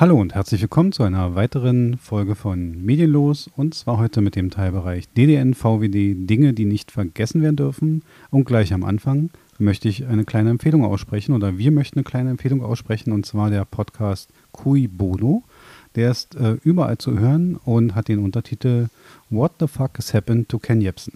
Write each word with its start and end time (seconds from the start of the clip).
Hallo 0.00 0.20
und 0.20 0.36
herzlich 0.36 0.60
willkommen 0.60 0.92
zu 0.92 1.02
einer 1.02 1.34
weiteren 1.34 1.98
Folge 1.98 2.36
von 2.36 2.84
Medienlos 2.84 3.50
und 3.56 3.74
zwar 3.74 3.98
heute 3.98 4.20
mit 4.20 4.36
dem 4.36 4.48
Teilbereich 4.48 5.08
DDN, 5.08 5.54
VWD, 5.54 6.14
Dinge, 6.30 6.52
die 6.52 6.66
nicht 6.66 6.92
vergessen 6.92 7.42
werden 7.42 7.56
dürfen. 7.56 8.04
Und 8.30 8.44
gleich 8.44 8.72
am 8.72 8.84
Anfang 8.84 9.30
möchte 9.58 9.88
ich 9.88 10.06
eine 10.06 10.24
kleine 10.24 10.50
Empfehlung 10.50 10.84
aussprechen 10.84 11.32
oder 11.32 11.58
wir 11.58 11.72
möchten 11.72 11.98
eine 11.98 12.04
kleine 12.04 12.30
Empfehlung 12.30 12.62
aussprechen 12.62 13.10
und 13.10 13.26
zwar 13.26 13.50
der 13.50 13.64
Podcast 13.64 14.30
Kui 14.52 14.86
Bono. 14.86 15.42
Der 15.96 16.12
ist 16.12 16.36
äh, 16.36 16.58
überall 16.62 16.98
zu 16.98 17.18
hören 17.18 17.56
und 17.56 17.96
hat 17.96 18.06
den 18.06 18.20
Untertitel 18.20 18.90
What 19.30 19.54
the 19.58 19.66
fuck 19.66 19.98
has 19.98 20.14
happened 20.14 20.48
to 20.48 20.60
Ken 20.60 20.80
Jebsen? 20.80 21.14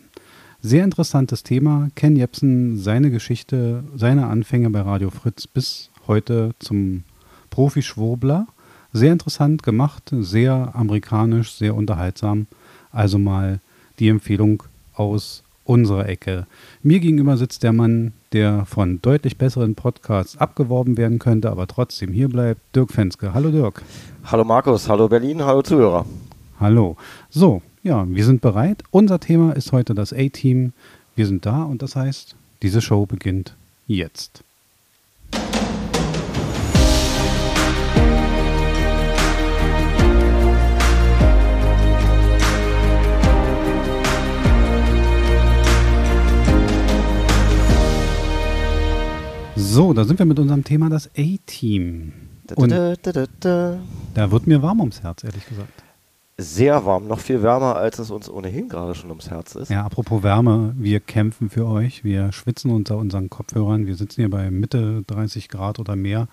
Sehr 0.60 0.82
interessantes 0.82 1.44
Thema. 1.44 1.90
Ken 1.94 2.16
Jebsen, 2.16 2.78
seine 2.78 3.12
Geschichte, 3.12 3.84
seine 3.94 4.26
Anfänge 4.26 4.70
bei 4.70 4.80
Radio 4.80 5.10
Fritz 5.10 5.46
bis 5.46 5.92
heute 6.08 6.56
zum 6.58 7.04
Profi-Schwurbler. 7.50 8.48
Sehr 8.92 9.12
interessant 9.12 9.62
gemacht, 9.62 10.12
sehr 10.12 10.70
amerikanisch, 10.74 11.52
sehr 11.52 11.74
unterhaltsam. 11.74 12.46
Also 12.90 13.18
mal 13.18 13.60
die 13.98 14.08
Empfehlung 14.08 14.62
aus 14.94 15.42
unserer 15.64 16.08
Ecke. 16.08 16.46
Mir 16.82 17.00
gegenüber 17.00 17.36
sitzt 17.36 17.62
der 17.62 17.72
Mann, 17.72 18.12
der 18.32 18.66
von 18.66 19.00
deutlich 19.00 19.38
besseren 19.38 19.74
Podcasts 19.74 20.36
abgeworben 20.36 20.96
werden 20.96 21.18
könnte, 21.18 21.50
aber 21.50 21.66
trotzdem 21.66 22.12
hier 22.12 22.28
bleibt, 22.28 22.60
Dirk 22.74 22.92
Fenske. 22.92 23.32
Hallo 23.32 23.50
Dirk. 23.50 23.82
Hallo 24.24 24.44
Markus, 24.44 24.88
hallo 24.88 25.08
Berlin, 25.08 25.42
hallo 25.42 25.62
Zuhörer. 25.62 26.04
Hallo. 26.60 26.96
So, 27.30 27.62
ja, 27.82 28.06
wir 28.08 28.24
sind 28.24 28.40
bereit. 28.40 28.82
Unser 28.90 29.20
Thema 29.20 29.52
ist 29.52 29.72
heute 29.72 29.94
das 29.94 30.12
A-Team. 30.12 30.72
Wir 31.16 31.26
sind 31.26 31.46
da 31.46 31.62
und 31.62 31.82
das 31.82 31.96
heißt, 31.96 32.36
diese 32.62 32.80
Show 32.80 33.06
beginnt 33.06 33.54
jetzt. 33.86 34.44
So, 49.54 49.92
da 49.92 50.04
sind 50.04 50.18
wir 50.18 50.26
mit 50.26 50.38
unserem 50.38 50.64
Thema 50.64 50.88
das 50.88 51.10
A-Team. 51.16 52.12
Da, 52.46 52.94
da, 52.96 53.26
da. 53.40 53.78
da 54.14 54.30
wird 54.30 54.46
mir 54.46 54.62
warm 54.62 54.80
ums 54.80 55.02
Herz, 55.02 55.24
ehrlich 55.24 55.46
gesagt. 55.46 55.82
Sehr 56.38 56.84
warm, 56.86 57.06
noch 57.06 57.20
viel 57.20 57.42
wärmer, 57.42 57.76
als 57.76 57.98
es 57.98 58.10
uns 58.10 58.30
ohnehin 58.30 58.68
gerade 58.68 58.94
schon 58.94 59.10
ums 59.10 59.30
Herz 59.30 59.54
ist. 59.54 59.70
Ja, 59.70 59.84
apropos 59.84 60.22
Wärme, 60.22 60.74
wir 60.78 61.00
kämpfen 61.00 61.50
für 61.50 61.66
euch. 61.66 62.02
Wir 62.02 62.32
schwitzen 62.32 62.70
unter 62.70 62.96
unseren 62.96 63.28
Kopfhörern. 63.28 63.86
Wir 63.86 63.94
sitzen 63.94 64.22
hier 64.22 64.30
bei 64.30 64.50
Mitte 64.50 65.02
30 65.06 65.48
Grad 65.48 65.78
oder 65.78 65.96
mehr 65.96 66.28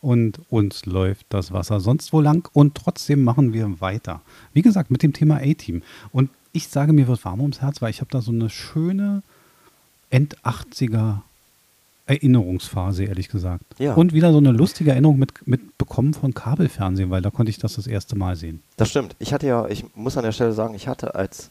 und 0.00 0.40
uns 0.50 0.86
läuft 0.86 1.26
das 1.30 1.52
Wasser 1.52 1.80
sonst 1.80 2.12
wo 2.12 2.20
lang 2.20 2.48
und 2.52 2.74
trotzdem 2.74 3.22
machen 3.24 3.52
wir 3.52 3.80
weiter. 3.80 4.20
Wie 4.52 4.62
gesagt, 4.62 4.90
mit 4.90 5.02
dem 5.02 5.12
Thema 5.12 5.36
A-Team. 5.36 5.82
Und 6.12 6.30
ich 6.52 6.68
sage, 6.68 6.92
mir 6.92 7.06
wird 7.06 7.24
warm 7.24 7.40
ums 7.40 7.60
Herz, 7.60 7.80
weil 7.80 7.90
ich 7.90 8.00
habe 8.00 8.10
da 8.10 8.20
so 8.20 8.32
eine 8.32 8.50
schöne 8.50 9.22
End-80er 10.10 11.22
Erinnerungsphase, 12.06 13.04
ehrlich 13.04 13.28
gesagt. 13.28 13.64
Ja. 13.78 13.94
Und 13.94 14.12
wieder 14.12 14.32
so 14.32 14.38
eine 14.38 14.52
lustige 14.52 14.92
Erinnerung 14.92 15.18
mit, 15.18 15.78
bekommen 15.78 16.14
von 16.14 16.34
Kabelfernsehen, 16.34 17.10
weil 17.10 17.22
da 17.22 17.30
konnte 17.30 17.50
ich 17.50 17.58
das 17.58 17.74
das 17.74 17.86
erste 17.86 18.16
Mal 18.16 18.36
sehen. 18.36 18.62
Das 18.76 18.90
stimmt. 18.90 19.16
Ich 19.18 19.32
hatte 19.32 19.46
ja, 19.46 19.66
ich 19.66 19.84
muss 19.94 20.16
an 20.16 20.24
der 20.24 20.32
Stelle 20.32 20.52
sagen, 20.52 20.74
ich 20.74 20.86
hatte 20.86 21.14
als 21.14 21.50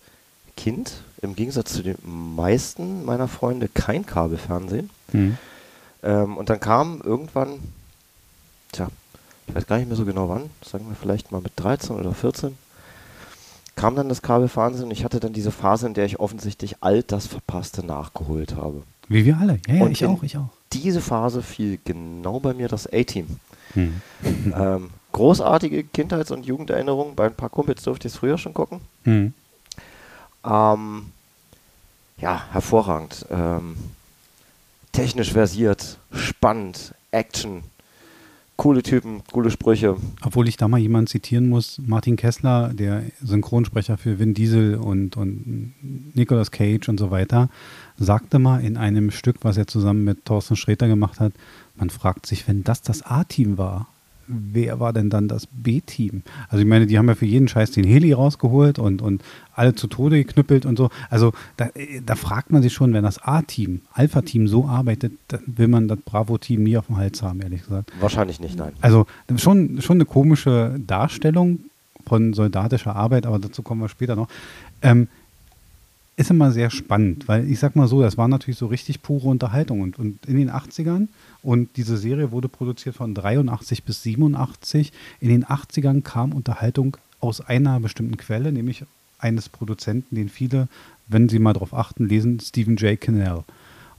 Kind 0.55 0.93
im 1.21 1.35
Gegensatz 1.35 1.73
zu 1.73 1.83
den 1.83 1.97
meisten 2.03 3.03
meiner 3.03 3.27
Freunde 3.27 3.67
kein 3.67 4.05
Kabelfernsehen. 4.05 4.89
Hm. 5.11 5.37
Ähm, 6.03 6.37
und 6.37 6.49
dann 6.49 6.59
kam 6.59 7.01
irgendwann, 7.03 7.59
tja, 8.71 8.87
ich 9.47 9.55
weiß 9.55 9.67
gar 9.67 9.77
nicht 9.77 9.87
mehr 9.87 9.97
so 9.97 10.05
genau 10.05 10.29
wann, 10.29 10.49
sagen 10.63 10.87
wir 10.87 10.95
vielleicht 10.95 11.31
mal 11.31 11.41
mit 11.41 11.53
13 11.57 11.95
oder 11.95 12.13
14, 12.13 12.57
kam 13.75 13.95
dann 13.95 14.07
das 14.07 14.21
Kabelfernsehen 14.21 14.85
und 14.85 14.91
ich 14.91 15.03
hatte 15.03 15.19
dann 15.19 15.33
diese 15.33 15.51
Phase, 15.51 15.87
in 15.87 15.93
der 15.93 16.05
ich 16.05 16.19
offensichtlich 16.19 16.77
all 16.81 17.03
das 17.03 17.27
Verpasste 17.27 17.85
nachgeholt 17.85 18.55
habe. 18.55 18.83
Wie 19.07 19.25
wir 19.25 19.37
alle. 19.37 19.59
Ja, 19.67 19.75
ja, 19.75 19.83
Und 19.83 19.91
ich 19.91 20.05
auch, 20.05 20.23
ich 20.23 20.37
auch. 20.37 20.49
Diese 20.73 21.01
Phase 21.01 21.41
fiel 21.41 21.79
genau 21.83 22.39
bei 22.39 22.53
mir 22.53 22.67
das 22.67 22.87
A-Team. 22.91 23.39
Hm. 23.73 24.01
Ähm, 24.55 24.89
großartige 25.11 25.83
Kindheits- 25.83 26.31
und 26.31 26.45
Jugenderinnerungen. 26.45 27.15
Bei 27.15 27.25
ein 27.25 27.35
paar 27.35 27.49
Kumpels 27.49 27.83
durfte 27.83 28.07
ich 28.07 28.13
es 28.13 28.19
früher 28.19 28.37
schon 28.37 28.53
gucken. 28.53 28.81
Hm. 29.03 29.33
Ähm, 30.45 31.05
ja, 32.17 32.45
hervorragend. 32.51 33.25
Ähm, 33.29 33.77
technisch 34.91 35.31
versiert, 35.31 35.97
spannend, 36.11 36.93
Action, 37.11 37.63
coole 38.57 38.83
Typen, 38.83 39.21
coole 39.31 39.51
Sprüche. 39.51 39.97
Obwohl 40.23 40.47
ich 40.47 40.57
da 40.57 40.67
mal 40.67 40.77
jemanden 40.77 41.07
zitieren 41.07 41.49
muss, 41.49 41.79
Martin 41.85 42.15
Kessler, 42.15 42.73
der 42.73 43.03
Synchronsprecher 43.21 43.97
für 43.97 44.19
Vin 44.19 44.33
Diesel 44.33 44.75
und, 44.75 45.17
und 45.17 45.73
Nicolas 46.13 46.51
Cage 46.51 46.87
und 46.89 46.99
so 46.99 47.11
weiter, 47.11 47.49
sagte 47.97 48.39
mal 48.39 48.63
in 48.63 48.77
einem 48.77 49.11
Stück, 49.11 49.37
was 49.41 49.57
er 49.57 49.67
zusammen 49.67 50.03
mit 50.03 50.25
Thorsten 50.25 50.55
Sträter 50.55 50.87
gemacht 50.87 51.19
hat, 51.19 51.33
man 51.75 51.89
fragt 51.89 52.25
sich, 52.25 52.47
wenn 52.47 52.63
das 52.63 52.81
das 52.81 53.01
A-Team 53.03 53.57
war, 53.57 53.87
wer 54.27 54.79
war 54.79 54.93
denn 54.93 55.09
dann 55.09 55.27
das 55.27 55.47
B-Team? 55.51 56.23
Also 56.49 56.61
ich 56.61 56.67
meine, 56.67 56.87
die 56.87 56.97
haben 56.97 57.07
ja 57.07 57.15
für 57.15 57.25
jeden 57.25 57.47
Scheiß 57.47 57.71
den 57.71 57.83
Heli 57.83 58.13
rausgeholt 58.13 58.79
und, 58.79 59.01
und 59.01 59.23
alle 59.53 59.75
zu 59.75 59.87
Tode 59.87 60.17
geknüppelt 60.17 60.65
und 60.65 60.77
so. 60.77 60.89
Also 61.09 61.33
da, 61.57 61.69
da 62.05 62.15
fragt 62.15 62.51
man 62.51 62.61
sich 62.61 62.73
schon, 62.73 62.93
wenn 62.93 63.03
das 63.03 63.21
A-Team, 63.21 63.81
Alpha-Team 63.93 64.47
so 64.47 64.65
arbeitet, 64.65 65.13
dann 65.27 65.41
will 65.45 65.67
man 65.67 65.87
das 65.87 65.99
Bravo-Team 66.03 66.63
nie 66.63 66.77
auf 66.77 66.87
dem 66.87 66.97
Hals 66.97 67.21
haben, 67.21 67.41
ehrlich 67.41 67.63
gesagt. 67.63 67.91
Wahrscheinlich 67.99 68.39
nicht, 68.39 68.57
nein. 68.57 68.73
Also 68.81 69.05
schon, 69.37 69.81
schon 69.81 69.97
eine 69.97 70.05
komische 70.05 70.79
Darstellung 70.85 71.59
von 72.05 72.33
soldatischer 72.33 72.95
Arbeit, 72.95 73.25
aber 73.25 73.39
dazu 73.39 73.63
kommen 73.63 73.81
wir 73.81 73.89
später 73.89 74.15
noch. 74.15 74.27
Ähm, 74.81 75.07
ist 76.17 76.31
immer 76.31 76.51
sehr 76.51 76.69
spannend, 76.69 77.27
weil 77.27 77.49
ich 77.49 77.59
sag 77.59 77.75
mal 77.75 77.87
so, 77.87 78.01
das 78.01 78.17
war 78.17 78.27
natürlich 78.27 78.57
so 78.57 78.67
richtig 78.67 79.01
pure 79.01 79.27
Unterhaltung 79.27 79.81
und, 79.81 79.99
und 79.99 80.25
in 80.25 80.37
den 80.37 80.49
80ern 80.49 81.07
und 81.43 81.75
diese 81.75 81.97
Serie 81.97 82.31
wurde 82.31 82.47
produziert 82.47 82.95
von 82.95 83.13
83 83.13 83.83
bis 83.83 84.01
87. 84.03 84.93
In 85.19 85.29
den 85.29 85.45
80ern 85.45 86.01
kam 86.03 86.31
Unterhaltung 86.31 86.95
aus 87.19 87.41
einer 87.41 87.79
bestimmten 87.81 88.15
Quelle, 88.17 88.51
nämlich 88.53 88.85
eines 89.19 89.49
Produzenten, 89.49 90.15
den 90.15 90.29
viele, 90.29 90.67
wenn 91.07 91.27
sie 91.27 91.39
mal 91.39 91.53
darauf 91.53 91.73
achten, 91.73 92.07
lesen, 92.07 92.39
Stephen 92.39 92.77
J. 92.77 92.99
Cannell. 92.99 93.43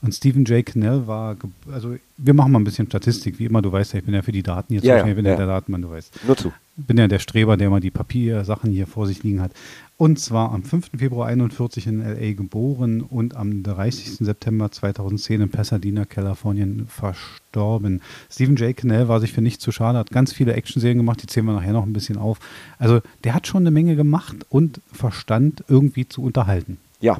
Und 0.02 0.12
Stephen 0.12 0.44
J. 0.44 0.64
Cannell 0.64 1.06
war, 1.06 1.36
also 1.72 1.96
wir 2.16 2.34
machen 2.34 2.52
mal 2.52 2.60
ein 2.60 2.64
bisschen 2.64 2.86
Statistik, 2.86 3.38
wie 3.38 3.46
immer, 3.46 3.62
du 3.62 3.72
weißt 3.72 3.94
ja, 3.94 3.98
ich 3.98 4.04
bin 4.04 4.14
ja 4.14 4.22
für 4.22 4.32
die 4.32 4.42
Daten 4.42 4.74
jetzt, 4.74 4.84
Ja, 4.84 4.98
ja, 4.98 5.06
ich 5.06 5.14
bin 5.16 5.24
ja, 5.24 5.32
ja. 5.32 5.36
der 5.38 5.46
Datenmann, 5.46 5.82
du 5.82 5.90
weißt 5.90 6.26
Nur 6.26 6.36
zu. 6.36 6.52
bin 6.76 6.98
ja 6.98 7.08
der 7.08 7.18
Streber, 7.18 7.56
der 7.56 7.70
mal 7.70 7.80
die 7.80 7.90
Papiersachen 7.90 8.70
hier 8.70 8.86
vor 8.86 9.06
sich 9.06 9.22
liegen 9.22 9.40
hat. 9.40 9.52
Und 9.98 10.20
zwar 10.20 10.52
am 10.52 10.62
5. 10.62 10.90
Februar 10.98 11.28
41 11.28 11.86
in 11.86 12.00
LA 12.00 12.34
geboren 12.34 13.00
und 13.00 13.34
am 13.34 13.62
30. 13.62 14.18
September 14.18 14.70
2010 14.70 15.40
in 15.40 15.50
Pasadena, 15.50 16.04
Kalifornien 16.04 16.86
verstorben. 16.86 18.02
Stephen 18.30 18.56
J. 18.56 18.76
Cannell 18.76 19.08
war 19.08 19.20
sich 19.20 19.32
für 19.32 19.40
nichts 19.40 19.64
zu 19.64 19.72
schade, 19.72 19.98
hat 19.98 20.10
ganz 20.10 20.34
viele 20.34 20.52
Actionserien 20.52 20.98
gemacht, 20.98 21.22
die 21.22 21.26
zählen 21.26 21.46
wir 21.46 21.54
nachher 21.54 21.72
noch 21.72 21.84
ein 21.84 21.94
bisschen 21.94 22.18
auf. 22.18 22.38
Also 22.78 23.00
der 23.24 23.32
hat 23.32 23.46
schon 23.46 23.62
eine 23.62 23.70
Menge 23.70 23.96
gemacht 23.96 24.36
und 24.50 24.82
Verstand 24.92 25.64
irgendwie 25.66 26.06
zu 26.06 26.22
unterhalten. 26.22 26.76
Ja, 27.00 27.16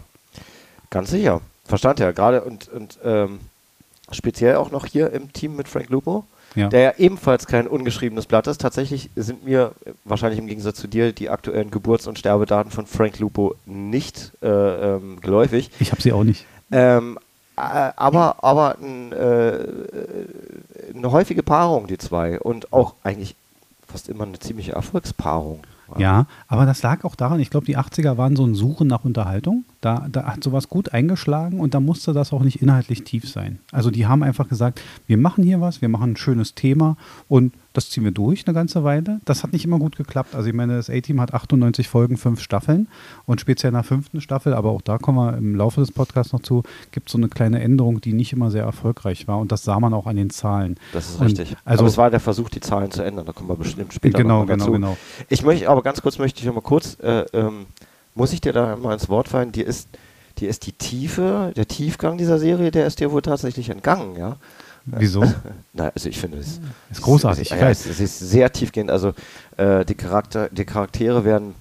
ganz 0.91 1.11
sicher. 1.11 1.41
Verstand 1.65 1.99
ja. 1.99 2.13
Gerade 2.13 2.43
und, 2.43 2.69
und 2.69 2.99
ähm, 3.03 3.41
speziell 4.13 4.57
auch 4.57 4.71
noch 4.71 4.87
hier 4.87 5.13
im 5.13 5.33
Team 5.33 5.57
mit 5.57 5.69
Frank 5.69 5.89
Lupo, 5.91 6.25
Ja. 6.55 6.69
der 6.69 6.81
ja 6.81 6.93
ebenfalls 6.99 7.47
kein 7.47 7.67
ungeschriebenes 7.67 8.27
Blatt 8.27 8.47
ist. 8.47 8.61
Tatsächlich 8.61 9.11
sind 9.17 9.45
mir 9.45 9.73
wahrscheinlich 10.05 10.39
im 10.39 10.47
Gegensatz 10.47 10.77
zu 10.79 10.87
dir 10.87 11.13
die 11.13 11.31
aktuellen 11.31 11.71
Geburts- 11.71 12.07
und 12.07 12.19
Sterbedaten 12.19 12.71
von 12.71 12.87
Frank 12.87 13.19
Lupo 13.19 13.55
nicht 13.67 14.33
äh, 14.43 14.47
ähm, 14.49 15.21
geläufig. 15.21 15.71
Ich 15.81 15.91
habe 15.93 16.03
sie 16.03 16.13
auch 16.13 16.25
nicht. 16.25 16.47
Ähm, 16.71 17.19
äh, 17.57 17.61
aber 17.97 18.43
aber 18.45 18.77
äh, 18.81 20.95
eine 20.97 21.13
häufige 21.13 21.43
Paarung, 21.43 21.87
die 21.87 21.99
zwei. 21.99 22.39
Und 22.41 22.73
auch 22.73 22.95
eigentlich 23.03 23.35
fast 23.87 24.09
immer 24.09 24.25
eine 24.25 24.39
ziemliche 24.39 24.73
Erfolgspaarung. 24.73 25.61
Ja, 25.99 26.27
aber 26.49 26.67
das 26.67 26.83
lag 26.83 27.05
auch 27.05 27.15
daran, 27.15 27.39
ich 27.39 27.49
glaube, 27.51 27.67
die 27.67 27.79
80er 27.79 28.17
waren 28.17 28.35
so 28.35 28.45
ein 28.45 28.57
Suchen 28.57 28.89
nach 28.89 29.05
Unterhaltung. 29.05 29.65
Da, 29.87 30.09
da 30.11 30.25
hat 30.25 30.43
sowas 30.43 30.69
gut 30.69 30.93
eingeschlagen 30.93 31.61
und 31.61 31.73
da 31.73 31.79
musste 31.79 32.13
das 32.13 32.33
auch 32.33 32.43
nicht 32.43 32.61
inhaltlich 32.61 33.05
tief 33.05 33.29
sein. 33.31 33.61
Also 33.71 33.93
die 33.93 34.09
haben 34.09 34.25
einfach 34.25 34.49
gesagt, 34.49 34.81
wir 35.07 35.17
machen 35.17 35.45
hier 35.45 35.61
was, 35.61 35.81
wir 35.81 35.89
machen 35.89 36.15
ein 36.15 36.17
schönes 36.17 36.57
Thema 36.57 36.97
und 37.29 37.55
das 37.73 37.91
ziehen 37.91 38.03
wir 38.03 38.11
durch 38.11 38.49
eine 38.49 38.55
ganze 38.55 38.83
Weile. 38.83 39.21
Das 39.27 39.45
hat 39.45 39.53
nicht 39.53 39.65
immer 39.65 39.79
gut 39.79 39.95
geklappt. 39.97 40.35
Also 40.35 40.49
ich 40.49 40.55
meine, 40.57 40.75
das 40.75 40.91
A-Team 40.91 41.21
hat 41.21 41.35
98 41.35 41.87
Folgen, 41.87 42.17
fünf 42.17 42.41
Staffeln 42.41 42.89
und 43.27 43.41
speziell 43.41 43.71
nach 43.71 43.85
fünften 43.85 44.21
Staffel, 44.21 44.55
aber 44.55 44.71
auch 44.71 44.83
da 44.83 44.99
kommen 44.99 45.19
wir 45.19 45.37
im 45.39 45.55
Laufe 45.55 45.79
des 45.81 45.93
Podcasts 45.93 46.33
noch 46.33 46.41
zu, 46.43 46.65
gibt 46.91 47.07
es 47.07 47.13
so 47.13 47.19
eine 47.19 47.29
kleine 47.29 47.61
Änderung, 47.61 48.01
die 48.01 48.13
nicht 48.13 48.33
immer 48.33 48.51
sehr 48.51 48.65
erfolgreich 48.65 49.29
war 49.29 49.39
und 49.39 49.53
das 49.53 49.63
sah 49.63 49.79
man 49.79 49.95
auch 49.95 50.09
an 50.09 50.17
den 50.17 50.31
Zahlen. 50.31 50.81
Das 50.95 51.11
ist 51.11 51.21
Und 51.21 51.27
richtig. 51.27 51.57
Also 51.65 51.83
aber 51.83 51.89
es 51.91 51.97
war 51.97 52.11
der 52.11 52.19
Versuch, 52.19 52.49
die 52.49 52.59
Zahlen 52.59 52.91
zu 52.91 53.03
ändern. 53.05 53.25
Da 53.25 53.33
kommen 53.33 53.49
wir 53.49 53.55
bestimmt 53.57 53.93
später 53.95 54.19
Genau, 54.19 54.41
noch 54.41 54.47
genau, 54.47 54.65
dazu. 54.65 54.73
genau. 54.73 54.97
Ich 55.29 55.45
möchte, 55.45 55.69
aber 55.69 55.83
ganz 55.85 56.03
kurz 56.03 56.19
möchte 56.19 56.41
ich 56.41 56.47
noch 56.47 56.55
mal 56.55 56.61
kurz, 56.63 56.99
äh, 57.01 57.21
ähm, 57.35 57.67
muss 58.17 58.33
ich 58.33 58.41
dir 58.41 58.53
da 58.53 58.75
mal 58.75 58.95
ins 58.95 59.09
Wort 59.09 59.29
fallen, 59.29 59.53
dir 59.53 59.67
ist, 59.67 59.89
dir 60.39 60.49
ist 60.49 60.67
die 60.67 60.73
Tiefe, 60.73 61.53
der 61.55 61.69
Tiefgang 61.69 62.19
dieser 62.19 62.39
Serie, 62.39 62.71
der 62.73 62.87
ist 62.87 62.99
dir 62.99 63.13
wohl 63.13 63.23
tatsächlich 63.23 63.69
entgangen, 63.71 64.17
ja. 64.17 64.37
Wieso? 64.87 65.25
Na, 65.73 65.91
also 65.95 66.09
ich 66.09 66.19
finde 66.19 66.39
es 66.39 66.61
ist 66.91 67.03
großartig. 67.03 67.51
Ja, 67.51 67.69
es, 67.71 67.87
es 67.87 68.01
ist 68.01 68.19
sehr 68.19 68.53
tiefgehend. 68.53 68.91
Also 68.91 69.15
äh, 69.57 69.85
die, 69.85 69.97
Charakter, 69.97 70.49
die 70.51 70.65
Charaktere 70.65 71.25
werden, 71.25 71.55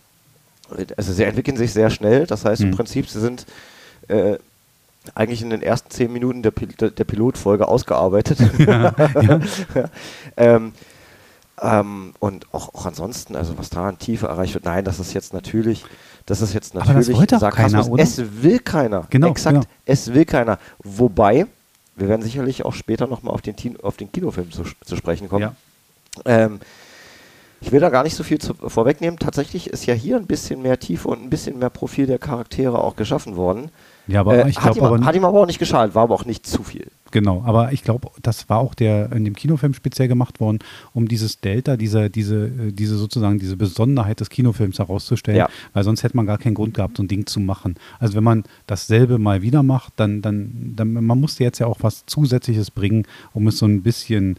also 0.96 1.12
sie 1.12 1.24
entwickeln 1.24 1.58
sich 1.58 1.74
sehr 1.74 1.90
schnell. 1.90 2.28
Das 2.28 2.46
heißt 2.46 2.62
Mhm. 2.62 2.70
im 2.70 2.76
Prinzip, 2.76 3.10
sie 3.10 3.20
sind 3.20 3.46
äh, 4.10 4.38
eigentlich 5.16 5.42
in 5.42 5.50
den 5.50 5.62
ersten 5.64 5.90
zehn 5.90 6.14
Minuten 6.14 6.44
der, 6.44 6.52
Pil 6.52 6.68
der 6.68 7.04
Pilotfolge 7.04 7.68
ausgearbeitet. 7.68 8.38
ähm, 10.38 10.74
ähm, 11.62 12.14
und 12.20 12.54
auch, 12.54 12.74
auch 12.74 12.86
ansonsten, 12.86 13.36
also 13.36 13.58
was 13.58 13.70
da 13.70 13.88
an 13.88 13.98
Tiefe 13.98 14.28
erreicht 14.28 14.54
wird, 14.54 14.66
nein, 14.66 14.84
das 14.84 15.00
ist 15.00 15.14
jetzt 15.14 15.34
natürlich, 15.34 15.86
das 16.26 16.42
ist 16.42 16.54
jetzt 16.54 16.76
Aber 16.76 16.80
das 16.86 16.94
natürlich 16.94 17.18
wollte 17.18 17.36
auch 17.38 17.40
Sarkasmus. 17.42 17.72
keiner, 17.84 17.92
oder? 17.94 18.04
Es 18.04 18.22
will 18.44 18.60
keiner. 18.60 19.08
Genau, 19.10 19.28
Exakt, 19.30 19.54
genau. 19.56 19.66
es 19.86 20.14
will 20.14 20.26
keiner. 20.26 20.60
Wobei, 20.84 21.48
wir 21.96 22.10
werden 22.10 22.22
sicherlich 22.22 22.66
auch 22.66 22.74
später 22.74 23.08
nochmal 23.08 23.34
auf 23.34 23.42
den, 23.42 23.56
Teen- 23.56 23.80
auf 23.82 23.96
den 23.98 24.12
Kinofilm 24.12 24.52
zu, 24.52 24.64
zu 24.84 24.96
sprechen 24.96 25.30
kommen. 25.30 25.44
Ja. 25.44 25.56
Ähm, 26.26 26.60
ich 27.62 27.72
will 27.72 27.80
da 27.80 27.90
gar 27.90 28.04
nicht 28.04 28.16
so 28.16 28.24
viel 28.24 28.40
zu, 28.40 28.54
vorwegnehmen. 28.54 29.18
Tatsächlich 29.18 29.70
ist 29.70 29.86
ja 29.86 29.94
hier 29.94 30.18
ein 30.18 30.28
bisschen 30.28 30.62
mehr 30.62 30.80
Tiefe 30.80 31.08
und 31.08 31.24
ein 31.24 31.30
bisschen 31.30 31.58
mehr 31.58 31.70
Profil 31.70 32.06
der 32.06 32.20
Charaktere 32.20 32.80
auch 32.80 32.96
geschaffen 32.96 33.38
worden. 33.38 33.72
Ja, 34.08 34.20
aber 34.20 34.46
äh, 34.46 34.50
ich 34.50 34.58
hat, 34.58 34.74
glaube 34.74 34.80
ihm, 34.80 34.86
aber 34.96 35.06
hat 35.06 35.16
ihm 35.16 35.26
aber 35.26 35.40
auch 35.40 35.46
nicht 35.48 35.58
geschadet, 35.58 35.96
war 35.96 36.04
aber 36.04 36.14
auch 36.16 36.26
nicht 36.26 36.46
zu 36.46 36.64
viel. 36.64 36.92
Genau, 37.12 37.44
aber 37.46 37.72
ich 37.72 37.84
glaube, 37.84 38.10
das 38.22 38.50
war 38.50 38.58
auch 38.60 38.74
der 38.74 39.12
in 39.12 39.24
dem 39.26 39.36
Kinofilm 39.36 39.74
speziell 39.74 40.08
gemacht 40.08 40.40
worden, 40.40 40.60
um 40.94 41.08
dieses 41.08 41.40
Delta, 41.40 41.78
diese, 41.78 42.10
diese, 42.10 42.48
äh, 42.48 42.72
diese 42.72 42.98
sozusagen 42.98 43.40
diese 43.40 43.56
Besonderheit 43.56 44.20
des 44.20 44.30
Kinofilms 44.30 44.80
herauszustellen, 44.80 45.38
Ja. 45.40 45.50
weil 45.74 45.84
sonst 45.84 46.04
hätte 46.04 46.18
man 46.18 46.26
gar 46.26 46.38
keinen 46.38 46.56
Grund 46.56 46.74
gehabt, 46.74 46.98
so 46.98 47.04
ein 47.04 47.08
Ding 47.08 47.26
zu 47.26 47.40
machen. 47.40 47.76
Also 48.00 48.16
wenn 48.16 48.24
man 48.24 48.44
dasselbe 48.68 49.18
mal 49.18 49.42
wieder 49.42 49.64
macht, 49.64 49.94
dann, 49.98 50.22
dann, 50.22 50.74
dann 50.76 50.94
man 50.94 51.20
musste 51.20 51.44
jetzt 51.44 51.60
ja 51.60 51.68
auch 51.68 51.78
was 51.82 52.06
Zusätzliches 52.06 52.72
bringen, 52.72 53.06
um 53.34 53.48
es 53.48 53.60
so 53.60 53.66
ein 53.66 53.82
bisschen 53.82 54.38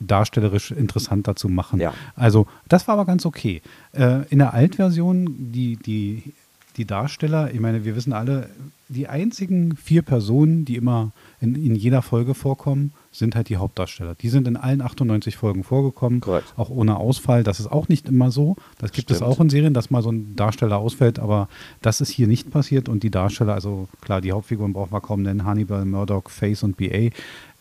darstellerisch 0.00 0.70
interessanter 0.70 1.36
zu 1.36 1.48
machen. 1.48 1.80
Ja. 1.80 1.94
Also 2.14 2.46
das 2.68 2.86
war 2.88 2.94
aber 2.94 3.04
ganz 3.06 3.26
okay. 3.26 3.62
Äh, 3.92 4.26
in 4.30 4.38
der 4.38 4.54
Altversion, 4.54 5.52
die, 5.52 5.76
die, 5.76 6.32
die 6.76 6.86
Darsteller, 6.86 7.52
ich 7.52 7.60
meine, 7.60 7.84
wir 7.84 7.94
wissen 7.94 8.12
alle, 8.12 8.48
die 8.88 9.06
einzigen 9.08 9.76
vier 9.76 10.02
Personen, 10.02 10.64
die 10.64 10.76
immer 10.76 11.12
in, 11.40 11.54
in 11.54 11.74
jeder 11.74 12.02
Folge 12.02 12.34
vorkommen, 12.34 12.92
sind 13.12 13.36
halt 13.36 13.48
die 13.48 13.56
Hauptdarsteller. 13.56 14.14
Die 14.16 14.28
sind 14.28 14.48
in 14.48 14.56
allen 14.56 14.80
98 14.80 15.36
Folgen 15.36 15.62
vorgekommen, 15.62 16.20
Korrekt. 16.20 16.52
auch 16.56 16.70
ohne 16.70 16.96
Ausfall. 16.96 17.44
Das 17.44 17.60
ist 17.60 17.70
auch 17.70 17.88
nicht 17.88 18.08
immer 18.08 18.30
so. 18.30 18.56
Das 18.78 18.92
gibt 18.92 19.10
es 19.10 19.18
Stimmt. 19.18 19.30
auch 19.30 19.40
in 19.40 19.50
Serien, 19.50 19.72
dass 19.72 19.90
mal 19.90 20.02
so 20.02 20.10
ein 20.10 20.34
Darsteller 20.36 20.78
ausfällt, 20.78 21.18
aber 21.18 21.48
das 21.80 22.00
ist 22.00 22.10
hier 22.10 22.26
nicht 22.26 22.50
passiert 22.50 22.88
und 22.88 23.02
die 23.02 23.10
Darsteller, 23.10 23.54
also 23.54 23.88
klar, 24.00 24.20
die 24.20 24.32
Hauptfiguren 24.32 24.72
brauchen 24.72 24.92
wir 24.92 25.00
kaum 25.00 25.22
nennen, 25.22 25.44
Hannibal, 25.44 25.84
Murdoch, 25.84 26.28
Face 26.28 26.62
und 26.62 26.76
BA. 26.76 27.10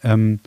Ähm, 0.04 0.40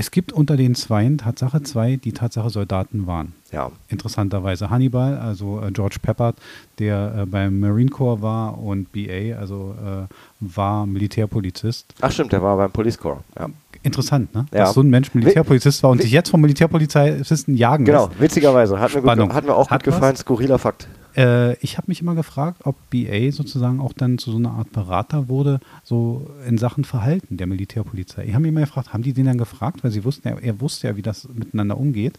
es 0.00 0.12
gibt 0.12 0.32
unter 0.32 0.56
den 0.56 0.76
Zweien 0.76 1.18
Tatsache 1.18 1.60
zwei, 1.64 1.96
die 1.96 2.12
Tatsache 2.12 2.50
Soldaten 2.50 3.08
waren. 3.08 3.32
Ja. 3.50 3.72
Interessanterweise 3.88 4.70
Hannibal, 4.70 5.18
also 5.18 5.60
äh, 5.60 5.72
George 5.72 5.96
Peppard, 6.00 6.36
der 6.78 7.14
äh, 7.22 7.26
beim 7.26 7.58
Marine 7.58 7.90
Corps 7.90 8.22
war 8.22 8.62
und 8.62 8.92
BA, 8.92 9.36
also 9.36 9.74
äh, 9.84 10.06
war 10.38 10.86
Militärpolizist. 10.86 11.94
Ach 12.00 12.12
stimmt, 12.12 12.30
der 12.32 12.40
war 12.42 12.56
beim 12.56 12.70
Police 12.70 12.96
Corps. 12.96 13.24
Ja. 13.36 13.48
Interessant, 13.82 14.32
ne? 14.34 14.46
Ja. 14.52 14.66
Dass 14.66 14.74
so 14.74 14.82
ein 14.82 14.90
Mensch 14.90 15.14
Militärpolizist 15.14 15.82
war 15.82 15.90
und 15.90 16.00
sich 16.00 16.12
jetzt 16.12 16.30
vom 16.30 16.40
Militärpolizisten 16.42 17.56
jagen 17.56 17.84
Genau, 17.84 18.06
lässt. 18.06 18.20
witzigerweise. 18.20 18.78
Hat 18.78 18.94
mir, 18.94 19.02
gut, 19.02 19.32
hat 19.34 19.44
mir 19.46 19.54
auch 19.54 19.68
Hat 19.68 19.82
gut 19.82 19.92
was? 19.92 19.96
gefallen, 19.96 20.16
skurriler 20.16 20.58
Fakt. 20.60 20.86
Äh, 21.18 21.54
ich 21.54 21.76
habe 21.76 21.88
mich 21.88 22.00
immer 22.00 22.14
gefragt, 22.14 22.60
ob 22.64 22.76
BA 22.90 23.32
sozusagen 23.32 23.80
auch 23.80 23.92
dann 23.92 24.18
zu 24.18 24.30
so 24.30 24.38
einer 24.38 24.52
Art 24.52 24.70
Berater 24.70 25.28
wurde, 25.28 25.58
so 25.82 26.30
in 26.46 26.58
Sachen 26.58 26.84
Verhalten 26.84 27.36
der 27.36 27.48
Militärpolizei. 27.48 28.24
Ich 28.24 28.34
habe 28.34 28.42
mich 28.42 28.50
immer 28.50 28.60
gefragt, 28.60 28.92
haben 28.92 29.02
die 29.02 29.12
den 29.12 29.26
dann 29.26 29.38
gefragt, 29.38 29.82
weil 29.82 29.90
sie 29.90 30.04
wussten 30.04 30.28
ja, 30.28 30.38
er 30.38 30.60
wusste 30.60 30.86
ja, 30.86 30.96
wie 30.96 31.02
das 31.02 31.28
miteinander 31.28 31.76
umgeht. 31.76 32.18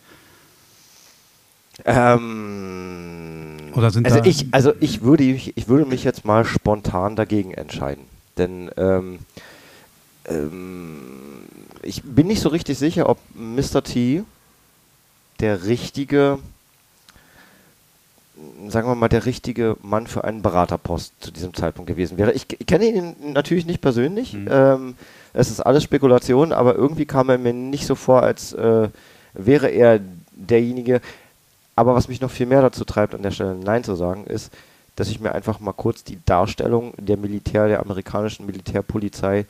Ähm, 1.86 3.56
Oder 3.74 3.90
sind 3.92 4.06
also 4.06 4.22
ich, 4.26 4.48
also 4.52 4.74
ich 4.82 5.02
würde, 5.02 5.24
ich, 5.24 5.56
ich 5.56 5.70
würde 5.70 5.86
mich 5.86 6.04
jetzt 6.04 6.26
mal 6.26 6.44
spontan 6.44 7.16
dagegen 7.16 7.54
entscheiden. 7.54 8.04
Denn 8.38 8.70
ähm, 8.76 9.20
ähm, 10.26 11.00
ich 11.84 12.04
bin 12.04 12.28
nicht 12.28 12.42
so 12.42 12.50
richtig 12.50 12.78
sicher, 12.78 13.08
ob 13.08 13.18
Mr. 13.34 13.82
T 13.82 14.24
der 15.40 15.64
richtige, 15.66 16.40
sagen 18.68 18.88
wir 18.88 18.96
mal, 18.96 19.10
der 19.10 19.26
richtige 19.26 19.78
Mann 19.82 20.08
für 20.08 20.24
einen 20.24 20.42
Beraterpost 20.42 21.14
zu 21.20 21.32
diesem 21.32 21.54
Zeitpunkt 21.54 21.88
gewesen 21.88 22.18
wäre. 22.18 22.32
Ich, 22.34 22.46
ich 22.58 22.66
kenne 22.66 22.86
ihn 22.86 23.16
natürlich 23.34 23.66
nicht 23.66 23.82
persönlich. 23.82 24.34
Mhm. 24.34 24.48
Ähm, 24.50 24.96
es 25.34 25.50
ist 25.50 25.62
alles 25.62 25.84
Spekulation, 25.84 26.52
aber 26.52 26.76
irgendwie 26.76 27.06
kam 27.06 27.30
er 27.30 27.38
mir 27.38 27.54
nicht 27.54 27.86
so 27.86 27.96
vor, 27.96 28.24
als 28.24 28.54
äh, 28.54 28.90
wäre 29.34 29.68
er 29.68 30.00
derjenige. 30.32 31.02
Aber 31.76 31.96
was 31.96 32.08
mich 32.08 32.22
noch 32.22 32.32
viel 32.32 32.46
mehr 32.46 32.62
dazu 32.62 32.84
treibt, 32.86 33.16
an 33.16 33.24
der 33.24 33.32
Stelle 33.32 33.56
Nein 33.56 33.84
zu 33.84 33.96
sagen, 33.96 34.26
ist, 34.26 34.52
dass 34.96 35.10
ich 35.10 35.20
mir 35.20 35.34
einfach 35.34 35.60
mal 35.60 35.74
kurz 35.74 36.04
die 36.04 36.20
Darstellung 36.26 36.94
der 36.98 37.18
Militär, 37.18 37.68
der 37.68 37.80
amerikanischen 37.80 38.46
Militärpolizei 38.46 39.46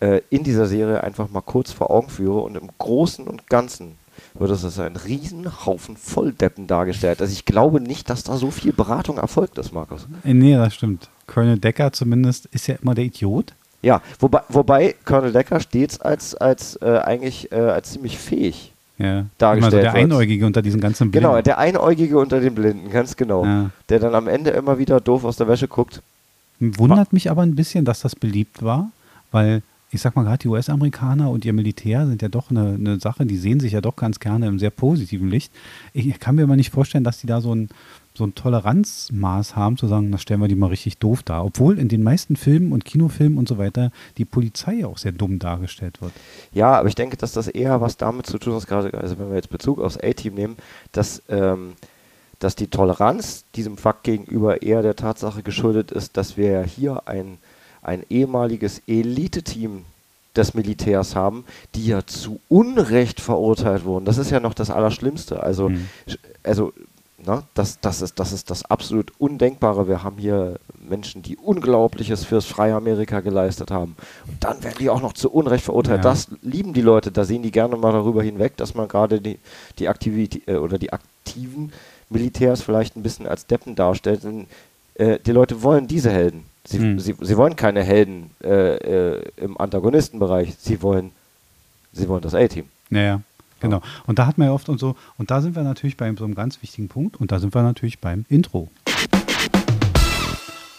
äh, 0.00 0.20
in 0.28 0.44
dieser 0.44 0.66
Serie 0.66 1.02
einfach 1.02 1.30
mal 1.30 1.40
kurz 1.40 1.72
vor 1.72 1.90
Augen 1.90 2.10
führe 2.10 2.40
und 2.40 2.56
im 2.56 2.68
Großen 2.78 3.26
und 3.26 3.48
Ganzen 3.48 3.96
wird 4.34 4.50
es 4.50 4.64
als 4.64 4.78
ein 4.78 4.96
Riesenhaufen 4.96 5.96
Volldeppen 5.96 6.66
dargestellt. 6.66 7.20
Also 7.20 7.32
ich 7.32 7.44
glaube 7.44 7.80
nicht, 7.80 8.08
dass 8.10 8.24
da 8.24 8.36
so 8.36 8.50
viel 8.50 8.72
Beratung 8.72 9.18
erfolgt 9.18 9.58
ist, 9.58 9.72
Markus. 9.72 10.06
Äh, 10.24 10.34
Nee, 10.34 10.54
das 10.56 10.74
stimmt. 10.74 11.08
Colonel 11.26 11.58
Decker 11.58 11.92
zumindest 11.92 12.46
ist 12.46 12.66
ja 12.66 12.76
immer 12.82 12.94
der 12.94 13.04
Idiot. 13.04 13.52
Ja, 13.82 14.00
wobei, 14.20 14.42
wobei 14.48 14.94
Colonel 15.04 15.32
Decker 15.32 15.60
stets 15.60 16.00
als, 16.00 16.34
als 16.34 16.76
äh, 16.82 16.98
eigentlich 16.98 17.50
äh, 17.52 17.56
als 17.56 17.92
ziemlich 17.92 18.16
fähig. 18.18 18.72
Ja. 18.98 19.26
Dargestellt 19.38 19.56
Immer 19.56 19.70
so 19.70 19.76
der 19.78 19.92
wird. 19.94 20.04
Einäugige 20.04 20.46
unter 20.46 20.62
diesen 20.62 20.80
ganzen 20.80 21.10
Blinden. 21.10 21.28
Genau, 21.28 21.42
der 21.42 21.58
Einäugige 21.58 22.18
unter 22.18 22.40
den 22.40 22.54
Blinden, 22.54 22.90
ganz 22.90 23.16
genau. 23.16 23.44
Ja. 23.44 23.70
Der 23.88 23.98
dann 23.98 24.14
am 24.14 24.28
Ende 24.28 24.50
immer 24.50 24.78
wieder 24.78 25.00
doof 25.00 25.24
aus 25.24 25.36
der 25.36 25.48
Wäsche 25.48 25.66
guckt. 25.66 26.00
Wundert 26.60 27.12
mich 27.12 27.28
aber 27.30 27.42
ein 27.42 27.56
bisschen, 27.56 27.84
dass 27.84 28.00
das 28.00 28.14
beliebt 28.14 28.62
war, 28.62 28.90
weil 29.32 29.62
ich 29.92 30.00
sag 30.00 30.16
mal 30.16 30.22
gerade, 30.22 30.38
die 30.38 30.48
US-Amerikaner 30.48 31.30
und 31.30 31.44
ihr 31.44 31.52
Militär 31.52 32.06
sind 32.06 32.22
ja 32.22 32.28
doch 32.28 32.50
eine, 32.50 32.74
eine 32.74 32.98
Sache, 32.98 33.26
die 33.26 33.36
sehen 33.36 33.60
sich 33.60 33.72
ja 33.72 33.82
doch 33.82 33.94
ganz 33.94 34.20
gerne 34.20 34.46
im 34.46 34.58
sehr 34.58 34.70
positiven 34.70 35.28
Licht. 35.28 35.52
Ich 35.92 36.18
kann 36.18 36.34
mir 36.34 36.44
aber 36.44 36.56
nicht 36.56 36.72
vorstellen, 36.72 37.04
dass 37.04 37.18
die 37.18 37.26
da 37.26 37.42
so 37.42 37.54
ein, 37.54 37.68
so 38.14 38.24
ein 38.24 38.34
Toleranzmaß 38.34 39.54
haben, 39.54 39.76
zu 39.76 39.86
sagen, 39.88 40.10
das 40.10 40.22
stellen 40.22 40.40
wir 40.40 40.48
die 40.48 40.54
mal 40.54 40.68
richtig 40.68 40.96
doof 40.96 41.22
dar. 41.22 41.44
Obwohl 41.44 41.78
in 41.78 41.88
den 41.88 42.02
meisten 42.02 42.36
Filmen 42.36 42.72
und 42.72 42.86
Kinofilmen 42.86 43.36
und 43.36 43.46
so 43.46 43.58
weiter 43.58 43.92
die 44.16 44.24
Polizei 44.24 44.86
auch 44.86 44.96
sehr 44.96 45.12
dumm 45.12 45.38
dargestellt 45.38 46.00
wird. 46.00 46.12
Ja, 46.52 46.72
aber 46.72 46.88
ich 46.88 46.94
denke, 46.94 47.18
dass 47.18 47.32
das 47.32 47.46
eher 47.46 47.82
was 47.82 47.98
damit 47.98 48.24
zu 48.24 48.38
tun 48.38 48.54
hat, 48.54 48.66
gerade, 48.66 48.94
also 48.98 49.18
wenn 49.18 49.28
wir 49.28 49.36
jetzt 49.36 49.50
Bezug 49.50 49.78
aufs 49.78 49.98
A-Team 49.98 50.34
nehmen, 50.34 50.56
dass, 50.92 51.22
ähm, 51.28 51.74
dass 52.38 52.56
die 52.56 52.68
Toleranz 52.68 53.44
diesem 53.54 53.76
Fakt 53.76 54.04
gegenüber 54.04 54.62
eher 54.62 54.80
der 54.80 54.96
Tatsache 54.96 55.42
geschuldet 55.42 55.90
ist, 55.90 56.16
dass 56.16 56.38
wir 56.38 56.50
ja 56.50 56.62
hier 56.62 57.02
ein, 57.06 57.36
ein 57.82 58.04
ehemaliges 58.08 58.80
Elite-Team 58.86 59.84
des 60.34 60.54
Militärs 60.54 61.14
haben, 61.14 61.44
die 61.74 61.86
ja 61.86 62.06
zu 62.06 62.40
Unrecht 62.48 63.20
verurteilt 63.20 63.84
wurden. 63.84 64.04
Das 64.06 64.16
ist 64.18 64.30
ja 64.30 64.40
noch 64.40 64.54
das 64.54 64.70
Allerschlimmste. 64.70 65.42
Also, 65.42 65.68
Mhm. 65.68 65.86
also 66.42 66.72
na, 67.24 67.44
das, 67.54 67.78
das, 67.80 68.02
ist, 68.02 68.18
das 68.18 68.32
ist 68.32 68.50
das 68.50 68.64
absolut 68.64 69.12
Undenkbare. 69.18 69.86
Wir 69.86 70.02
haben 70.02 70.16
hier 70.18 70.58
Menschen, 70.88 71.22
die 71.22 71.36
Unglaubliches 71.36 72.24
fürs 72.24 72.46
freie 72.46 72.74
Amerika 72.74 73.20
geleistet 73.20 73.70
haben. 73.70 73.94
Und 74.26 74.42
dann 74.42 74.64
werden 74.64 74.78
die 74.80 74.90
auch 74.90 75.00
noch 75.02 75.12
zu 75.12 75.30
Unrecht 75.30 75.64
verurteilt. 75.64 75.98
Ja. 76.04 76.10
Das 76.10 76.28
lieben 76.42 76.72
die 76.72 76.80
Leute. 76.80 77.12
Da 77.12 77.24
sehen 77.24 77.42
die 77.42 77.52
gerne 77.52 77.76
mal 77.76 77.92
darüber 77.92 78.22
hinweg, 78.22 78.56
dass 78.56 78.74
man 78.74 78.88
gerade 78.88 79.20
die, 79.20 79.38
die 79.78 79.88
Aktivität 79.88 80.48
äh, 80.48 80.56
oder 80.56 80.78
die 80.78 80.92
aktiven 80.92 81.72
Militärs 82.10 82.62
vielleicht 82.62 82.96
ein 82.96 83.02
bisschen 83.04 83.26
als 83.28 83.46
Deppen 83.46 83.76
darstellt. 83.76 84.24
Denn 84.24 84.46
äh, 84.94 85.18
die 85.24 85.32
Leute 85.32 85.62
wollen 85.62 85.86
diese 85.86 86.10
Helden. 86.10 86.44
Sie, 86.64 86.78
Hm. 86.78 86.98
sie, 87.00 87.14
sie 87.20 87.36
wollen 87.36 87.56
keine 87.56 87.82
Helden 87.82 88.30
äh, 88.42 88.76
äh, 89.16 89.22
im 89.36 89.58
Antagonistenbereich. 89.58 90.54
Sie 90.58 90.80
wollen, 90.82 91.10
sie 91.92 92.08
wollen 92.08 92.22
das 92.22 92.34
A-Team. 92.34 92.66
Naja, 92.90 93.20
genau. 93.60 93.80
Und 94.06 94.18
da 94.18 94.26
hat 94.26 94.38
man 94.38 94.48
ja 94.48 94.54
oft 94.54 94.68
und 94.68 94.78
so, 94.78 94.94
und 95.18 95.30
da 95.30 95.40
sind 95.40 95.56
wir 95.56 95.62
natürlich 95.62 95.96
bei 95.96 96.12
so 96.14 96.24
einem 96.24 96.34
ganz 96.34 96.62
wichtigen 96.62 96.88
Punkt, 96.88 97.16
und 97.16 97.32
da 97.32 97.38
sind 97.40 97.54
wir 97.54 97.62
natürlich 97.62 97.98
beim 97.98 98.24
Intro. 98.28 98.68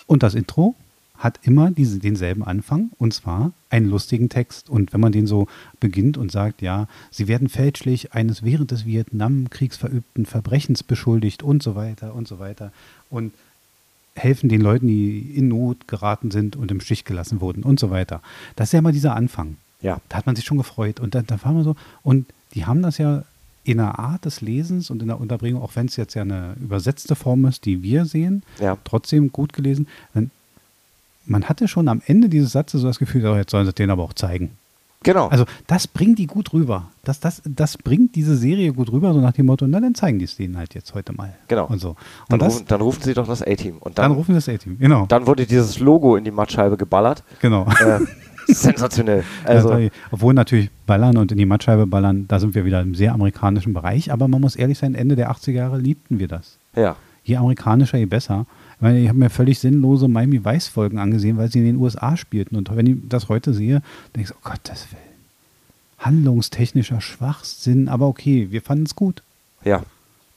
Und 0.08 0.24
das 0.24 0.36
Intro 0.36 0.76
hat 1.18 1.40
immer 1.44 1.72
diese, 1.72 2.00
denselben 2.00 2.44
Anfang, 2.44 2.92
und 2.98 3.14
zwar 3.14 3.52
einen 3.70 3.90
lustigen 3.90 4.30
Text. 4.30 4.70
Und 4.70 4.92
wenn 4.94 5.00
man 5.00 5.12
den 5.14 5.26
so 5.26 5.48
beginnt 5.80 6.18
und 6.18 6.32
sagt, 6.32 6.62
ja, 6.62 6.88
sie 7.12 7.28
werden 7.28 7.48
fälschlich 7.50 8.14
eines 8.14 8.44
während 8.44 8.72
des 8.72 8.86
Vietnamkriegs 8.86 9.78
verübten 9.78 10.26
Verbrechens 10.26 10.84
beschuldigt 10.84 11.42
und 11.42 11.64
so 11.64 11.76
weiter 11.76 12.14
und 12.14 12.28
so 12.28 12.40
weiter. 12.40 12.72
Und 13.10 13.34
helfen 14.16 14.50
den 14.50 14.62
Leuten, 14.62 14.88
die 14.88 15.20
in 15.36 15.48
Not 15.48 15.88
geraten 15.88 16.30
sind 16.32 16.56
und 16.56 16.70
im 16.72 16.80
Stich 16.82 17.04
gelassen 17.06 17.42
wurden 17.42 17.64
und 17.64 17.80
so 17.80 17.90
weiter. 17.90 18.22
Das 18.56 18.70
ist 18.70 18.74
ja 18.74 18.80
immer 18.80 18.92
dieser 18.92 19.16
Anfang. 19.16 19.58
Ja. 19.82 20.00
Da 20.10 20.18
hat 20.18 20.26
man 20.26 20.36
sich 20.36 20.46
schon 20.46 20.58
gefreut. 20.58 21.00
Und 21.00 21.16
da, 21.16 21.22
da 21.22 21.44
war 21.44 21.52
man 21.54 21.64
so, 21.64 21.76
und 22.04 22.26
die 22.54 22.66
haben 22.66 22.82
das 22.82 22.98
ja 23.00 23.24
in 23.66 23.78
der 23.78 23.98
Art 23.98 24.26
des 24.26 24.42
Lesens 24.42 24.90
und 24.90 25.02
in 25.02 25.08
der 25.08 25.20
Unterbringung, 25.20 25.62
auch 25.62 25.76
wenn 25.76 25.86
es 25.88 25.96
jetzt 25.96 26.14
ja 26.14 26.22
eine 26.22 26.56
übersetzte 26.62 27.16
Form 27.16 27.46
ist, 27.46 27.66
die 27.66 27.82
wir 27.82 28.06
sehen, 28.06 28.44
Ja. 28.60 28.78
trotzdem 28.84 29.32
gut 29.32 29.54
gelesen. 29.54 29.88
Dann, 30.14 30.32
man 31.26 31.46
hatte 31.46 31.68
schon 31.68 31.88
am 31.88 32.02
Ende 32.06 32.28
dieses 32.30 32.52
Satzes 32.52 32.82
so 32.82 32.88
das 32.88 33.00
Gefühl, 33.00 33.26
oh, 33.26 33.36
jetzt 33.36 33.52
sollen 33.52 33.66
sie 33.66 33.74
den 33.74 33.90
aber 33.90 34.04
auch 34.04 34.14
zeigen. 34.14 34.52
Genau. 35.04 35.28
Also 35.28 35.46
das 35.68 35.88
bringt 35.88 36.20
die 36.20 36.28
gut 36.28 36.54
rüber. 36.54 36.90
Das, 37.04 37.20
das, 37.20 37.42
das 37.46 37.78
bringt 37.78 38.16
diese 38.16 38.36
Serie 38.36 38.74
gut 38.74 38.92
rüber, 38.92 39.14
so 39.14 39.20
nach 39.20 39.34
dem 39.34 39.46
Motto, 39.46 39.68
na 39.68 39.80
dann 39.80 39.94
zeigen 39.96 40.20
die 40.20 40.26
es 40.26 40.36
denen 40.36 40.58
halt 40.58 40.74
jetzt 40.74 40.94
heute 40.94 41.14
mal. 41.14 41.34
Genau. 41.48 41.68
Und 41.68 41.80
so. 41.80 41.90
Und 41.90 41.98
dann, 42.30 42.40
das, 42.40 42.54
rufen, 42.56 42.66
dann 42.68 42.82
rufen 42.82 43.04
sie 43.04 43.14
doch 43.14 43.28
das 43.28 43.42
A-Team. 43.42 43.78
Und 43.80 43.98
dann, 43.98 44.10
dann, 44.10 44.12
rufen 44.14 44.30
wir 44.30 44.36
das 44.36 44.50
A-Team, 44.50 44.78
genau. 44.80 45.06
dann 45.08 45.28
wurde 45.28 45.46
dieses 45.46 45.80
Logo 45.80 46.16
in 46.16 46.24
die 46.24 46.32
Mattscheibe 46.32 46.78
geballert. 46.78 47.24
genau. 47.42 47.66
Äh, 47.66 48.00
sensationell. 48.48 49.24
Also, 49.46 49.70
Also, 49.70 49.90
obwohl 50.12 50.34
natürlich 50.34 50.70
ballern 50.86 51.18
und 51.18 51.32
in 51.32 51.38
die 51.38 51.46
Mattscheibe 51.46 51.88
ballern, 51.88 52.26
da 52.28 52.40
sind 52.40 52.56
wir 52.56 52.66
wieder 52.66 52.82
im 52.82 52.96
sehr 52.96 53.14
amerikanischen 53.14 53.74
Bereich, 53.74 54.12
aber 54.12 54.28
man 54.28 54.42
muss 54.42 54.56
ehrlich 54.56 54.78
sein, 54.78 54.96
Ende 54.96 55.16
der 55.16 55.32
80er 55.32 55.52
Jahre 55.52 55.78
liebten 55.78 56.20
wir 56.20 56.28
das. 56.28 56.58
ja. 56.76 56.96
Je 57.26 57.38
amerikanischer, 57.38 57.98
je 57.98 58.06
besser. 58.06 58.46
Ich 58.76 58.82
meine, 58.82 59.00
ich 59.00 59.08
habe 59.08 59.18
mir 59.18 59.30
völlig 59.30 59.60
sinnlose 59.60 60.08
Miami 60.08 60.44
Vice 60.44 60.68
Folgen 60.68 61.00
angesehen, 61.00 61.38
weil 61.38 61.52
sie 61.52 61.60
in 61.60 61.66
den 61.66 61.78
USA 61.78 62.18
spielten. 62.18 62.56
Und 62.56 62.76
wenn 62.76 62.88
ich 62.88 62.98
das 63.08 63.30
heute 63.30 63.54
sehe, 63.54 63.82
denke 64.16 64.22
ich, 64.22 64.28
so, 64.28 64.36
oh 64.36 64.50
Gottes 64.50 64.88
Willen. 64.92 65.04
Handlungstechnischer 66.00 67.00
Schwachsinn, 67.02 67.88
aber 67.88 68.08
okay, 68.08 68.48
wir 68.52 68.62
fanden 68.62 68.86
es 68.86 68.96
gut. 68.96 69.24
Ja. 69.64 69.84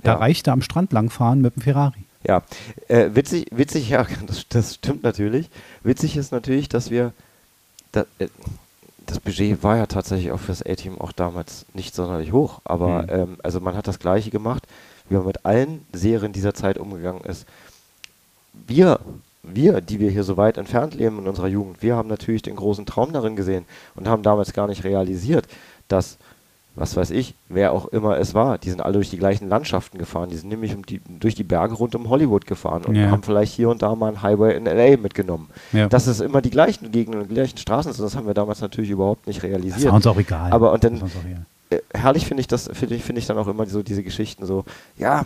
Da 0.02 0.12
ja. 0.12 0.19
reichte 0.19 0.52
am 0.52 0.62
Strand 0.62 0.93
langfahren 0.93 1.40
mit 1.40 1.57
dem 1.57 1.62
Ferrari. 1.62 1.99
Ja, 2.23 2.43
äh, 2.88 3.11
witzig, 3.14 3.47
witzig, 3.50 3.88
ja, 3.88 4.07
das, 4.26 4.47
das 4.49 4.75
stimmt 4.76 5.02
natürlich. 5.02 5.49
Witzig 5.83 6.16
ist 6.16 6.33
natürlich, 6.33 6.69
dass 6.69 6.90
wir, 6.90 7.12
da, 7.93 8.05
äh, 8.19 8.28
das 9.07 9.21
Budget 9.21 9.62
war 9.62 9.76
ja 9.76 9.87
tatsächlich 9.87 10.33
auch 10.33 10.40
fürs 10.40 10.62
A-Team 10.64 11.00
auch 11.00 11.12
damals 11.12 11.66
nicht 11.75 11.95
sonderlich 11.95 12.33
hoch, 12.33 12.61
aber 12.64 13.02
Mhm. 13.02 13.09
ähm, 13.09 13.37
also 13.43 13.61
man 13.61 13.76
hat 13.76 13.87
das 13.87 13.99
Gleiche 13.99 14.31
gemacht, 14.31 14.64
wie 15.09 15.14
man 15.14 15.26
mit 15.26 15.45
allen 15.45 15.85
Serien 15.93 16.33
dieser 16.33 16.55
Zeit 16.55 16.78
umgegangen 16.78 17.23
ist. 17.25 17.47
Wir, 18.66 19.00
wir, 19.42 19.80
die 19.80 20.00
wir 20.00 20.10
hier 20.10 20.25
so 20.25 20.36
weit 20.36 20.58
entfernt 20.58 20.94
leben 20.94 21.18
in 21.18 21.28
unserer 21.28 21.48
Jugend, 21.48 21.82
wir 21.82 21.96
haben 21.96 22.08
natürlich 22.08 22.42
den 22.42 22.56
großen 22.56 22.86
Traum 22.86 23.12
darin 23.12 23.36
gesehen 23.36 23.64
und 23.94 24.08
haben 24.08 24.22
damals 24.22 24.52
gar 24.52 24.66
nicht 24.68 24.84
realisiert, 24.84 25.46
dass 25.88 26.18
was 26.78 26.94
weiß 26.94 27.10
ich, 27.12 27.32
wer 27.48 27.72
auch 27.72 27.86
immer 27.86 28.18
es 28.18 28.34
war, 28.34 28.58
die 28.58 28.68
sind 28.68 28.82
alle 28.82 28.92
durch 28.94 29.08
die 29.08 29.16
gleichen 29.16 29.48
Landschaften 29.48 29.96
gefahren. 29.96 30.28
Die 30.28 30.36
sind 30.36 30.50
nämlich 30.50 30.75
um 30.75 30.84
die, 30.84 31.00
durch 31.20 31.34
die 31.34 31.42
Berge 31.42 31.72
rund 31.75 31.94
um 31.94 32.10
Hollywood 32.10 32.46
gefahren 32.46 32.84
und 32.84 32.96
Ja. 32.96 33.10
haben 33.10 33.22
vielleicht 33.22 33.54
hier 33.54 33.70
und 33.70 33.80
da 33.80 33.94
mal 33.94 34.08
einen 34.08 34.20
Highway 34.20 34.54
in 34.54 34.66
LA 34.66 34.98
mitgenommen. 34.98 35.48
Ja. 35.72 35.88
Dass 35.88 36.06
es 36.06 36.20
immer 36.20 36.42
die 36.42 36.50
gleichen 36.50 36.92
Gegenden 36.92 37.22
und 37.22 37.30
die 37.30 37.34
gleichen 37.34 37.56
Straßen 37.56 37.94
sind, 37.94 38.04
das 38.04 38.14
haben 38.14 38.26
wir 38.26 38.34
damals 38.34 38.60
natürlich 38.60 38.90
überhaupt 38.90 39.26
nicht 39.26 39.38
Das 39.42 39.44
realisiert. 39.48 39.86
war 39.86 39.94
uns 39.94 40.06
auch 40.06 40.18
egal. 40.18 40.52
Aber 40.52 40.70
und 40.75 40.84
dann 40.84 41.00
Das 41.00 41.00
war 41.00 41.06
uns 41.06 41.16
auch 41.16 41.25
egal. 41.30 41.46
äh, 41.70 41.78
herrlich 41.98 42.26
finde 42.26 42.42
ich 42.42 42.46
das, 42.46 42.68
finde 42.70 42.94
ich, 42.94 43.02
finde 43.04 43.20
ich 43.20 43.26
dann 43.26 43.38
auch 43.38 43.48
immer 43.48 43.64
so 43.64 43.82
diese 43.82 44.02
Geschichten 44.02 44.44
so, 44.44 44.66
ja, 44.98 45.25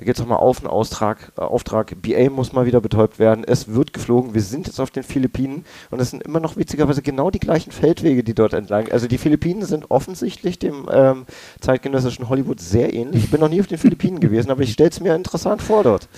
da 0.00 0.06
geht 0.06 0.14
es 0.16 0.22
doch 0.22 0.26
mal 0.26 0.36
auf 0.36 0.60
einen 0.60 0.66
Austrag, 0.66 1.30
äh, 1.36 1.42
Auftrag, 1.42 1.94
BA 2.00 2.30
muss 2.30 2.54
mal 2.54 2.64
wieder 2.64 2.80
betäubt 2.80 3.18
werden, 3.18 3.44
es 3.46 3.68
wird 3.68 3.92
geflogen, 3.92 4.32
wir 4.32 4.40
sind 4.40 4.66
jetzt 4.66 4.80
auf 4.80 4.90
den 4.90 5.02
Philippinen 5.02 5.66
und 5.90 6.00
es 6.00 6.08
sind 6.08 6.22
immer 6.22 6.40
noch 6.40 6.56
witzigerweise 6.56 7.02
genau 7.02 7.30
die 7.30 7.38
gleichen 7.38 7.70
Feldwege, 7.70 8.24
die 8.24 8.32
dort 8.34 8.54
entlang, 8.54 8.90
also 8.90 9.06
die 9.06 9.18
Philippinen 9.18 9.62
sind 9.66 9.90
offensichtlich 9.90 10.58
dem 10.58 10.88
ähm, 10.90 11.26
zeitgenössischen 11.60 12.30
Hollywood 12.30 12.60
sehr 12.60 12.94
ähnlich. 12.94 13.24
Ich 13.24 13.30
bin 13.30 13.40
noch 13.40 13.50
nie 13.50 13.60
auf 13.60 13.66
den 13.66 13.76
Philippinen 13.76 14.20
gewesen, 14.20 14.50
aber 14.50 14.62
ich 14.62 14.72
stelle 14.72 14.88
es 14.88 15.00
mir 15.00 15.14
interessant 15.14 15.60
vor 15.60 15.82
dort. 15.82 16.08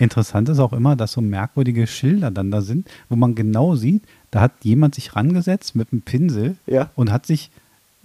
Interessant 0.00 0.48
ist 0.48 0.58
auch 0.58 0.72
immer, 0.72 0.96
dass 0.96 1.12
so 1.12 1.20
merkwürdige 1.20 1.86
Schilder 1.86 2.32
dann 2.32 2.50
da 2.50 2.60
sind, 2.60 2.88
wo 3.08 3.14
man 3.14 3.36
genau 3.36 3.76
sieht, 3.76 4.02
da 4.32 4.40
hat 4.40 4.52
jemand 4.62 4.96
sich 4.96 5.14
rangesetzt 5.14 5.76
mit 5.76 5.92
einem 5.92 6.02
Pinsel 6.02 6.56
Ja. 6.66 6.90
und 6.96 7.12
hat 7.12 7.24
sich 7.24 7.52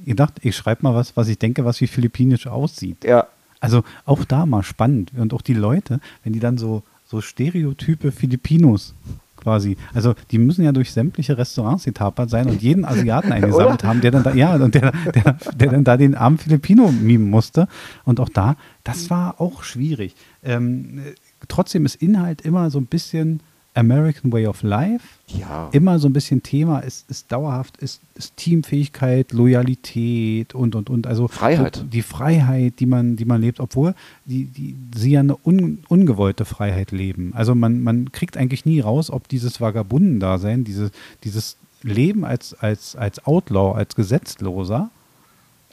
gedacht, 0.06 0.34
ich 0.44 0.56
schreibe 0.56 0.84
mal 0.84 0.94
was, 0.94 1.18
was 1.18 1.28
ich 1.28 1.40
denke, 1.40 1.66
was 1.66 1.82
wie 1.82 1.88
philippinisch 1.88 2.46
aussieht. 2.46 3.04
Ja, 3.04 3.26
Also 3.64 3.84
auch 4.04 4.26
da 4.26 4.46
mal 4.46 4.62
spannend. 4.62 5.14
Und 5.16 5.34
auch 5.34 5.42
die 5.42 5.54
Leute, 5.54 6.02
wenn 6.24 6.34
die 6.34 6.42
dann 6.42 6.58
so, 6.58 6.84
so 7.06 7.22
Stereotype 7.22 8.12
Filipinos 8.12 8.94
quasi, 9.38 9.78
also 9.94 10.16
die 10.32 10.38
müssen 10.38 10.66
ja 10.66 10.74
durch 10.74 10.92
sämtliche 10.92 11.38
Restaurants 11.38 11.86
getapert 11.86 12.30
sein 12.30 12.50
und 12.50 12.62
jeden 12.62 12.84
Asiaten 12.84 13.32
eingesammelt 13.32 13.86
haben, 13.86 14.02
der 14.02 14.12
dann 14.12 14.24
da, 14.24 14.34
ja, 14.34 14.56
und 14.56 14.76
der, 14.76 14.92
der, 15.16 15.38
der 15.56 15.72
dann 15.72 15.86
da 15.86 15.96
den 15.96 16.14
armen 16.14 16.38
Filipino 16.38 16.92
mimen 16.92 17.30
musste. 17.30 17.70
Und 18.04 18.20
auch 18.20 18.28
da, 18.28 18.58
das 18.84 19.10
war 19.10 19.40
auch 19.40 19.64
schwierig. 19.64 20.14
Ähm, 20.44 21.00
äh, 21.00 21.14
trotzdem 21.48 21.86
ist 21.86 21.96
Inhalt 21.96 22.42
immer 22.42 22.70
so 22.70 22.80
ein 22.80 22.88
bisschen 22.88 23.40
American 23.76 24.32
Way 24.32 24.48
of 24.48 24.62
Life 24.62 25.06
ja. 25.28 25.70
immer 25.72 25.98
so 25.98 26.08
ein 26.08 26.14
bisschen 26.14 26.44
Thema 26.44 26.80
ist, 26.80 27.10
ist 27.10 27.32
dauerhaft, 27.32 27.78
ist, 27.78 28.02
ist 28.16 28.38
Teamfähigkeit, 28.38 29.32
Loyalität 29.32 30.54
und 30.54 30.76
und 30.76 30.90
und. 30.90 31.08
Also 31.08 31.28
Freiheit. 31.28 31.86
die 31.92 32.04
Freiheit, 32.04 32.80
die 32.80 32.86
man, 32.86 33.16
die 33.16 33.26
man 33.26 33.42
lebt, 33.42 33.60
obwohl 33.60 33.96
die, 34.26 34.46
die, 34.46 34.76
sie 34.96 35.12
ja 35.12 35.22
eine 35.22 35.38
un, 35.44 35.80
ungewollte 35.88 36.46
Freiheit 36.46 36.92
leben. 36.92 37.32
Also 37.36 37.56
man, 37.56 37.82
man 37.82 38.12
kriegt 38.12 38.38
eigentlich 38.38 38.66
nie 38.66 38.80
raus, 38.80 39.10
ob 39.10 39.28
dieses 39.28 39.60
Vagabunden-Dasein, 39.60 40.64
diese, 40.64 40.92
dieses 41.24 41.58
Leben 41.82 42.26
als, 42.26 42.54
als, 42.54 42.96
als 42.96 43.26
Outlaw, 43.26 43.76
als 43.76 43.96
Gesetzloser, 43.96 44.92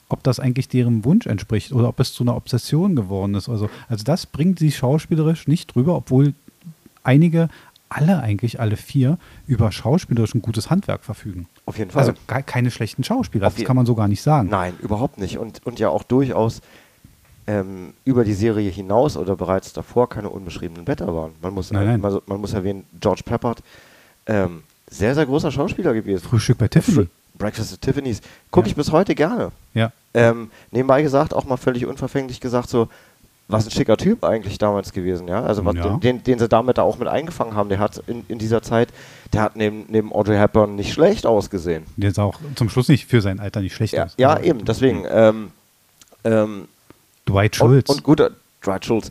ob 0.09 0.23
das 0.23 0.41
eigentlich 0.41 0.69
deren 0.69 1.05
Wunsch 1.05 1.27
entspricht 1.27 1.73
oder 1.73 1.89
ob 1.89 2.01
es 2.01 2.13
zu 2.15 2.25
einer 2.25 2.37
Obsession 2.37 2.97
geworden 2.97 3.35
ist. 3.35 3.49
Also, 3.49 3.69
also 3.89 4.05
das 4.05 4.27
bringt 4.27 4.59
sie 4.59 4.73
schauspielerisch 4.73 5.47
nicht 5.47 5.75
drüber, 5.75 5.95
obwohl 5.95 6.35
einige, 7.03 7.49
alle 7.91 8.21
eigentlich, 8.21 8.61
alle 8.61 8.77
vier, 8.77 9.19
über 9.47 9.71
schauspielerisch 9.73 10.35
ein 10.35 10.43
gutes 10.43 10.71
Handwerk 10.71 11.05
verfügen. 11.05 11.47
Auf 11.67 11.77
jeden 11.77 11.91
Fall. 11.91 12.01
Also 12.01 12.13
gar 12.27 12.43
keine 12.43 12.71
schlechten 12.71 13.05
Schauspieler, 13.05 13.49
Auf 13.49 13.57
das 13.57 13.65
kann 13.65 13.77
man 13.77 13.85
so 13.85 13.95
gar 13.95 14.09
nicht 14.09 14.23
sagen. 14.23 14.49
Nein, 14.49 14.75
überhaupt 14.81 15.19
nicht. 15.19 15.37
Und, 15.39 15.67
und 15.67 15.79
ja 15.79 15.89
auch 15.91 16.03
durchaus 16.05 16.63
ähm, 17.47 17.93
über 18.05 18.25
die 18.25 18.33
Serie 18.35 18.71
hinaus 18.71 19.17
oder 19.17 19.37
bereits 19.37 19.73
davor 19.73 20.09
keine 20.09 20.31
unbeschriebenen 20.31 20.85
Blätter 20.85 21.15
waren. 21.15 21.33
Man 21.43 21.53
muss, 21.53 21.71
Nein, 21.73 21.87
nein. 21.87 22.01
Man, 22.01 22.19
man 22.27 22.41
muss 22.41 22.53
erwähnen, 22.53 22.85
George 23.01 23.23
Peppard, 23.25 23.63
ähm, 24.27 24.63
sehr, 24.89 25.15
sehr 25.15 25.27
großer 25.27 25.51
Schauspieler 25.51 25.93
gewesen. 25.93 26.23
Frühstück 26.29 26.59
bei 26.59 26.69
Tiffany. 26.69 27.09
Breakfast 27.39 27.73
at 27.73 27.81
Tiffany's. 27.81 28.21
Gucke 28.51 28.67
Ja. 28.67 28.71
ich 28.73 28.77
bis 28.77 28.93
heute 28.93 29.15
gerne. 29.15 29.51
Ja. 29.75 29.93
Ähm, 30.15 30.51
nebenbei 30.71 31.03
gesagt, 31.03 31.33
auch 31.35 31.45
mal 31.45 31.57
völlig 31.57 31.87
unverfänglich 31.87 32.41
gesagt, 32.41 32.69
so, 32.69 32.89
was 33.53 33.67
ein 33.67 33.71
schicker 33.71 33.97
Typ 33.97 34.25
eigentlich 34.25 34.59
damals 34.59 34.93
gewesen, 34.93 35.29
ja. 35.29 35.43
Also 35.43 35.65
was, 35.65 35.75
Ja. 35.77 35.97
den, 35.99 36.23
den 36.23 36.39
sie 36.39 36.49
damit 36.49 36.79
da 36.79 36.83
auch 36.83 36.99
mit 36.99 37.09
eingefangen 37.09 37.55
haben, 37.55 37.69
der 37.69 37.79
hat 37.79 38.03
in, 38.07 38.25
in 38.29 38.39
dieser 38.39 38.63
Zeit, 38.63 38.89
der 39.33 39.43
hat 39.43 39.57
neben, 39.57 39.85
neben 39.89 40.13
Audrey 40.13 40.37
Hepburn 40.37 40.77
nicht 40.77 40.93
schlecht 40.93 41.27
ausgesehen. 41.27 41.85
Der 41.97 42.13
sah 42.13 42.25
auch 42.25 42.39
zum 42.57 42.69
Schluss 42.69 42.89
nicht 42.89 43.07
für 43.07 43.21
sein 43.21 43.41
Alter 43.41 43.61
nicht 43.61 43.75
schlecht 43.75 43.95
Ja, 43.95 44.05
aus. 44.05 44.15
ja 44.17 44.39
eben, 44.41 44.65
deswegen. 44.65 45.05
Ähm, 45.11 45.51
ähm, 46.25 46.69
Dwight 47.29 47.57
Schultz. 47.57 47.89
und, 47.91 47.97
und 47.97 48.03
guter 48.05 48.31
Dwight 48.65 48.85
Schultz. 48.85 49.11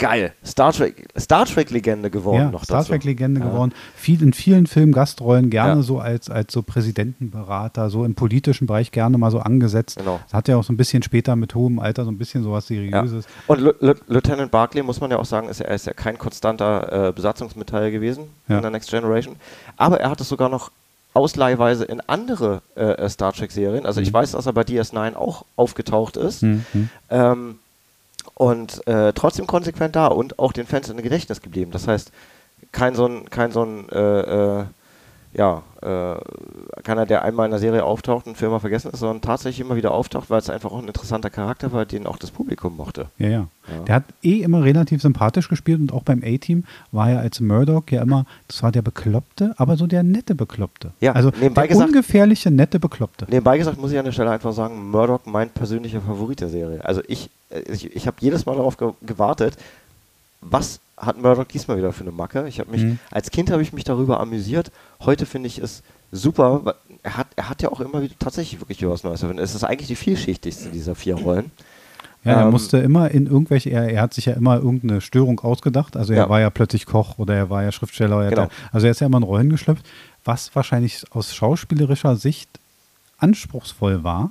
Geil. 0.00 0.32
Star 0.44 0.72
Trek, 0.72 1.06
Star 1.18 1.44
Trek 1.46 1.70
Legende 1.70 2.10
geworden 2.10 2.36
ja, 2.38 2.50
noch 2.50 2.64
Star 2.64 2.78
dazu. 2.78 2.90
Trek-Legende 2.92 3.40
Ja. 3.40 3.46
geworden. 3.46 3.72
Viel, 3.94 4.22
in 4.22 4.32
vielen 4.32 4.66
Filmen 4.66 4.92
Gastrollen, 4.92 5.50
gerne 5.50 5.76
Ja. 5.80 5.82
so 5.82 5.98
als, 6.00 6.28
als 6.30 6.52
so 6.52 6.62
Präsidentenberater, 6.62 7.90
so 7.90 8.04
im 8.04 8.14
politischen 8.14 8.66
Bereich 8.66 8.92
gerne 8.92 9.18
mal 9.18 9.30
so 9.30 9.40
angesetzt. 9.40 9.98
Genau. 9.98 10.18
Das 10.24 10.32
hat 10.34 10.48
ja 10.48 10.56
auch 10.56 10.64
so 10.64 10.72
ein 10.72 10.76
bisschen 10.76 11.02
später 11.02 11.36
mit 11.36 11.54
hohem 11.54 11.78
Alter 11.78 12.04
so 12.04 12.10
ein 12.10 12.18
bisschen 12.18 12.42
sowas 12.42 12.68
Ja. 12.68 12.76
Seriöses. 12.76 13.26
Und 13.46 13.60
Lu- 13.60 13.72
Lu- 13.80 13.94
Lieutenant 14.08 14.50
Barclay, 14.50 14.82
muss 14.82 15.00
man 15.00 15.10
ja 15.10 15.18
auch 15.18 15.24
sagen, 15.26 15.48
ist 15.48 15.60
ja, 15.60 15.66
er 15.66 15.74
ist 15.74 15.86
ja 15.86 15.92
kein 15.92 16.16
konstanter 16.18 17.08
äh, 17.08 17.12
Besatzungsmetall 17.12 17.90
gewesen 17.90 18.24
Ja. 18.48 18.56
in 18.56 18.62
der 18.62 18.70
Next 18.70 18.90
Generation. 18.90 19.36
Aber 19.76 20.00
er 20.00 20.10
hat 20.10 20.20
es 20.20 20.28
sogar 20.30 20.48
noch 20.48 20.70
ausleihweise 21.12 21.84
in 21.84 22.00
andere 22.06 22.62
äh, 22.76 23.08
Star 23.08 23.32
Trek-Serien. 23.32 23.84
Also 23.84 24.00
ich 24.00 24.10
Mhm. 24.10 24.14
weiß, 24.14 24.32
dass 24.32 24.46
er 24.46 24.52
bei 24.52 24.62
DS9 24.62 25.14
auch 25.16 25.44
aufgetaucht 25.56 26.16
ist. 26.16 26.42
Hm, 26.42 26.64
hm. 26.72 26.88
Ähm, 27.10 27.54
und 28.40 28.86
äh, 28.86 29.12
trotzdem 29.12 29.46
konsequent 29.46 29.94
da 29.96 30.06
und 30.06 30.38
auch 30.38 30.54
den 30.54 30.66
Fans 30.66 30.88
in 30.88 30.96
Gedächtnis 31.02 31.42
geblieben. 31.42 31.72
Das 31.72 31.86
heißt, 31.86 32.10
kein 32.72 32.94
so 32.94 33.04
ein, 33.04 33.28
kein 33.28 33.52
so 33.52 33.62
ein, 33.62 33.86
äh, 33.90 34.60
äh, 34.60 34.64
ja, 35.32 35.62
äh, 35.80 36.16
keiner, 36.82 37.06
der 37.06 37.22
einmal 37.22 37.46
in 37.46 37.50
der 37.52 37.60
Serie 37.60 37.84
auftaucht 37.84 38.26
und 38.26 38.36
für 38.36 38.46
immer 38.46 38.58
vergessen 38.58 38.90
ist, 38.90 38.98
sondern 38.98 39.20
tatsächlich 39.20 39.60
immer 39.64 39.76
wieder 39.76 39.92
auftaucht, 39.92 40.28
weil 40.28 40.40
es 40.40 40.50
einfach 40.50 40.72
auch 40.72 40.78
ein 40.80 40.88
interessanter 40.88 41.30
Charakter 41.30 41.70
war, 41.72 41.86
den 41.86 42.06
auch 42.06 42.18
das 42.18 42.32
Publikum 42.32 42.76
mochte. 42.76 43.06
Ja, 43.18 43.28
ja, 43.28 43.46
Ja. 43.68 43.82
Der 43.86 43.94
hat 43.94 44.04
eh 44.24 44.40
immer 44.40 44.64
relativ 44.64 45.00
sympathisch 45.02 45.48
gespielt 45.48 45.78
und 45.80 45.92
auch 45.92 46.02
beim 46.02 46.22
A-Team 46.24 46.64
war 46.90 47.10
er 47.10 47.20
als 47.20 47.38
Murdoch 47.40 47.84
ja 47.90 48.02
immer, 48.02 48.26
das 48.48 48.60
war 48.64 48.72
der 48.72 48.82
Bekloppte, 48.82 49.54
aber 49.56 49.76
so 49.76 49.86
der 49.86 50.02
nette 50.02 50.34
Bekloppte. 50.34 50.90
Ja, 51.00 51.12
also 51.12 51.30
nebenbei 51.40 51.62
der 51.62 51.68
gesagt- 51.68 51.88
ungefährliche, 51.90 52.50
nette 52.50 52.80
Bekloppte. 52.80 53.26
Nebenbei 53.30 53.56
gesagt 53.58 53.80
muss 53.80 53.92
ich 53.92 53.98
an 53.98 54.04
der 54.06 54.12
Stelle 54.12 54.30
einfach 54.32 54.52
sagen, 54.52 54.90
Murdoch 54.90 55.20
mein 55.26 55.48
persönlicher 55.50 56.00
Favorit 56.00 56.40
der 56.40 56.48
Serie. 56.48 56.84
Also 56.84 57.02
ich, 57.06 57.30
äh, 57.50 57.60
ich, 57.72 57.94
ich 57.94 58.06
habe 58.08 58.16
jedes 58.18 58.46
Mal 58.46 58.56
darauf 58.56 58.76
ge 58.76 58.90
gewartet, 59.02 59.56
was 60.40 60.80
hat 61.00 61.20
Murdoch 61.20 61.44
diesmal 61.44 61.76
wieder 61.78 61.92
für 61.92 62.02
eine 62.02 62.12
Macke? 62.12 62.46
Ich 62.48 62.60
habe 62.60 62.70
mich, 62.70 62.82
Mhm. 62.82 62.98
als 63.10 63.30
Kind 63.30 63.50
habe 63.50 63.62
ich 63.62 63.72
mich 63.72 63.84
darüber 63.84 64.20
amüsiert. 64.20 64.70
Heute 65.00 65.26
finde 65.26 65.46
ich 65.48 65.58
es 65.58 65.82
super. 66.12 66.64
weil 66.64 66.74
Er 67.02 67.16
hat, 67.16 67.28
er 67.36 67.48
hat 67.48 67.62
ja 67.62 67.70
auch 67.72 67.80
immer 67.80 68.02
wieder 68.02 68.14
tatsächlich 68.18 68.60
wirklich 68.60 68.86
was 68.86 69.02
Neues 69.04 69.22
erfunden. 69.22 69.42
Es 69.42 69.54
ist 69.54 69.64
eigentlich 69.64 69.88
die 69.88 69.96
vielschichtigste 69.96 70.68
dieser 70.68 70.94
vier 70.94 71.14
Rollen. 71.14 71.50
Ja, 72.24 72.32
er 72.40 72.42
Ähm, 72.44 72.50
musste 72.50 72.76
immer 72.78 73.10
in 73.10 73.26
irgendwelche, 73.26 73.70
er, 73.70 73.88
er 73.88 74.02
hat 74.02 74.12
sich 74.12 74.26
ja 74.26 74.34
immer 74.34 74.56
irgendeine 74.56 75.00
Störung 75.00 75.40
ausgedacht. 75.40 75.96
Also 75.96 76.12
er 76.12 76.18
Ja. 76.24 76.28
war 76.28 76.40
ja 76.40 76.50
plötzlich 76.50 76.84
Koch 76.84 77.18
oder 77.18 77.34
er 77.34 77.48
war 77.48 77.62
ja 77.62 77.72
Schriftsteller. 77.72 78.22
Er 78.24 78.28
Genau. 78.30 78.42
hat, 78.42 78.50
also 78.72 78.86
er 78.86 78.90
ist 78.90 79.00
ja 79.00 79.06
immer 79.06 79.16
in 79.16 79.22
Rollen 79.24 79.48
geschlüpft, 79.48 79.86
was 80.26 80.54
wahrscheinlich 80.54 81.02
aus 81.12 81.34
schauspielerischer 81.34 82.16
Sicht 82.16 82.50
anspruchsvoll 83.18 84.04
war. 84.04 84.30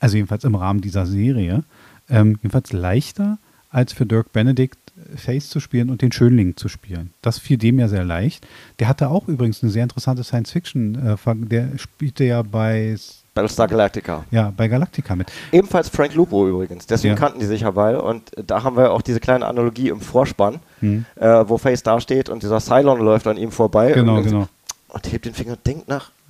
Also 0.00 0.16
jedenfalls 0.16 0.44
im 0.44 0.54
Rahmen 0.56 0.80
dieser 0.80 1.06
Serie. 1.06 1.62
Ähm, 2.10 2.38
jedenfalls 2.42 2.72
leichter 2.72 3.38
als 3.72 3.92
für 3.92 4.06
Dirk 4.06 4.32
Benedict 4.32 4.76
äh, 4.96 5.16
Face 5.16 5.48
zu 5.48 5.58
spielen 5.58 5.90
und 5.90 6.02
den 6.02 6.12
Schönling 6.12 6.56
zu 6.56 6.68
spielen. 6.68 7.12
Das 7.22 7.38
fiel 7.38 7.56
dem 7.58 7.78
ja 7.80 7.88
sehr 7.88 8.04
leicht. 8.04 8.46
Der 8.78 8.86
hatte 8.88 9.08
auch 9.08 9.26
übrigens 9.26 9.62
eine 9.62 9.72
sehr 9.72 9.82
interessante 9.82 10.22
Science-Fiction. 10.22 11.16
Äh, 11.16 11.34
der 11.48 11.70
spielte 11.78 12.24
ja 12.24 12.42
bei 12.42 12.94
Battlestar 13.34 13.66
Galactica. 13.66 14.24
Ja, 14.30 14.52
bei 14.54 14.68
Galactica 14.68 15.16
mit. 15.16 15.32
Ebenfalls 15.52 15.88
Frank 15.88 16.14
Lupo 16.14 16.46
übrigens. 16.46 16.86
Deswegen 16.86 17.14
Ja. 17.14 17.18
kannten 17.18 17.40
die 17.40 17.46
sich 17.46 17.62
ja 17.62 17.70
beide. 17.70 18.02
Und 18.02 18.30
da 18.46 18.62
haben 18.62 18.76
wir 18.76 18.92
auch 18.92 19.00
diese 19.00 19.20
kleine 19.20 19.46
Analogie 19.46 19.88
im 19.88 20.00
Vorspann, 20.00 20.60
Hm. 20.80 21.06
äh, 21.16 21.44
wo 21.48 21.56
Face 21.56 21.82
dasteht 21.82 22.28
und 22.28 22.42
dieser 22.42 22.60
Cylon 22.60 23.00
läuft 23.00 23.26
an 23.26 23.38
ihm 23.38 23.50
vorbei. 23.50 23.92
Genau, 23.92 24.20
genau. 24.22 24.48
Und 24.92 25.10
hebt 25.10 25.24
den 25.24 25.32
Finger 25.34 25.52
und 25.52 25.66
denkt 25.66 25.88
nach. 25.88 26.10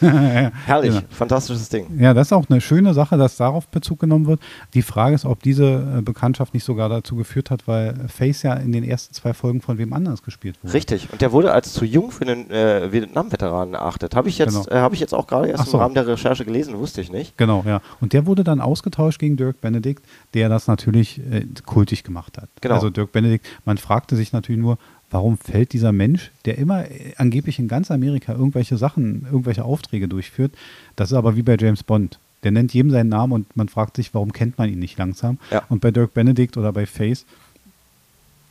Ja. 0.00 0.50
Herrlich, 0.66 0.90
Genau. 0.94 1.06
fantastisches 1.10 1.68
Ding. 1.70 1.86
Ja, 1.98 2.12
das 2.12 2.28
ist 2.28 2.32
auch 2.32 2.44
eine 2.50 2.60
schöne 2.60 2.92
Sache, 2.92 3.16
dass 3.16 3.36
darauf 3.38 3.68
Bezug 3.68 4.00
genommen 4.00 4.26
wird. 4.26 4.40
Die 4.74 4.82
Frage 4.82 5.14
ist, 5.14 5.24
ob 5.24 5.42
diese 5.42 5.96
äh, 5.98 6.02
Bekanntschaft 6.02 6.52
nicht 6.52 6.64
sogar 6.64 6.88
dazu 6.90 7.16
geführt 7.16 7.50
hat, 7.50 7.66
weil 7.66 7.94
Face 8.08 8.42
ja 8.42 8.54
in 8.54 8.72
den 8.72 8.84
ersten 8.84 9.14
zwei 9.14 9.32
Folgen 9.32 9.62
von 9.62 9.78
wem 9.78 9.92
anders 9.94 10.22
gespielt 10.22 10.58
wurde. 10.62 10.74
Richtig. 10.74 11.08
Und 11.10 11.22
der 11.22 11.32
wurde 11.32 11.52
als 11.52 11.72
zu 11.72 11.84
jung 11.86 12.10
für 12.10 12.26
einen 12.26 12.50
äh, 12.50 12.92
Vietnam-Veteranen 12.92 13.74
erachtet. 13.74 14.14
Habe 14.14 14.28
ich, 14.28 14.36
jetzt, 14.38 14.64
Genau. 14.66 14.76
äh, 14.76 14.80
hab 14.82 14.92
ich 14.92 15.00
jetzt 15.00 15.14
auch 15.14 15.26
gerade 15.26 15.48
erst 15.48 15.66
so. 15.68 15.78
im 15.78 15.82
Rahmen 15.82 15.94
der 15.94 16.06
Recherche 16.06 16.44
gelesen, 16.44 16.76
wusste 16.78 17.00
ich 17.00 17.10
nicht. 17.10 17.36
Genau, 17.38 17.62
ja. 17.66 17.80
Und 18.00 18.12
der 18.12 18.26
wurde 18.26 18.44
dann 18.44 18.60
ausgetauscht 18.60 19.18
gegen 19.18 19.36
Dirk 19.38 19.60
Benedict, 19.62 20.02
der 20.34 20.48
das 20.50 20.66
natürlich 20.66 21.18
äh, 21.18 21.46
kultig 21.64 22.04
gemacht 22.04 22.36
hat. 22.38 22.50
Genau. 22.60 22.74
Also 22.74 22.90
Dirk 22.90 23.12
Benedict, 23.12 23.46
man 23.64 23.78
fragte 23.78 24.16
sich 24.16 24.32
natürlich 24.32 24.60
nur, 24.60 24.76
warum 25.10 25.38
fällt 25.38 25.72
dieser 25.72 25.92
Mensch, 25.92 26.30
der 26.44 26.58
immer 26.58 26.90
äh, 26.90 27.12
angeblich 27.16 27.58
in 27.58 27.68
ganz 27.68 27.90
Amerika 27.90 28.32
irgendwelche 28.32 28.76
Sachen, 28.76 29.26
irgendwelche 29.26 29.64
Aufträge 29.64 30.08
durchführt, 30.08 30.52
das 30.96 31.10
ist 31.10 31.16
aber 31.16 31.36
wie 31.36 31.42
bei 31.42 31.56
James 31.58 31.82
Bond. 31.82 32.18
Der 32.42 32.52
nennt 32.52 32.72
jedem 32.72 32.90
seinen 32.90 33.10
Namen 33.10 33.32
und 33.34 33.56
man 33.56 33.68
fragt 33.68 33.96
sich, 33.96 34.14
warum 34.14 34.32
kennt 34.32 34.56
man 34.56 34.70
ihn 34.70 34.78
nicht 34.78 34.96
langsam? 34.98 35.38
Ja. 35.50 35.62
Und 35.68 35.80
bei 35.80 35.90
Dirk 35.90 36.14
Benedict 36.14 36.56
oder 36.56 36.72
bei 36.72 36.86
Face 36.86 37.26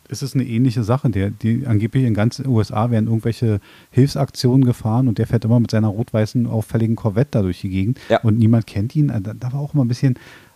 ist 0.10 0.22
es 0.24 0.34
eine 0.34 0.44
ähnliche 0.44 0.84
Sache. 0.84 1.10
Der, 1.10 1.30
die 1.30 1.66
angeblich 1.66 2.04
in 2.04 2.14
ganz 2.14 2.40
USA 2.40 2.92
werden 2.92 3.08
irgendwelche 3.08 3.62
Hilfsaktionen 3.92 4.66
gefahren 4.66 5.08
und 5.08 5.18
der 5.18 5.28
fährt 5.28 5.46
immer 5.46 5.60
mit 5.60 5.72
seiner 5.72 5.88
rot-weißen 5.88 6.46
auffälligen 6.48 6.96
Corvette 6.96 7.30
da 7.32 7.42
durch 7.42 7.62
die 7.62 7.70
Gegend 7.70 8.00
Ja. 8.10 8.20
und 8.22 8.38
niemand 8.38 8.68
kennt 8.68 8.96
ihn. 8.96 9.10
Äh, 9.10 9.22
Da, 9.22 9.34
da 9.34 9.54
war 9.54 9.60
auch 9.60 9.74
immer 9.74 9.86
ein 9.86 9.88
bisschen, 9.88 10.16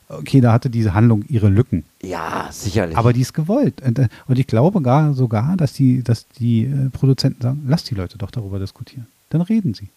okay, 0.09 0.41
da 0.41 0.51
hatte 0.53 0.69
diese 0.69 0.93
Handlung 0.93 1.23
ihre 1.27 1.49
Lücken. 1.49 1.83
Ja, 2.01 2.47
sicherlich. 2.51 2.97
Aber 2.97 3.13
die 3.13 3.21
ist 3.21 3.33
gewollt. 3.33 3.81
Und, 3.81 3.99
äh, 3.99 4.07
und 4.27 4.39
ich 4.39 4.47
glaube 4.47 4.81
gar 4.81 5.13
sogar, 5.13 5.55
dass 5.57 5.73
die, 5.73 6.03
dass 6.03 6.27
die 6.39 6.65
äh, 6.65 6.89
Produzenten 6.89 7.41
sagen, 7.41 7.63
lass 7.67 7.83
die 7.83 7.95
Leute 7.95 8.17
doch 8.17 8.31
darüber 8.31 8.59
diskutieren. 8.59 9.07
Dann 9.29 9.41
reden 9.41 9.73
sie. 9.73 9.87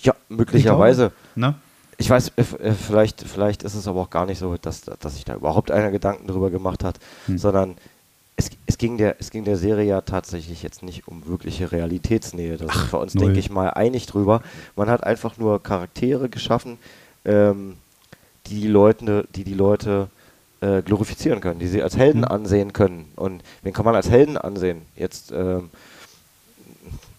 ja, 0.00 0.14
möglicherweise. 0.28 1.06
Ich 1.06 1.34
glaube, 1.34 1.54
ne? 1.54 1.54
Ich 1.96 2.10
weiß, 2.10 2.32
äh, 2.36 2.72
vielleicht, 2.72 3.22
vielleicht 3.22 3.62
ist 3.62 3.74
es 3.74 3.86
aber 3.86 4.00
auch 4.02 4.10
gar 4.10 4.26
nicht 4.26 4.38
so, 4.38 4.56
dass, 4.56 4.82
dass 4.82 5.14
sich 5.14 5.24
da 5.24 5.34
überhaupt 5.36 5.70
einer 5.70 5.90
Gedanken 5.90 6.26
drüber 6.26 6.50
gemacht 6.50 6.82
hat, 6.84 6.98
Hm. 7.26 7.38
sondern 7.38 7.76
es, 8.36 8.50
es, 8.66 8.78
ging 8.78 8.98
der, 8.98 9.16
es 9.20 9.30
ging 9.30 9.44
der 9.44 9.56
Serie 9.56 9.86
ja 9.86 10.00
tatsächlich 10.00 10.62
jetzt 10.64 10.82
nicht 10.82 11.06
um 11.06 11.24
wirkliche 11.26 11.70
Realitätsnähe. 11.70 12.56
Da 12.56 12.72
sind 12.72 12.92
wir 12.92 12.98
uns, 12.98 13.14
null. 13.14 13.26
denke 13.26 13.38
ich 13.38 13.48
mal, 13.50 13.70
einig 13.70 14.06
drüber. 14.06 14.42
Man 14.74 14.90
hat 14.90 15.04
einfach 15.04 15.38
nur 15.38 15.62
Charaktere 15.62 16.28
geschaffen, 16.28 16.78
ähm, 17.24 17.76
die, 18.46 18.60
die 18.62 18.68
Leute, 18.68 19.26
die, 19.34 19.44
die 19.44 19.54
Leute 19.54 20.08
äh, 20.60 20.82
glorifizieren 20.82 21.40
können, 21.40 21.58
die 21.60 21.66
sie 21.68 21.82
als 21.82 21.96
Helden 21.96 22.22
Hm. 22.24 22.30
ansehen 22.32 22.72
können. 22.72 23.06
Und 23.16 23.42
wen 23.62 23.72
kann 23.72 23.84
man 23.84 23.94
als 23.94 24.10
Helden 24.10 24.36
ansehen? 24.36 24.82
Jetzt 24.96 25.32
ähm, 25.32 25.70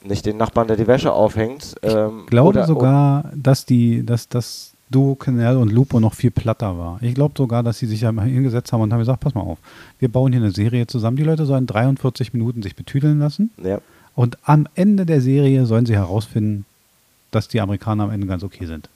nicht 0.04 0.26
den 0.26 0.38
Nachbarn, 0.38 0.68
der 0.68 0.78
die 0.78 0.88
Wäsche 0.88 1.12
aufhängt. 1.12 1.76
Ähm, 1.82 2.22
Ich 2.26 2.30
glaube 2.32 2.50
oder- 2.50 2.68
sogar, 2.68 3.32
dass 3.36 3.66
die, 3.66 4.06
dass 4.06 4.30
das 4.30 4.72
Duo 4.92 5.16
Canal 5.16 5.58
und 5.58 5.72
Lupo 5.72 6.00
noch 6.00 6.14
viel 6.14 6.30
platter 6.30 6.78
war. 6.78 7.00
Ich 7.02 7.16
glaube 7.16 7.34
sogar, 7.36 7.64
dass 7.64 7.80
sie 7.80 7.88
sich 7.88 8.02
ja 8.02 8.12
mal 8.12 8.28
hingesetzt 8.28 8.72
haben 8.72 8.82
und 8.82 8.94
haben 8.94 9.00
gesagt, 9.00 9.20
pass 9.20 9.34
mal 9.34 9.42
auf, 9.42 9.58
wir 9.98 10.10
bauen 10.10 10.32
hier 10.32 10.42
eine 10.42 10.52
Serie 10.52 10.86
zusammen. 10.86 11.18
Die 11.18 11.24
Leute 11.24 11.46
sollen 11.48 11.66
43 11.66 12.34
Minuten 12.34 12.62
sich 12.62 12.76
betüdeln 12.76 13.18
lassen 13.18 13.50
Ja. 13.64 13.80
und 14.14 14.38
am 14.44 14.68
Ende 14.76 15.08
der 15.08 15.22
Serie 15.22 15.66
sollen 15.66 15.88
sie 15.88 15.96
herausfinden, 15.96 16.66
dass 17.32 17.48
die 17.48 17.62
Amerikaner 17.62 18.04
am 18.04 18.12
Ende 18.12 18.28
ganz 18.28 18.44
okay 18.44 18.68
sind. 18.68 18.88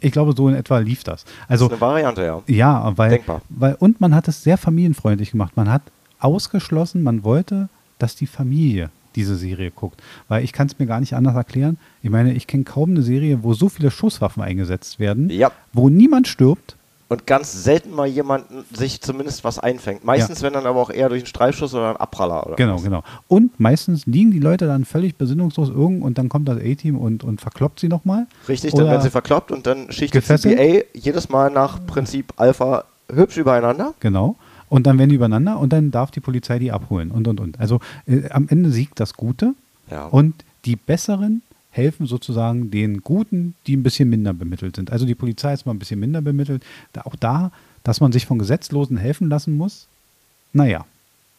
Ich 0.00 0.12
glaube, 0.12 0.34
so 0.36 0.48
in 0.48 0.54
etwa 0.54 0.78
lief 0.78 1.04
das. 1.04 1.24
Also 1.48 1.68
das 1.68 1.76
ist 1.78 1.82
eine 1.82 1.90
Variante, 1.92 2.22
ja. 2.24 2.42
ja, 2.46 2.92
weil, 2.96 3.10
Denkbar. 3.10 3.42
weil 3.48 3.74
und 3.78 4.00
man 4.00 4.14
hat 4.14 4.28
es 4.28 4.42
sehr 4.42 4.58
familienfreundlich 4.58 5.30
gemacht. 5.32 5.56
Man 5.56 5.70
hat 5.70 5.82
ausgeschlossen, 6.20 7.02
man 7.02 7.24
wollte, 7.24 7.68
dass 7.98 8.16
die 8.16 8.26
Familie 8.26 8.90
diese 9.14 9.36
Serie 9.36 9.70
guckt. 9.70 10.02
Weil 10.28 10.44
ich 10.44 10.52
kann 10.52 10.66
es 10.66 10.78
mir 10.78 10.86
gar 10.86 11.00
nicht 11.00 11.14
anders 11.14 11.34
erklären. 11.34 11.78
Ich 12.02 12.10
meine, 12.10 12.34
ich 12.34 12.46
kenne 12.46 12.64
kaum 12.64 12.90
eine 12.90 13.02
Serie, 13.02 13.42
wo 13.42 13.54
so 13.54 13.68
viele 13.68 13.90
Schusswaffen 13.90 14.42
eingesetzt 14.42 14.98
werden, 14.98 15.30
Ja. 15.30 15.50
wo 15.72 15.88
niemand 15.88 16.28
stirbt. 16.28 16.76
Und 17.08 17.24
ganz 17.26 17.62
selten 17.62 17.92
mal 17.94 18.06
jemanden 18.08 18.64
sich 18.72 19.00
zumindest 19.00 19.44
was 19.44 19.60
einfängt. 19.60 20.04
Meistens, 20.04 20.42
wenn 20.42 20.52
dann 20.54 20.66
aber 20.66 20.80
auch 20.80 20.90
eher 20.90 21.08
durch 21.08 21.20
einen 21.22 21.26
Streifschuss 21.28 21.72
oder 21.72 21.90
einen 21.90 21.96
Abpraller. 21.98 22.44
Oder 22.46 22.56
Genau, 22.56 22.74
was. 22.76 22.82
genau. 22.82 23.04
Und 23.28 23.60
meistens 23.60 24.06
liegen 24.06 24.32
die 24.32 24.40
Leute 24.40 24.66
dann 24.66 24.84
völlig 24.84 25.14
besinnungslos 25.14 25.68
irgendwo 25.68 26.04
und 26.04 26.18
dann 26.18 26.28
kommt 26.28 26.48
das 26.48 26.58
A-Team 26.58 26.98
und, 26.98 27.22
und 27.22 27.40
verkloppt 27.40 27.78
sie 27.78 27.88
nochmal. 27.88 28.26
Richtig, 28.48 28.74
dann 28.74 28.86
werden 28.86 29.02
sie 29.02 29.10
verkloppt 29.10 29.52
und 29.52 29.68
dann 29.68 29.92
schichtet 29.92 30.20
gefesselt? 30.22 30.58
CBA 30.58 30.84
jedes 30.94 31.28
Mal 31.28 31.50
nach 31.52 31.78
Prinzip 31.86 32.32
Alpha 32.38 32.82
hübsch 33.12 33.36
übereinander. 33.36 33.94
Genau. 34.00 34.34
Und 34.68 34.88
dann 34.88 34.98
werden 34.98 35.10
die 35.10 35.14
übereinander 35.14 35.60
und 35.60 35.72
dann 35.72 35.92
darf 35.92 36.10
die 36.10 36.18
Polizei 36.18 36.58
die 36.58 36.72
abholen 36.72 37.12
und 37.12 37.28
und 37.28 37.38
und. 37.38 37.60
Also 37.60 37.78
äh, 38.08 38.28
am 38.30 38.48
Ende 38.48 38.70
siegt 38.72 38.98
das 38.98 39.14
Gute 39.14 39.54
Ja. 39.92 40.06
und 40.06 40.34
die 40.64 40.74
Besseren 40.74 41.42
helfen 41.76 42.06
sozusagen 42.06 42.70
den 42.70 43.02
Guten, 43.02 43.54
die 43.66 43.76
ein 43.76 43.82
bisschen 43.82 44.08
minder 44.08 44.32
bemittelt 44.32 44.76
sind. 44.76 44.90
Also 44.90 45.06
die 45.06 45.14
Polizei 45.14 45.52
ist 45.52 45.66
mal 45.66 45.72
ein 45.74 45.78
bisschen 45.78 46.00
minder 46.00 46.20
bemittelt. 46.20 46.64
Da, 46.92 47.02
auch 47.02 47.16
da, 47.16 47.52
dass 47.84 48.00
man 48.00 48.12
sich 48.12 48.26
von 48.26 48.38
Gesetzlosen 48.38 48.96
helfen 48.96 49.28
lassen 49.28 49.56
muss, 49.56 49.88
naja, 50.52 50.86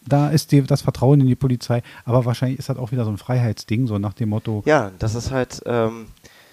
da 0.06 0.30
ist 0.30 0.52
die, 0.52 0.62
das 0.62 0.82
Vertrauen 0.82 1.22
in 1.22 1.28
die 1.28 1.36
Polizei. 1.36 1.82
Aber 2.06 2.26
wahrscheinlich 2.26 2.60
ist 2.60 2.70
das 2.70 2.78
auch 2.78 2.92
wieder 2.92 3.04
so 3.04 3.12
ein 3.12 3.18
Freiheitsding, 3.18 3.88
so 3.88 3.98
nach 3.98 4.14
dem 4.14 4.30
Motto, 4.30 4.64
ja, 4.66 4.92
das 5.00 5.16
ist 5.16 5.32
halt. 5.32 5.62
Ähm, 5.66 6.08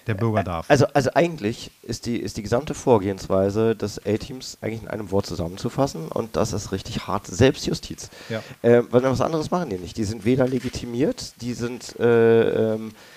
der 0.07 0.13
Bürger 0.13 0.43
darf. 0.43 0.69
also, 0.69 0.85
also 0.93 1.09
eigentlich 1.15 1.71
ist 1.81 2.05
die, 2.05 2.17
ist 2.17 2.37
die 2.37 2.43
gesamte 2.43 2.75
Vorgehensweise 2.75 3.75
des 3.75 4.05
A-Teams 4.05 4.59
eigentlich 4.61 4.83
in 4.83 4.87
einem 4.87 5.09
Wort 5.09 5.25
zusammenzufassen 5.25 6.09
und 6.09 6.35
das 6.35 6.53
ist 6.53 6.71
richtig 6.71 7.07
hart 7.07 7.25
Selbstjustiz. 7.25 8.11
Ja. 8.29 8.43
Äh, 8.61 8.83
weil 8.91 9.01
was 9.01 9.21
anderes 9.21 9.49
machen 9.49 9.71
die 9.71 9.77
nicht. 9.77 9.97
Die 9.97 10.03
sind 10.03 10.23
weder 10.23 10.47
legitimiert, 10.47 11.33
die 11.41 11.53
sind 11.53 11.99
äh, 11.99 12.73
ähm, 12.73 12.89
äh, 12.89 13.14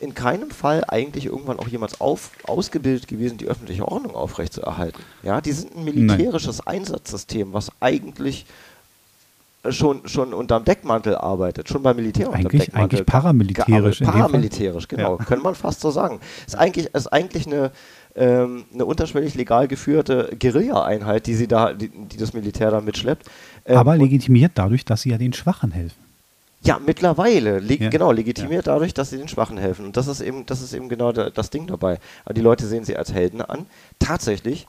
in 0.00 0.14
keinem 0.14 0.50
Fall 0.50 0.84
eigentlich 0.86 1.26
irgendwann 1.26 1.58
auch 1.58 1.68
jemals 1.68 2.00
auf, 2.00 2.30
ausgebildet 2.44 3.08
gewesen, 3.08 3.38
die 3.38 3.46
öffentliche 3.46 3.86
Ordnung 3.86 4.14
aufrechtzuerhalten. 4.14 5.02
Ja, 5.22 5.40
die 5.40 5.52
sind 5.52 5.76
ein 5.76 5.84
militärisches 5.84 6.64
Einsatzsystem, 6.66 7.52
was 7.52 7.72
eigentlich 7.80 8.46
äh, 9.64 9.72
schon, 9.72 10.06
schon 10.06 10.32
unterm 10.32 10.64
Deckmantel 10.64 11.16
arbeitet, 11.16 11.68
schon 11.68 11.82
beim 11.82 11.96
Militär 11.96 12.28
unterm 12.28 12.42
Eigentlich- 12.42 12.66
Deckmantel. 12.66 12.98
eigentlich 12.98 13.06
paramilitärisch. 13.06 13.98
Paramilitärisch, 14.00 14.86
genau, 14.88 15.18
Ja. 15.18 15.24
könnte 15.24 15.42
man 15.42 15.54
fast 15.56 15.80
so 15.80 15.90
sagen. 15.90 16.20
Ist 16.46 16.56
eigentlich, 16.56 16.94
ist 16.94 17.06
eigentlich 17.12 17.46
eine, 17.46 17.72
ähm, 18.14 18.64
eine 18.72 18.84
unterschwellig 18.84 19.34
legal 19.34 19.66
geführte 19.66 20.36
Guerilla-Einheit, 20.38 21.26
die, 21.26 21.34
sie 21.34 21.48
da, 21.48 21.72
die, 21.72 21.88
die 21.88 22.16
das 22.16 22.32
Militär 22.32 22.70
da 22.70 22.80
mitschleppt. 22.80 23.26
Ähm, 23.66 23.76
Aber 23.76 23.96
legitimiert 23.96 24.52
dadurch, 24.54 24.84
dass 24.84 25.02
sie 25.02 25.10
ja 25.10 25.18
den 25.18 25.32
Schwachen 25.32 25.72
helfen. 25.72 25.98
Ja, 26.62 26.78
mittlerweile. 26.84 27.60
Leg 27.60 27.80
Ja. 27.80 27.88
Genau, 27.88 28.12
legitimiert 28.12 28.66
dadurch, 28.66 28.92
dass 28.94 29.10
sie 29.10 29.18
den 29.18 29.28
Schwachen 29.28 29.58
helfen. 29.58 29.86
Und 29.86 29.96
das 29.96 30.06
ist 30.06 30.20
eben, 30.20 30.44
das 30.46 30.60
ist 30.60 30.72
eben 30.74 30.88
genau 30.88 31.12
da, 31.12 31.30
das 31.30 31.50
Ding 31.50 31.66
dabei. 31.66 31.98
Aber 32.24 32.34
die 32.34 32.40
Leute 32.40 32.66
sehen 32.66 32.84
sie 32.84 32.96
als 32.96 33.12
Helden 33.12 33.40
an. 33.40 33.66
Tatsächlich, 33.98 34.66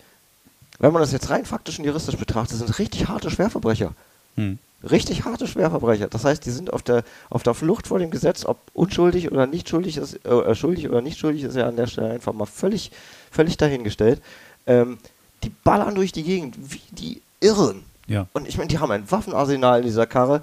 wenn 0.79 0.93
man 0.93 1.01
das 1.01 1.11
jetzt 1.11 1.29
rein 1.29 1.45
faktisch 1.45 1.79
und 1.79 1.85
juristisch 1.85 2.17
betrachtet, 2.17 2.57
sind 2.57 2.79
richtig 2.79 3.07
harte 3.07 3.31
Schwerverbrecher. 3.31 3.93
Hm. 4.35 4.59
Richtig 4.89 5.25
harte 5.25 5.47
Schwerverbrecher. 5.47 6.07
Das 6.07 6.23
heißt, 6.23 6.45
die 6.45 6.51
sind 6.51 6.71
auf 6.71 6.83
der, 6.83 7.03
auf 7.29 7.43
der 7.43 7.53
Flucht 7.53 7.87
vor 7.87 7.99
dem 7.99 8.11
Gesetz, 8.11 8.45
ob 8.45 8.59
unschuldig 8.73 9.29
oder 9.31 9.45
nicht 9.45 9.67
schuldig 9.67 9.97
ist, 9.97 10.25
äh, 10.25 10.55
schuldig 10.55 10.87
oder 10.87 11.01
nicht 11.01 11.19
schuldig 11.19 11.43
ist 11.43 11.55
ja 11.55 11.67
an 11.67 11.75
der 11.75 11.87
Stelle 11.87 12.11
einfach 12.11 12.33
mal 12.33 12.45
völlig, 12.45 12.91
völlig 13.29 13.57
dahingestellt. 13.57 14.21
Ähm, 14.67 14.99
die 15.43 15.49
ballern 15.49 15.95
durch 15.95 16.11
die 16.11 16.23
Gegend 16.23 16.55
wie 16.57 16.81
die 16.91 17.21
Irren. 17.41 17.83
Ja. 18.07 18.27
Und 18.33 18.47
ich 18.47 18.57
meine, 18.57 18.67
die 18.67 18.79
haben 18.79 18.91
ein 18.91 19.09
Waffenarsenal 19.09 19.79
in 19.79 19.85
dieser 19.85 20.07
Karre, 20.07 20.41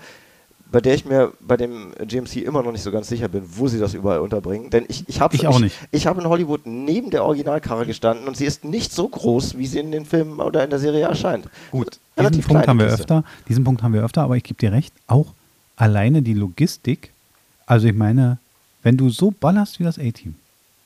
bei 0.76 0.82
der 0.82 0.94
ich 0.94 1.06
mir 1.06 1.32
bei 1.40 1.56
dem 1.56 1.94
GMC 2.06 2.36
immer 2.44 2.62
noch 2.62 2.70
nicht 2.70 2.82
so 2.82 2.90
ganz 2.92 3.08
sicher 3.08 3.28
bin, 3.28 3.42
wo 3.46 3.66
sie 3.66 3.78
das 3.78 3.94
überall 3.94 4.20
unterbringen. 4.20 4.68
Denn 4.68 4.84
ich, 4.88 5.08
ich 5.08 5.22
habe 5.22 5.34
Ich 5.34 5.46
auch 5.46 5.58
nicht. 5.58 5.74
Ich, 5.90 6.06
habe 6.06 6.20
in 6.20 6.28
Hollywood 6.28 6.66
neben 6.66 7.08
der 7.08 7.24
Originalkarre 7.24 7.86
gestanden 7.86 8.28
und 8.28 8.36
sie 8.36 8.44
ist 8.44 8.62
nicht 8.62 8.92
so 8.92 9.08
groß, 9.08 9.56
wie 9.56 9.66
sie 9.66 9.78
in 9.78 9.90
den 9.90 10.04
Filmen 10.04 10.38
oder 10.38 10.62
in 10.64 10.68
der 10.68 10.78
Serie 10.78 11.06
erscheint. 11.06 11.46
Gut, 11.70 11.92
diesen 11.92 12.02
Relativ 12.18 12.46
Punkt 12.46 12.68
haben 12.68 12.78
wir 12.78 12.88
Kiste. 12.88 13.00
öfter. 13.00 13.24
Diesen 13.48 13.64
Punkt 13.64 13.82
haben 13.82 13.94
wir 13.94 14.04
öfter, 14.04 14.20
aber 14.20 14.36
ich 14.36 14.42
gebe 14.44 14.58
dir 14.60 14.70
recht, 14.70 14.92
auch 15.06 15.32
alleine 15.76 16.20
die 16.20 16.34
Logistik. 16.34 17.10
Also 17.64 17.86
ich 17.86 17.94
meine, 17.94 18.36
wenn 18.82 18.98
du 18.98 19.08
so 19.08 19.30
ballerst 19.30 19.80
wie 19.80 19.84
das 19.84 19.98
A-Team, 19.98 20.34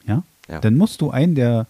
ja, 0.06 0.22
Ja. 0.48 0.60
dann 0.60 0.76
musst 0.76 1.00
du 1.00 1.10
einen 1.10 1.34
der 1.34 1.66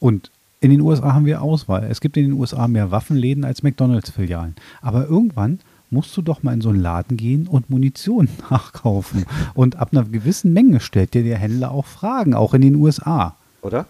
und 0.00 0.30
in 0.60 0.68
den 0.68 0.82
USA 0.82 1.14
haben 1.14 1.24
wir 1.24 1.40
Auswahl. 1.40 1.84
Es 1.90 2.02
gibt 2.02 2.18
in 2.18 2.24
den 2.24 2.32
USA 2.34 2.68
mehr 2.68 2.90
Waffenläden 2.90 3.42
als 3.42 3.62
McDonalds-Filialen. 3.62 4.54
Aber 4.82 5.06
irgendwann 5.06 5.60
musst 5.94 6.14
du 6.16 6.22
doch 6.22 6.42
mal 6.42 6.52
in 6.52 6.60
so 6.60 6.68
einen 6.68 6.80
Laden 6.80 7.16
gehen 7.16 7.46
und 7.46 7.70
Munition 7.70 8.28
nachkaufen. 8.50 9.24
Und 9.54 9.76
ab 9.76 9.90
einer 9.92 10.04
gewissen 10.04 10.52
Menge 10.52 10.80
stellt 10.80 11.14
dir 11.14 11.22
der 11.22 11.38
Händler 11.38 11.70
auch 11.70 11.86
Fragen, 11.86 12.34
auch 12.34 12.52
in 12.52 12.60
den 12.60 12.74
USA. 12.74 13.36
Oder? 13.62 13.86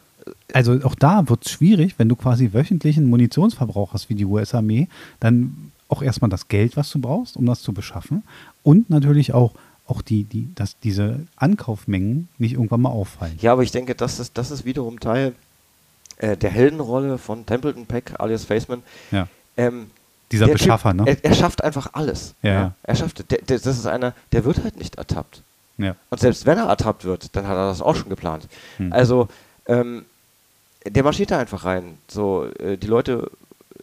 Also 0.52 0.80
auch 0.84 0.94
da 0.94 1.28
wird 1.28 1.44
es 1.44 1.50
schwierig, 1.50 1.94
wenn 1.98 2.08
du 2.08 2.16
quasi 2.16 2.52
wöchentlichen 2.52 3.06
Munitionsverbrauch 3.06 3.92
hast 3.92 4.08
wie 4.08 4.14
die 4.14 4.24
US-Armee, 4.24 4.88
dann 5.20 5.72
auch 5.88 6.02
erstmal 6.02 6.30
das 6.30 6.48
Geld, 6.48 6.76
was 6.76 6.90
du 6.90 7.00
brauchst, 7.00 7.36
um 7.36 7.44
das 7.46 7.60
zu 7.62 7.72
beschaffen 7.72 8.22
und 8.62 8.88
natürlich 8.88 9.34
auch, 9.34 9.52
auch 9.86 10.00
die, 10.00 10.24
die, 10.24 10.48
dass 10.54 10.78
diese 10.78 11.26
Ankaufmengen 11.36 12.28
nicht 12.38 12.54
irgendwann 12.54 12.80
mal 12.80 12.90
auffallen. 12.90 13.38
Ja, 13.40 13.52
aber 13.52 13.62
ich 13.62 13.70
denke, 13.70 13.94
das 13.94 14.18
ist, 14.18 14.38
das 14.38 14.50
ist 14.50 14.64
wiederum 14.64 14.98
Teil 14.98 15.34
äh, 16.16 16.36
der 16.36 16.50
Heldenrolle 16.50 17.18
von 17.18 17.44
Templeton 17.44 17.86
Peck 17.86 18.14
alias 18.18 18.44
Faceman. 18.44 18.82
Ja. 19.10 19.28
Ähm, 19.56 19.90
Dieser 20.34 20.46
der 20.46 20.52
Beschaffer, 20.54 20.90
typ, 20.90 21.06
ne? 21.06 21.10
Er, 21.10 21.24
er 21.24 21.34
schafft 21.34 21.62
einfach 21.62 21.90
alles. 21.92 22.34
Ja, 22.42 22.52
ja. 22.52 22.72
Er 22.82 22.94
schafft, 22.96 23.30
der, 23.30 23.38
der, 23.38 23.58
das 23.58 23.66
ist 23.66 23.86
einer, 23.86 24.14
der 24.32 24.44
wird 24.44 24.62
halt 24.62 24.76
nicht 24.76 24.96
ertappt. 24.96 25.42
Ja. 25.78 25.96
Und 26.10 26.20
selbst 26.20 26.46
wenn 26.46 26.58
er 26.58 26.66
ertappt 26.66 27.04
wird, 27.04 27.34
dann 27.36 27.46
hat 27.46 27.56
er 27.56 27.68
das 27.68 27.80
auch 27.80 27.96
schon 27.96 28.08
geplant. 28.08 28.48
Hm. 28.76 28.92
Also, 28.92 29.28
ähm, 29.66 30.04
der 30.86 31.02
marschiert 31.02 31.30
da 31.30 31.38
einfach 31.38 31.64
rein. 31.64 31.98
So, 32.08 32.46
äh, 32.58 32.76
die 32.76 32.86
Leute 32.86 33.30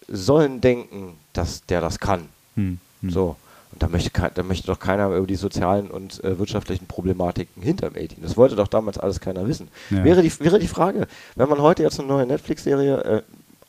sollen 0.07 0.61
denken, 0.61 1.17
dass 1.33 1.65
der 1.65 1.81
das 1.81 1.99
kann. 1.99 2.27
Hm. 2.55 2.79
Hm. 3.01 3.09
So. 3.09 3.35
Und 3.71 3.81
da 3.81 3.87
möchte, 3.87 4.11
da 4.33 4.43
möchte 4.43 4.67
doch 4.67 4.79
keiner 4.79 5.09
über 5.15 5.25
die 5.25 5.35
sozialen 5.35 5.89
und 5.89 6.23
äh, 6.23 6.37
wirtschaftlichen 6.37 6.87
Problematiken 6.87 7.63
hinterm 7.63 7.93
A-Team. 7.95 8.21
Das 8.21 8.35
wollte 8.35 8.55
doch 8.55 8.67
damals 8.67 8.97
alles 8.97 9.21
keiner 9.21 9.47
wissen. 9.47 9.69
Ja. 9.89 10.03
Wäre, 10.03 10.21
die, 10.21 10.39
wäre 10.41 10.59
die 10.59 10.67
Frage, 10.67 11.07
wenn 11.35 11.47
man 11.47 11.61
heute 11.61 11.83
jetzt 11.83 11.97
eine 11.99 12.09
neue 12.09 12.25
Netflix-Serie, 12.25 12.97
äh, 13.03 13.21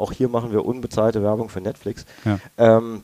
auch 0.03 0.13
hier 0.13 0.29
machen 0.29 0.53
wir 0.53 0.65
unbezahlte 0.65 1.23
Werbung 1.23 1.49
für 1.49 1.61
Netflix, 1.61 2.05
Ja. 2.25 2.39
ähm, 2.59 3.03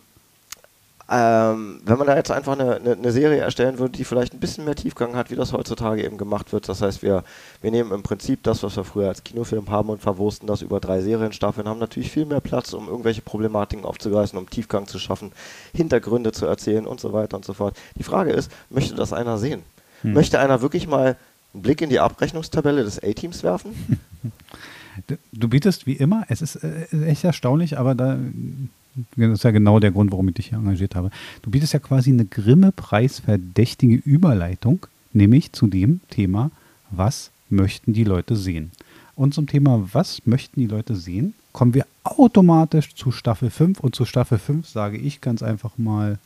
ähm, 1.10 1.80
wenn 1.86 1.96
man 1.96 2.06
da 2.06 2.16
jetzt 2.16 2.30
einfach 2.30 2.52
eine, 2.52 2.76
eine, 2.76 2.92
eine 2.92 3.12
Serie 3.12 3.40
erstellen 3.40 3.78
würde, 3.78 3.96
die 3.96 4.04
vielleicht 4.04 4.34
ein 4.34 4.40
bisschen 4.40 4.66
mehr 4.66 4.74
Tiefgang 4.74 5.16
hat, 5.16 5.30
wie 5.30 5.36
das 5.36 5.54
heutzutage 5.54 6.04
eben 6.04 6.18
gemacht 6.18 6.52
wird. 6.52 6.68
Das 6.68 6.82
heißt, 6.82 7.00
wir, 7.02 7.24
wir 7.62 7.70
nehmen 7.70 7.92
im 7.92 8.02
Prinzip 8.02 8.42
das, 8.42 8.62
was 8.62 8.76
wir 8.76 8.84
früher 8.84 9.08
als 9.08 9.24
Kinofilm 9.24 9.70
haben 9.70 9.88
und 9.88 10.02
verwursten 10.02 10.46
das 10.46 10.60
über 10.60 10.80
drei 10.80 11.00
Serienstaffeln, 11.00 11.66
haben 11.66 11.78
natürlich 11.78 12.10
viel 12.10 12.26
mehr 12.26 12.40
Platz, 12.42 12.74
um 12.74 12.88
irgendwelche 12.88 13.22
Problematiken 13.22 13.86
aufzugreifen, 13.86 14.38
um 14.38 14.50
Tiefgang 14.50 14.86
zu 14.86 14.98
schaffen, 14.98 15.32
Hintergründe 15.72 16.32
zu 16.32 16.44
erzählen 16.44 16.86
und 16.86 17.00
so 17.00 17.14
weiter 17.14 17.38
und 17.38 17.44
so 17.46 17.54
fort. 17.54 17.74
Die 17.96 18.02
Frage 18.02 18.32
ist, 18.32 18.50
möchte 18.68 18.94
das 18.94 19.14
einer 19.14 19.38
sehen? 19.38 19.62
Hm. 20.02 20.12
Möchte 20.12 20.38
einer 20.38 20.60
wirklich 20.60 20.86
mal 20.86 21.16
einen 21.54 21.62
Blick 21.62 21.80
in 21.80 21.88
die 21.88 22.00
Abrechnungstabelle 22.00 22.84
des 22.84 23.02
A-Teams 23.02 23.42
werfen? 23.42 23.98
Du- 25.32 25.48
bietest 25.48 25.86
wie 25.86 25.92
immer, 25.94 26.24
es 26.28 26.42
ist 26.42 26.56
äh, 26.56 26.86
echt 27.06 27.24
erstaunlich, 27.24 27.78
aber 27.78 27.94
da, 27.94 28.18
das 29.16 29.30
ist 29.38 29.44
ja 29.44 29.50
genau 29.50 29.78
der 29.80 29.90
Grund, 29.92 30.10
warum 30.12 30.28
ich 30.28 30.34
dich 30.34 30.48
hier 30.48 30.58
engagiert 30.58 30.94
habe. 30.94 31.10
Du 31.42 31.50
bietest 31.50 31.72
ja 31.72 31.78
quasi 31.78 32.10
eine 32.10 32.24
Grimme-Preis-verdächtige 32.24 33.96
Überleitung, 33.96 34.86
nämlich 35.12 35.52
zu 35.52 35.66
dem 35.66 36.00
Thema, 36.10 36.50
was 36.90 37.30
möchten 37.50 37.92
die 37.92 38.04
Leute 38.04 38.36
sehen? 38.36 38.70
Und 39.14 39.34
zum 39.34 39.46
Thema, 39.46 39.88
was 39.92 40.24
möchten 40.26 40.60
die 40.60 40.66
Leute 40.66 40.94
sehen, 40.94 41.34
kommen 41.52 41.74
wir 41.74 41.86
automatisch 42.04 42.94
zu 42.94 43.10
Staffel 43.10 43.50
5 43.50 43.80
und 43.80 43.94
zu 43.94 44.04
Staffel 44.04 44.38
5 44.38 44.68
sage 44.68 44.96
ich 44.96 45.20
ganz 45.20 45.42
einfach 45.42 45.72
mal 45.76 46.18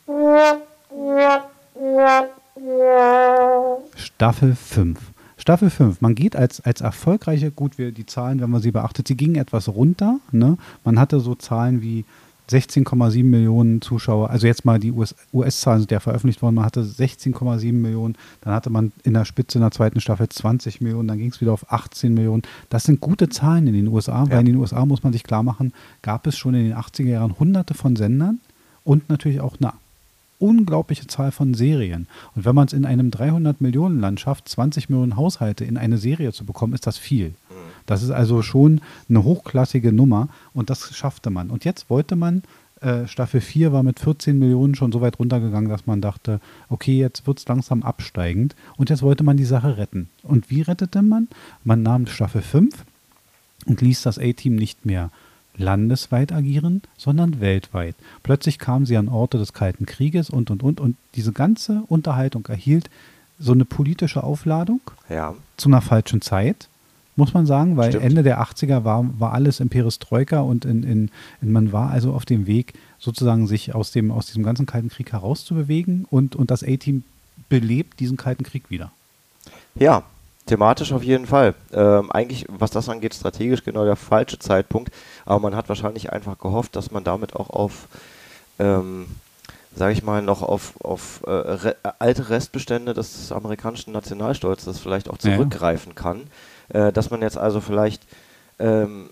Staffel 3.95 4.55
5. 4.55 4.99
Staffel 5.37 5.69
5. 5.69 6.01
Man 6.01 6.15
geht 6.15 6.35
als, 6.35 6.61
als 6.61 6.81
erfolgreiche, 6.81 7.51
gut, 7.51 7.77
wir, 7.77 7.91
die 7.91 8.05
Zahlen, 8.05 8.39
wenn 8.41 8.49
man 8.49 8.61
sie 8.61 8.71
beachtet, 8.71 9.07
sie 9.07 9.17
gingen 9.17 9.35
etwas 9.35 9.67
runter. 9.69 10.19
Ne? 10.31 10.57
Man 10.83 10.99
hatte 10.99 11.19
so 11.19 11.35
Zahlen 11.35 11.81
wie 11.81 12.05
16,7 12.49 13.23
Millionen 13.23 13.81
Zuschauer, 13.81 14.29
also 14.29 14.47
jetzt 14.47 14.65
mal 14.65 14.77
die 14.77 14.91
US 14.91 15.15
US-Zahlen 15.33 15.79
sind 15.79 15.91
ja 15.91 16.01
veröffentlicht 16.01 16.41
worden, 16.41 16.55
man 16.55 16.65
hatte 16.65 16.83
16,7 16.83 17.71
Millionen, 17.71 18.15
dann 18.41 18.53
hatte 18.53 18.69
man 18.69 18.91
in 19.03 19.13
der 19.13 19.23
Spitze 19.23 19.57
in 19.57 19.61
der 19.61 19.71
zweiten 19.71 20.01
Staffel 20.01 20.27
20 20.27 20.81
Millionen, 20.81 21.07
dann 21.07 21.17
ging 21.19 21.31
es 21.31 21.39
wieder 21.39 21.53
auf 21.53 21.71
18 21.71 22.13
Millionen. 22.13 22.41
Das 22.69 22.83
sind 22.83 22.99
gute 22.99 23.29
Zahlen 23.29 23.65
in 23.67 23.73
den 23.73 23.87
USA, 23.87 24.25
Ja. 24.25 24.29
weil 24.31 24.39
in 24.41 24.47
den 24.47 24.55
USA 24.57 24.85
muss 24.85 25.03
man 25.03 25.13
sich 25.13 25.23
klar 25.23 25.41
machen, 25.41 25.71
gab 26.01 26.27
es 26.27 26.37
schon 26.37 26.53
in 26.53 26.65
den 26.65 26.73
80er 26.75 27.07
Jahren 27.07 27.39
hunderte 27.39 27.75
von 27.75 27.95
Sendern 27.95 28.39
und 28.83 29.07
natürlich 29.09 29.39
auch 29.39 29.55
eine 29.61 29.71
unglaubliche 30.43 31.07
Zahl 31.07 31.31
von 31.31 31.53
Serien. 31.53 32.07
Und 32.35 32.43
wenn 32.43 32.53
man 32.53 32.67
es 32.67 32.73
in 32.73 32.85
einem 32.85 33.11
300 33.11 33.61
Millionen 33.61 34.01
Land 34.01 34.19
schafft, 34.19 34.49
20 34.49 34.89
Millionen 34.89 35.15
Haushalte 35.15 35.63
in 35.63 35.77
eine 35.77 35.97
Serie 35.97 36.33
zu 36.33 36.45
bekommen, 36.45 36.73
ist 36.73 36.85
das 36.85 36.97
viel. 36.97 37.33
Das 37.85 38.03
ist 38.03 38.11
also 38.11 38.41
schon 38.41 38.81
eine 39.09 39.23
hochklassige 39.23 39.91
Nummer 39.91 40.27
und 40.53 40.69
das 40.69 40.95
schaffte 40.95 41.29
man. 41.29 41.49
Und 41.49 41.65
jetzt 41.65 41.89
wollte 41.89 42.15
man, 42.15 42.43
äh, 42.81 43.07
Staffel 43.07 43.41
4 43.41 43.71
war 43.71 43.83
mit 43.83 43.99
14 43.99 44.37
Millionen 44.37 44.75
schon 44.75 44.91
so 44.91 45.01
weit 45.01 45.19
runtergegangen, 45.19 45.69
dass 45.69 45.85
man 45.85 46.01
dachte, 46.01 46.39
okay, 46.69 46.97
jetzt 46.97 47.25
wird 47.25 47.39
es 47.39 47.47
langsam 47.47 47.83
absteigend 47.83 48.55
und 48.77 48.89
jetzt 48.89 49.01
wollte 49.01 49.23
man 49.23 49.37
die 49.37 49.45
Sache 49.45 49.77
retten. 49.77 50.09
Und 50.23 50.49
wie 50.49 50.61
rettete 50.61 51.01
man? 51.01 51.27
Man 51.63 51.83
nahm 51.83 52.07
Staffel 52.07 52.41
5 52.41 52.85
und 53.65 53.81
ließ 53.81 54.01
das 54.01 54.19
A-Team 54.19 54.55
nicht 54.55 54.85
mehr 54.85 55.09
landesweit 55.57 56.31
agieren, 56.31 56.81
sondern 56.97 57.39
weltweit. 57.39 57.95
Plötzlich 58.23 58.59
kamen 58.59 58.85
sie 58.85 58.97
an 58.97 59.07
Orte 59.07 59.37
des 59.37 59.53
Kalten 59.53 59.85
Krieges 59.85 60.29
und, 60.29 60.49
und, 60.49 60.63
und. 60.63 60.79
Und 60.79 60.97
diese 61.15 61.31
ganze 61.31 61.83
Unterhaltung 61.87 62.45
erhielt 62.47 62.89
so 63.39 63.51
eine 63.51 63.65
politische 63.65 64.23
Aufladung 64.23 64.81
Ja. 65.09 65.35
zu 65.57 65.69
einer 65.69 65.81
falschen 65.81 66.21
Zeit, 66.21 66.67
muss 67.15 67.33
man 67.33 67.45
sagen, 67.45 67.77
weil 67.77 67.91
Stimmt. 67.91 68.05
Ende 68.05 68.23
der 68.23 68.41
80er 68.41 68.83
war, 68.83 69.05
war 69.19 69.33
alles 69.33 69.59
in 69.59 69.69
Perestroika 69.69 70.39
und 70.39 70.65
in, 70.65 70.83
in, 70.83 71.11
in, 71.41 71.51
man 71.51 71.71
war 71.71 71.91
also 71.91 72.13
auf 72.13 72.25
dem 72.25 72.47
Weg, 72.47 72.73
sozusagen 72.97 73.45
sich 73.45 73.75
aus, 73.75 73.91
dem, 73.91 74.11
aus 74.11 74.25
diesem 74.27 74.43
ganzen 74.43 74.65
Kalten 74.65 74.89
Krieg 74.89 75.11
herauszubewegen 75.11 76.05
und, 76.09 76.35
und 76.35 76.49
das 76.49 76.63
A-Team 76.63 77.03
belebt 77.49 77.99
diesen 77.99 78.17
Kalten 78.17 78.43
Krieg 78.43 78.69
wieder. 78.69 78.91
Ja, 79.75 80.03
thematisch 80.45 80.91
auf 80.93 81.03
jeden 81.03 81.25
Fall. 81.25 81.53
Ähm, 81.71 82.11
eigentlich, 82.11 82.45
was 82.49 82.71
das 82.71 82.89
angeht, 82.89 83.13
strategisch 83.13 83.63
genau 83.63 83.85
der 83.85 83.95
falsche 83.95 84.39
Zeitpunkt. 84.39 84.91
Aber 85.25 85.39
man 85.39 85.55
hat 85.55 85.69
wahrscheinlich 85.69 86.11
einfach 86.11 86.37
gehofft, 86.37 86.75
dass 86.75 86.91
man 86.91 87.03
damit 87.03 87.35
auch 87.35 87.49
auf, 87.49 87.87
ähm, 88.59 89.07
sage 89.75 89.93
ich 89.93 90.03
mal, 90.03 90.21
noch 90.21 90.41
auf, 90.41 90.73
auf 90.83 91.21
äh, 91.25 91.31
re 91.31 91.75
alte 91.99 92.29
Restbestände 92.29 92.93
des 92.93 93.31
amerikanischen 93.31 93.93
Nationalstolzes 93.93 94.79
vielleicht 94.79 95.09
auch 95.09 95.17
Ja, 95.21 95.31
ja. 95.31 95.37
zurückgreifen 95.37 95.95
kann. 95.95 96.23
Äh, 96.69 96.91
dass 96.91 97.09
man 97.09 97.21
jetzt 97.21 97.37
also 97.37 97.61
vielleicht, 97.61 98.03
ähm, 98.59 99.09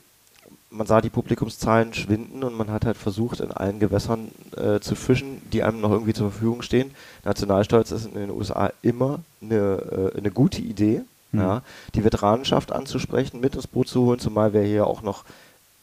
man 0.69 0.87
sah 0.87 1.01
die 1.01 1.09
Publikumszahlen 1.09 1.93
schwinden 1.93 2.43
und 2.43 2.57
man 2.57 2.71
hat 2.71 2.85
halt 2.85 2.95
versucht, 2.97 3.41
in 3.41 3.51
allen 3.51 3.79
Gewässern 3.79 4.29
äh, 4.55 4.79
zu 4.79 4.95
fischen, 4.95 5.41
die 5.51 5.63
einem 5.63 5.81
noch 5.81 5.91
irgendwie 5.91 6.13
zur 6.13 6.31
Verfügung 6.31 6.61
stehen. 6.61 6.91
Nationalstolz 7.25 7.91
ist 7.91 8.05
in 8.05 8.13
den 8.13 8.29
USA 8.31 8.71
immer 8.81 9.19
eine, 9.41 10.11
äh, 10.13 10.17
eine 10.17 10.31
gute 10.31 10.61
Idee, 10.61 11.01
Mhm. 11.31 11.39
ja, 11.39 11.61
die 11.95 12.03
Veteranenschaft 12.03 12.71
anzusprechen, 12.71 13.39
mit 13.39 13.55
ins 13.55 13.67
Boot 13.67 13.87
zu 13.87 14.01
holen, 14.01 14.19
zumal 14.19 14.53
wir 14.53 14.61
hier 14.63 14.87
auch 14.87 15.01
noch 15.01 15.23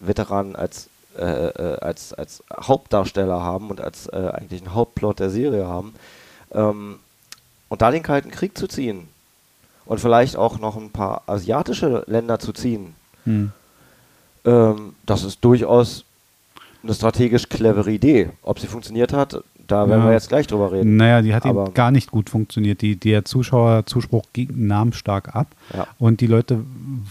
Veteranen 0.00 0.56
als, 0.56 0.88
äh, 1.16 1.22
äh, 1.22 1.78
als, 1.80 2.12
als 2.12 2.42
Hauptdarsteller 2.52 3.42
haben 3.42 3.70
und 3.70 3.80
als 3.80 4.06
äh, 4.08 4.30
eigentlich 4.34 4.60
einen 4.62 4.74
Hauptplot 4.74 5.18
der 5.18 5.30
Serie 5.30 5.66
haben. 5.66 5.94
Ähm, 6.52 6.98
und 7.68 7.82
da 7.82 7.90
den 7.90 8.02
Kalten 8.02 8.30
Krieg 8.30 8.56
zu 8.56 8.66
ziehen 8.68 9.08
und 9.84 10.00
vielleicht 10.00 10.36
auch 10.36 10.58
noch 10.58 10.76
ein 10.76 10.90
paar 10.90 11.22
asiatische 11.26 12.04
Länder 12.06 12.38
zu 12.38 12.52
ziehen, 12.52 12.94
Hm. 13.24 13.52
ähm, 14.44 14.94
das 15.04 15.24
ist 15.24 15.44
durchaus 15.44 16.04
eine 16.82 16.94
strategisch 16.94 17.48
clevere 17.48 17.90
Idee. 17.90 18.30
Ob 18.42 18.60
sie 18.60 18.66
funktioniert 18.68 19.12
hat, 19.12 19.42
da 19.68 19.88
werden 19.88 20.00
Ja. 20.00 20.06
wir 20.08 20.12
jetzt 20.14 20.28
gleich 20.28 20.46
drüber 20.46 20.72
reden. 20.72 20.96
Naja, 20.96 21.22
die 21.22 21.34
hat 21.34 21.46
Aber- 21.46 21.66
eben 21.66 21.74
gar 21.74 21.90
nicht 21.90 22.10
gut 22.10 22.28
funktioniert. 22.30 22.82
Die, 22.82 22.96
der 22.96 23.24
Zuschauerzuspruch 23.24 24.24
ging, 24.32 24.48
nahm 24.66 24.92
stark 24.92 25.34
ab. 25.36 25.54
Ja. 25.74 25.86
Und 25.98 26.20
die 26.20 26.26
Leute 26.26 26.64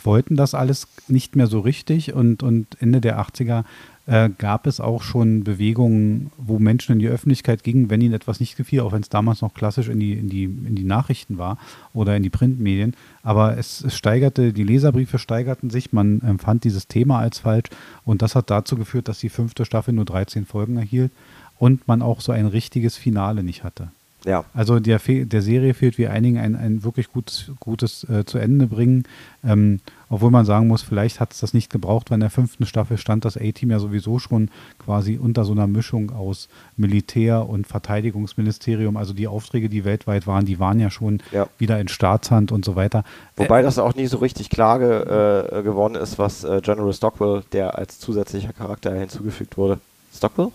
wollten 0.03 0.35
das 0.35 0.53
alles 0.53 0.87
nicht 1.07 1.35
mehr 1.35 1.47
so 1.47 1.59
richtig. 1.61 2.13
Und, 2.13 2.43
und 2.43 2.67
Ende 2.81 2.99
der 3.01 3.19
80er 3.19 3.63
äh, 4.09 4.29
gab 4.37 4.67
es 4.67 4.79
auch 4.79 5.01
schon 5.03 5.43
Bewegungen, 5.43 6.31
wo 6.37 6.59
Menschen 6.59 6.93
in 6.93 6.99
die 6.99 7.09
Öffentlichkeit 7.09 7.63
gingen, 7.63 7.89
wenn 7.89 7.99
ihnen 7.99 8.13
etwas 8.13 8.39
nicht 8.39 8.55
gefiel, 8.55 8.79
auch 8.79 8.93
wenn 8.93 9.01
es 9.01 9.09
damals 9.09 9.41
noch 9.41 9.53
klassisch 9.53 9.89
in 9.89 9.99
die, 9.99 10.13
in, 10.13 10.29
die, 10.29 10.45
in 10.45 10.75
die 10.75 10.85
Nachrichten 10.85 11.37
war 11.37 11.57
oder 11.93 12.15
in 12.15 12.23
die 12.23 12.29
Printmedien. 12.29 12.95
Aber 13.21 13.57
es, 13.57 13.83
es 13.83 13.97
steigerte, 13.97 14.53
die 14.53 14.63
Leserbriefe 14.63 15.19
steigerten 15.19 15.69
sich, 15.69 15.91
man 15.91 16.21
empfand 16.21 16.63
dieses 16.63 16.87
Thema 16.87 17.19
als 17.19 17.39
falsch. 17.39 17.67
Und 18.05 18.21
das 18.21 18.33
hat 18.35 18.49
dazu 18.49 18.77
geführt, 18.77 19.09
dass 19.09 19.19
die 19.19 19.29
fünfte 19.29 19.65
Staffel 19.65 19.93
nur 19.93 20.05
13 20.05 20.45
Folgen 20.45 20.77
erhielt 20.77 21.11
und 21.59 21.87
man 21.87 22.01
auch 22.01 22.21
so 22.21 22.31
ein 22.31 22.45
richtiges 22.45 22.97
Finale 22.97 23.43
nicht 23.43 23.63
hatte. 23.63 23.89
Ja, 24.25 24.43
Also 24.53 24.79
der, 24.79 24.99
Fe 24.99 25.25
der 25.25 25.41
Serie 25.41 25.73
fehlt 25.73 25.97
wie 25.97 26.07
einigen 26.07 26.37
ein, 26.37 26.55
ein 26.55 26.83
wirklich 26.83 27.11
gutes, 27.13 27.51
gutes 27.61 28.03
äh, 28.09 28.25
zu 28.25 28.39
Ende 28.39 28.67
bringen. 28.67 29.03
Ähm, 29.45 29.79
obwohl 30.09 30.31
man 30.31 30.43
sagen 30.45 30.67
muss, 30.67 30.81
vielleicht 30.81 31.19
hat 31.21 31.31
es 31.31 31.39
das 31.39 31.53
nicht 31.53 31.69
gebraucht, 31.69 32.09
weil 32.09 32.15
in 32.15 32.21
der 32.21 32.29
fünften 32.29 32.65
Staffel 32.65 32.97
stand 32.97 33.23
das 33.23 33.37
A-Team 33.37 33.71
ja 33.71 33.79
sowieso 33.79 34.19
schon 34.19 34.49
quasi 34.83 35.17
unter 35.21 35.45
so 35.45 35.53
einer 35.53 35.67
Mischung 35.67 36.11
aus 36.11 36.49
Militär 36.75 37.47
und 37.47 37.67
Verteidigungsministerium. 37.67 38.97
Also 38.97 39.13
die 39.13 39.27
Aufträge, 39.27 39.69
die 39.69 39.85
weltweit 39.85 40.27
waren, 40.27 40.45
die 40.45 40.59
waren 40.59 40.79
ja 40.79 40.89
schon 40.89 41.21
Ja. 41.31 41.47
wieder 41.57 41.79
in 41.79 41.87
Staatshand 41.87 42.51
und 42.51 42.65
so 42.65 42.75
weiter. 42.75 43.03
Wobei 43.37 43.61
das 43.61 43.79
auch 43.79 43.95
nie 43.95 44.07
so 44.07 44.17
richtig 44.17 44.49
klar 44.49 44.79
ge 44.79 44.89
äh, 45.03 45.63
geworden 45.63 45.95
ist, 45.95 46.17
was 46.17 46.43
äh, 46.43 46.59
General 46.61 46.91
Stockwell, 46.91 47.43
der 47.53 47.77
als 47.77 47.99
zusätzlicher 47.99 48.51
Charakter 48.53 48.93
hinzugefügt 48.93 49.57
wurde. 49.57 49.79
Stockwell? 50.13 50.49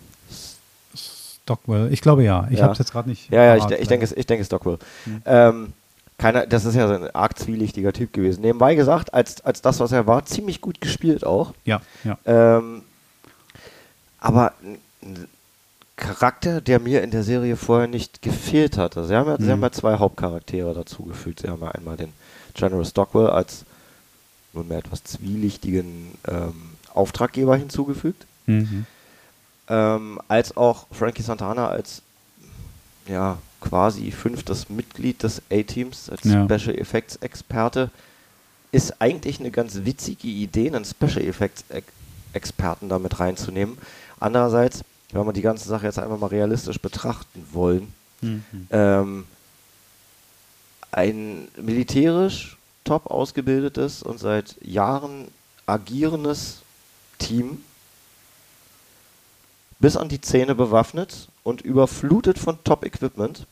Stockwell, 1.44 1.92
ich 1.92 2.00
glaube 2.00 2.22
ja. 2.24 2.46
Ich 2.50 2.58
Ja. 2.58 2.64
habe 2.64 2.72
es 2.72 2.78
jetzt 2.78 2.92
gerade 2.92 3.08
nicht. 3.08 3.30
Ja, 3.30 3.44
ja, 3.44 3.56
ich, 3.56 3.64
ich, 3.80 3.88
denke, 3.88 4.04
es- 4.04 4.12
ich 4.12 4.26
denke 4.26 4.44
Stockwell. 4.44 4.78
Hm. 5.04 5.22
Ähm, 5.24 5.72
keiner, 6.18 6.46
das 6.46 6.64
ist 6.64 6.74
ja 6.76 6.86
so 6.86 6.94
ein 6.94 7.10
arg 7.14 7.36
zwielichtiger 7.38 7.92
Typ 7.92 8.12
gewesen. 8.12 8.42
Nebenbei 8.42 8.74
gesagt, 8.76 9.12
als, 9.12 9.40
als 9.44 9.60
das, 9.60 9.80
was 9.80 9.90
er 9.92 10.06
war, 10.06 10.24
ziemlich 10.24 10.60
gut 10.60 10.80
gespielt 10.80 11.24
auch. 11.26 11.52
Ja, 11.64 11.80
ja. 12.04 12.16
Ähm, 12.26 12.82
aber 14.18 14.52
ein 14.62 15.26
Charakter, 15.96 16.60
der 16.60 16.78
mir 16.80 17.02
in 17.02 17.10
der 17.10 17.22
Serie 17.22 17.56
vorher 17.56 17.88
nicht 17.88 18.22
gefehlt 18.22 18.76
hatte. 18.78 19.04
Sie 19.04 19.14
haben 19.14 19.28
ja, 19.28 19.36
sie 19.36 19.44
Mhm. 19.44 19.50
haben 19.50 19.62
ja 19.62 19.72
zwei 19.72 19.96
Hauptcharaktere 19.98 20.74
dazugefügt. 20.74 21.40
Sie 21.40 21.48
haben 21.48 21.60
ja 21.62 21.70
einmal 21.72 21.96
den 21.96 22.12
General 22.54 22.84
Stockwell 22.84 23.28
als 23.28 23.64
nunmehr 24.52 24.78
etwas 24.78 25.02
zwielichtigen 25.04 26.12
ähm, 26.28 26.54
Auftraggeber 26.94 27.56
hinzugefügt. 27.56 28.26
Mhm. 28.46 28.86
Ähm, 29.68 30.20
als 30.28 30.56
auch 30.56 30.86
Frankie 30.90 31.22
Santana 31.22 31.68
als 31.68 32.02
ja, 33.06 33.38
quasi 33.60 34.10
fünftes 34.10 34.68
Mitglied 34.68 35.22
des 35.22 35.40
A-Teams, 35.50 36.10
als 36.10 36.24
Ja. 36.24 36.44
Special 36.44 36.76
Effects 36.78 37.16
Experte, 37.16 37.90
ist 38.72 39.00
eigentlich 39.00 39.38
eine 39.40 39.50
ganz 39.50 39.84
witzige 39.84 40.28
Idee, 40.28 40.68
einen 40.68 40.84
Special 40.84 41.22
Effects 41.24 41.64
Ex 41.68 41.86
Experten 42.34 42.88
damit 42.88 43.20
reinzunehmen. 43.20 43.76
Andererseits, 44.18 44.80
wenn 45.12 45.26
wir 45.26 45.34
die 45.34 45.42
ganze 45.42 45.68
Sache 45.68 45.84
jetzt 45.86 45.98
einfach 45.98 46.18
mal 46.18 46.28
realistisch 46.28 46.78
betrachten 46.80 47.46
wollen, 47.52 47.92
Mhm. 48.22 48.44
ähm, 48.70 49.24
ein 50.90 51.48
militärisch 51.56 52.56
top 52.84 53.06
ausgebildetes 53.10 54.02
und 54.02 54.18
seit 54.18 54.56
Jahren 54.64 55.28
agierendes 55.66 56.60
Team, 57.18 57.62
bis 59.82 59.96
an 59.96 60.08
die 60.08 60.20
Zähne 60.20 60.54
bewaffnet 60.54 61.28
und 61.42 61.60
überflutet 61.60 62.38
von 62.38 62.56
Top-Equipment 62.62 63.46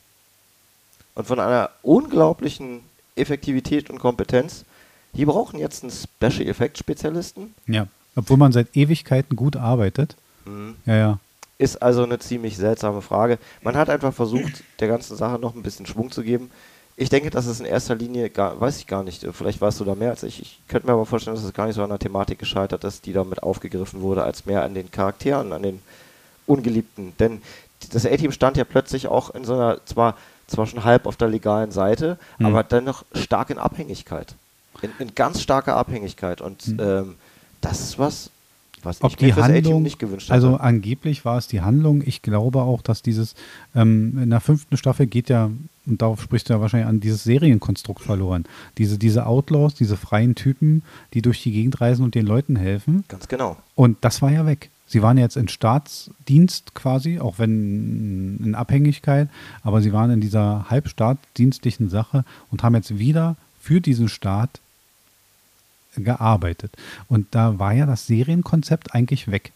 und 1.16 1.26
von 1.26 1.40
einer 1.40 1.70
unglaublichen 1.82 2.82
Effektivität 3.16 3.90
und 3.90 3.98
Kompetenz. 3.98 4.64
Die 5.12 5.24
brauchen 5.24 5.58
jetzt 5.58 5.82
einen 5.82 5.92
Special 5.92 6.48
Effect 6.48 6.78
Spezialisten. 6.78 7.52
Ja. 7.66 7.88
Obwohl 8.14 8.36
man 8.36 8.52
seit 8.52 8.76
Ewigkeiten 8.76 9.34
gut 9.34 9.56
arbeitet. 9.56 10.14
Mhm. 10.44 10.76
Ja, 10.86 10.96
ja. 10.96 11.18
Ist 11.58 11.82
also 11.82 12.04
eine 12.04 12.20
ziemlich 12.20 12.56
seltsame 12.56 13.02
Frage. 13.02 13.38
Man 13.60 13.76
hat 13.76 13.90
einfach 13.90 14.14
versucht, 14.14 14.62
der 14.78 14.86
ganzen 14.86 15.16
Sache 15.16 15.38
noch 15.40 15.56
ein 15.56 15.62
bisschen 15.62 15.84
Schwung 15.84 16.12
zu 16.12 16.22
geben. 16.22 16.50
Ich 16.96 17.08
denke, 17.08 17.30
dass 17.30 17.46
es 17.46 17.58
in 17.58 17.66
erster 17.66 17.96
Linie, 17.96 18.30
gar, 18.30 18.60
weiß 18.60 18.78
ich 18.78 18.86
gar 18.86 19.02
nicht, 19.02 19.26
vielleicht 19.32 19.60
weißt 19.60 19.80
du 19.80 19.84
da 19.84 19.96
mehr 19.96 20.10
als 20.10 20.22
ich. 20.22 20.40
Ich 20.40 20.60
könnte 20.68 20.86
mir 20.86 20.92
aber 20.92 21.06
vorstellen, 21.06 21.34
dass 21.34 21.44
es 21.44 21.52
gar 21.52 21.66
nicht 21.66 21.74
so 21.74 21.82
an 21.82 21.90
der 21.90 21.98
Thematik 21.98 22.38
gescheitert 22.38 22.84
ist, 22.84 23.06
die 23.06 23.12
damit 23.12 23.42
aufgegriffen 23.42 24.00
wurde, 24.00 24.22
als 24.22 24.46
mehr 24.46 24.62
an 24.62 24.74
den 24.74 24.92
Charakteren, 24.92 25.52
an 25.52 25.62
den 25.62 25.80
Ungeliebten. 26.50 27.12
Denn 27.18 27.40
das 27.92 28.04
A-Team 28.04 28.32
stand 28.32 28.56
ja 28.56 28.64
plötzlich 28.64 29.06
auch 29.06 29.30
in 29.34 29.44
so 29.44 29.54
einer, 29.54 29.78
zwar, 29.86 30.16
zwar 30.46 30.66
schon 30.66 30.84
halb 30.84 31.06
auf 31.06 31.16
der 31.16 31.28
legalen 31.28 31.70
Seite, 31.70 32.18
Hm. 32.38 32.46
aber 32.46 32.62
dennoch 32.62 33.04
stark 33.14 33.50
in 33.50 33.58
Abhängigkeit. 33.58 34.34
In, 34.82 34.90
in 34.98 35.14
ganz 35.14 35.40
starker 35.40 35.76
Abhängigkeit. 35.76 36.40
Und 36.40 36.62
Hm. 36.62 36.80
ähm, 36.80 37.14
das 37.60 37.80
ist 37.80 37.98
was, 37.98 38.30
was 38.82 39.02
Ob 39.02 39.10
ich 39.10 39.16
die 39.16 39.34
Handlung, 39.34 39.82
nicht 39.82 39.98
gewünscht 39.98 40.28
hätte. 40.28 40.34
also 40.34 40.56
angeblich 40.56 41.24
war 41.26 41.36
es 41.36 41.46
die 41.48 41.60
Handlung. 41.60 42.02
Ich 42.04 42.22
glaube 42.22 42.62
auch, 42.62 42.80
dass 42.80 43.02
dieses, 43.02 43.34
ähm, 43.74 44.18
in 44.22 44.30
der 44.30 44.40
fünften 44.40 44.76
Staffel 44.78 45.06
geht 45.06 45.28
ja, 45.28 45.50
und 45.86 46.00
darauf 46.00 46.22
spricht 46.22 46.48
er 46.48 46.60
wahrscheinlich 46.62 46.88
an, 46.88 47.00
dieses 47.00 47.24
Serienkonstrukt 47.24 48.02
verloren. 48.02 48.44
Diese, 48.78 48.96
diese 48.96 49.26
Outlaws, 49.26 49.74
diese 49.74 49.96
freien 49.98 50.34
Typen, 50.34 50.82
die 51.14 51.20
durch 51.20 51.42
die 51.42 51.52
Gegend 51.52 51.80
reisen 51.80 52.04
und 52.04 52.14
den 52.14 52.26
Leuten 52.26 52.56
helfen. 52.56 53.04
Ganz 53.08 53.28
genau. 53.28 53.56
Und 53.74 53.98
das 54.02 54.22
war 54.22 54.30
ja 54.30 54.46
weg. 54.46 54.70
Sie 54.90 55.02
waren 55.02 55.18
jetzt 55.18 55.36
in 55.36 55.46
Staatsdienst 55.46 56.74
quasi, 56.74 57.20
auch 57.20 57.38
wenn 57.38 58.40
in 58.42 58.56
Abhängigkeit, 58.56 59.28
aber 59.62 59.82
sie 59.82 59.92
waren 59.92 60.10
in 60.10 60.20
dieser 60.20 60.66
halbstaatdienstlichen 60.68 61.88
Sache 61.88 62.24
und 62.50 62.64
haben 62.64 62.74
jetzt 62.74 62.98
wieder 62.98 63.36
für 63.60 63.80
diesen 63.80 64.08
Staat 64.08 64.58
gearbeitet. 65.94 66.72
Und 67.08 67.28
da 67.30 67.60
war 67.60 67.72
ja 67.72 67.86
das 67.86 68.08
Serienkonzept 68.08 68.92
eigentlich 68.92 69.30
weg. 69.30 69.52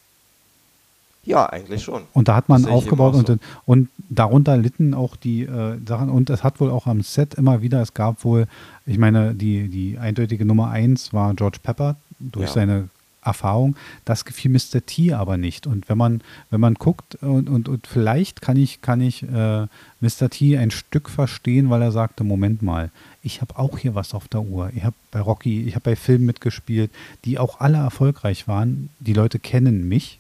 Ja, 1.25 1.47
eigentlich 1.47 1.83
schon. 1.83 2.03
Und 2.13 2.29
da 2.29 2.37
hat 2.37 2.49
man 2.49 2.65
aufgebaut 2.67 3.15
eben 3.15 3.25
und, 3.25 3.41
und 3.67 3.89
darunter 4.09 4.57
litten 4.57 4.95
auch 4.95 5.17
die 5.17 5.43
äh, 5.43 5.79
Sachen. 5.85 6.11
Und 6.11 6.31
es 6.31 6.45
hat 6.45 6.61
wohl 6.61 6.71
auch 6.71 6.87
am 6.87 7.03
Set 7.03 7.35
immer 7.35 7.61
wieder, 7.61 7.83
es 7.83 7.93
gab 7.95 8.23
wohl, 8.25 8.47
ich 8.87 8.99
meine, 8.99 9.35
die, 9.35 9.69
die 9.69 9.99
eindeutige 9.99 10.45
Nummer 10.45 10.71
eins 10.71 11.13
war 11.13 11.35
George 11.35 11.59
Pepper 11.61 11.97
durch 12.21 12.49
Ja. 12.51 12.53
seine 12.53 12.89
Erfahrung. 13.25 13.77
Das 14.05 14.25
gefiel 14.25 14.51
Mr. 14.51 14.85
T 14.85 15.13
aber 15.15 15.37
nicht. 15.37 15.67
Und 15.67 15.89
wenn 15.89 15.99
man, 15.99 16.21
wenn 16.51 16.61
man 16.61 16.75
guckt, 16.75 17.17
und, 17.23 17.49
und, 17.49 17.69
und 17.69 17.87
vielleicht 17.87 18.41
kann 18.43 18.57
ich, 18.57 18.83
kann 18.83 19.01
ich 19.01 19.23
äh, 19.23 19.67
Mr. 20.01 20.31
T 20.31 20.57
ein 20.59 20.71
Stück 20.71 21.09
verstehen, 21.09 21.71
weil 21.71 21.83
er 21.83 21.93
sagte, 21.93 22.25
Moment 22.25 22.63
mal, 22.63 22.91
ich 23.23 23.41
habe 23.41 23.59
auch 23.59 23.79
hier 23.79 23.95
was 23.95 24.15
auf 24.15 24.29
der 24.29 24.43
Uhr. 24.43 24.71
Ich 24.77 24.85
habe 24.85 24.97
bei 25.11 25.21
Rocky, 25.21 25.63
ich 25.63 25.75
habe 25.75 25.85
bei 25.91 25.97
Filmen 25.97 26.27
mitgespielt, 26.27 26.91
die 27.25 27.39
auch 27.39 27.61
alle 27.61 27.79
erfolgreich 27.79 28.47
waren. 28.49 28.91
Die 29.01 29.15
Leute 29.15 29.39
kennen 29.39 29.89
mich. 29.89 30.19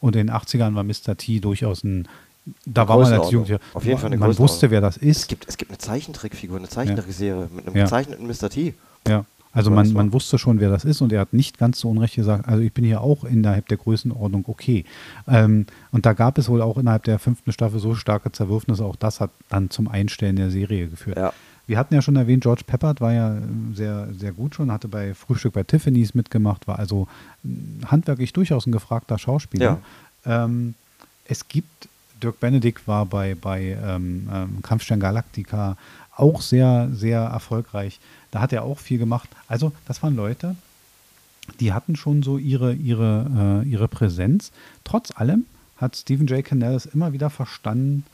Und 0.00 0.16
in 0.16 0.26
den 0.26 0.36
80ern 0.36 0.74
war 0.74 0.84
Mr. 0.84 1.16
T 1.16 1.40
durchaus 1.40 1.82
ein, 1.82 2.06
da 2.66 2.86
war 2.88 2.98
man 2.98 3.10
als. 3.14 3.30
Jugendlicher, 3.30 3.58
Auf 3.72 3.86
jeden 3.86 3.98
Fall 3.98 4.08
eine 4.12 4.18
man 4.18 4.36
wusste, 4.36 4.70
wer 4.70 4.82
das 4.82 4.98
Es 4.98 5.02
ist. 5.02 5.28
gibt, 5.28 5.48
es 5.48 5.56
gibt 5.56 5.70
eine 5.70 5.78
Zeichentrickfigur, 5.78 6.58
eine 6.58 6.68
Zeichentrickserie 6.68 7.48
mit 7.54 7.66
einem 7.66 7.74
Ja. 7.76 7.84
gezeichneten 7.84 8.26
Mr. 8.26 8.50
T. 8.50 8.74
Ja, 9.08 9.24
also 9.54 9.70
Ja, 9.70 9.76
man, 9.76 9.92
man 9.92 10.12
wusste 10.12 10.36
schon, 10.36 10.60
wer 10.60 10.68
das 10.68 10.84
ist 10.84 11.00
und 11.00 11.12
er 11.12 11.20
hat 11.20 11.32
nicht 11.32 11.56
ganz 11.58 11.80
so 11.80 11.88
unrecht 11.88 12.16
gesagt, 12.16 12.48
also 12.48 12.62
ich 12.62 12.72
bin 12.72 12.84
hier 12.84 13.00
auch 13.00 13.24
innerhalb 13.24 13.68
der 13.68 13.78
Größenordnung 13.78 14.44
okay. 14.46 14.84
Ähm, 15.26 15.66
und 15.92 16.04
da 16.04 16.12
gab 16.12 16.36
es 16.36 16.48
wohl 16.48 16.60
auch 16.60 16.76
innerhalb 16.76 17.04
der 17.04 17.18
fünften 17.18 17.52
Staffel 17.52 17.78
so 17.80 17.94
starke 17.94 18.32
Zerwürfnisse, 18.32 18.84
auch 18.84 18.96
das 18.96 19.20
hat 19.20 19.30
dann 19.48 19.70
zum 19.70 19.88
Einstellen 19.88 20.36
der 20.36 20.50
Serie 20.50 20.88
geführt. 20.88 21.16
Ja. 21.16 21.32
Wir 21.66 21.78
hatten 21.78 21.94
ja 21.94 22.02
schon 22.02 22.16
erwähnt, 22.16 22.42
George 22.42 22.62
Peppard 22.66 23.00
war 23.00 23.12
ja 23.12 23.36
äh, 23.36 23.40
sehr, 23.72 24.08
sehr 24.18 24.32
gut 24.32 24.54
schon, 24.54 24.70
hatte 24.70 24.88
bei 24.88 25.14
Frühstück 25.14 25.54
bei 25.54 25.62
Tiffany's 25.62 26.14
mitgemacht, 26.14 26.66
war 26.66 26.78
also 26.78 27.08
mh, 27.42 27.90
handwerklich 27.90 28.32
durchaus 28.32 28.66
ein 28.66 28.72
gefragter 28.72 29.18
Schauspieler. 29.18 29.78
Ähm, 30.26 30.74
es 31.26 31.48
gibt, 31.48 31.88
Dirk 32.22 32.40
Benedict 32.40 32.86
war 32.86 33.06
bei, 33.06 33.34
bei 33.34 33.76
ähm, 33.82 34.28
ähm, 34.32 34.62
Kampfstern 34.62 35.00
Galactica 35.00 35.76
auch 36.16 36.40
sehr, 36.40 36.88
sehr 36.92 37.20
erfolgreich. 37.20 37.98
Da 38.30 38.40
hat 38.40 38.52
er 38.52 38.62
auch 38.64 38.78
viel 38.78 38.98
gemacht. 38.98 39.28
Also, 39.48 39.72
das 39.86 40.02
waren 40.02 40.16
Leute, 40.16 40.56
die 41.60 41.72
hatten 41.72 41.96
schon 41.96 42.22
so 42.22 42.38
ihre, 42.38 42.72
ihre, 42.72 43.62
äh, 43.64 43.68
ihre 43.68 43.88
Präsenz. 43.88 44.52
Trotz 44.84 45.10
allem 45.16 45.44
hat 45.76 45.96
Stephen 45.96 46.26
J. 46.26 46.44
Cannell 46.44 46.74
es 46.74 46.86
immer 46.86 47.12
wieder 47.12 47.30
verstanden, 47.30 48.04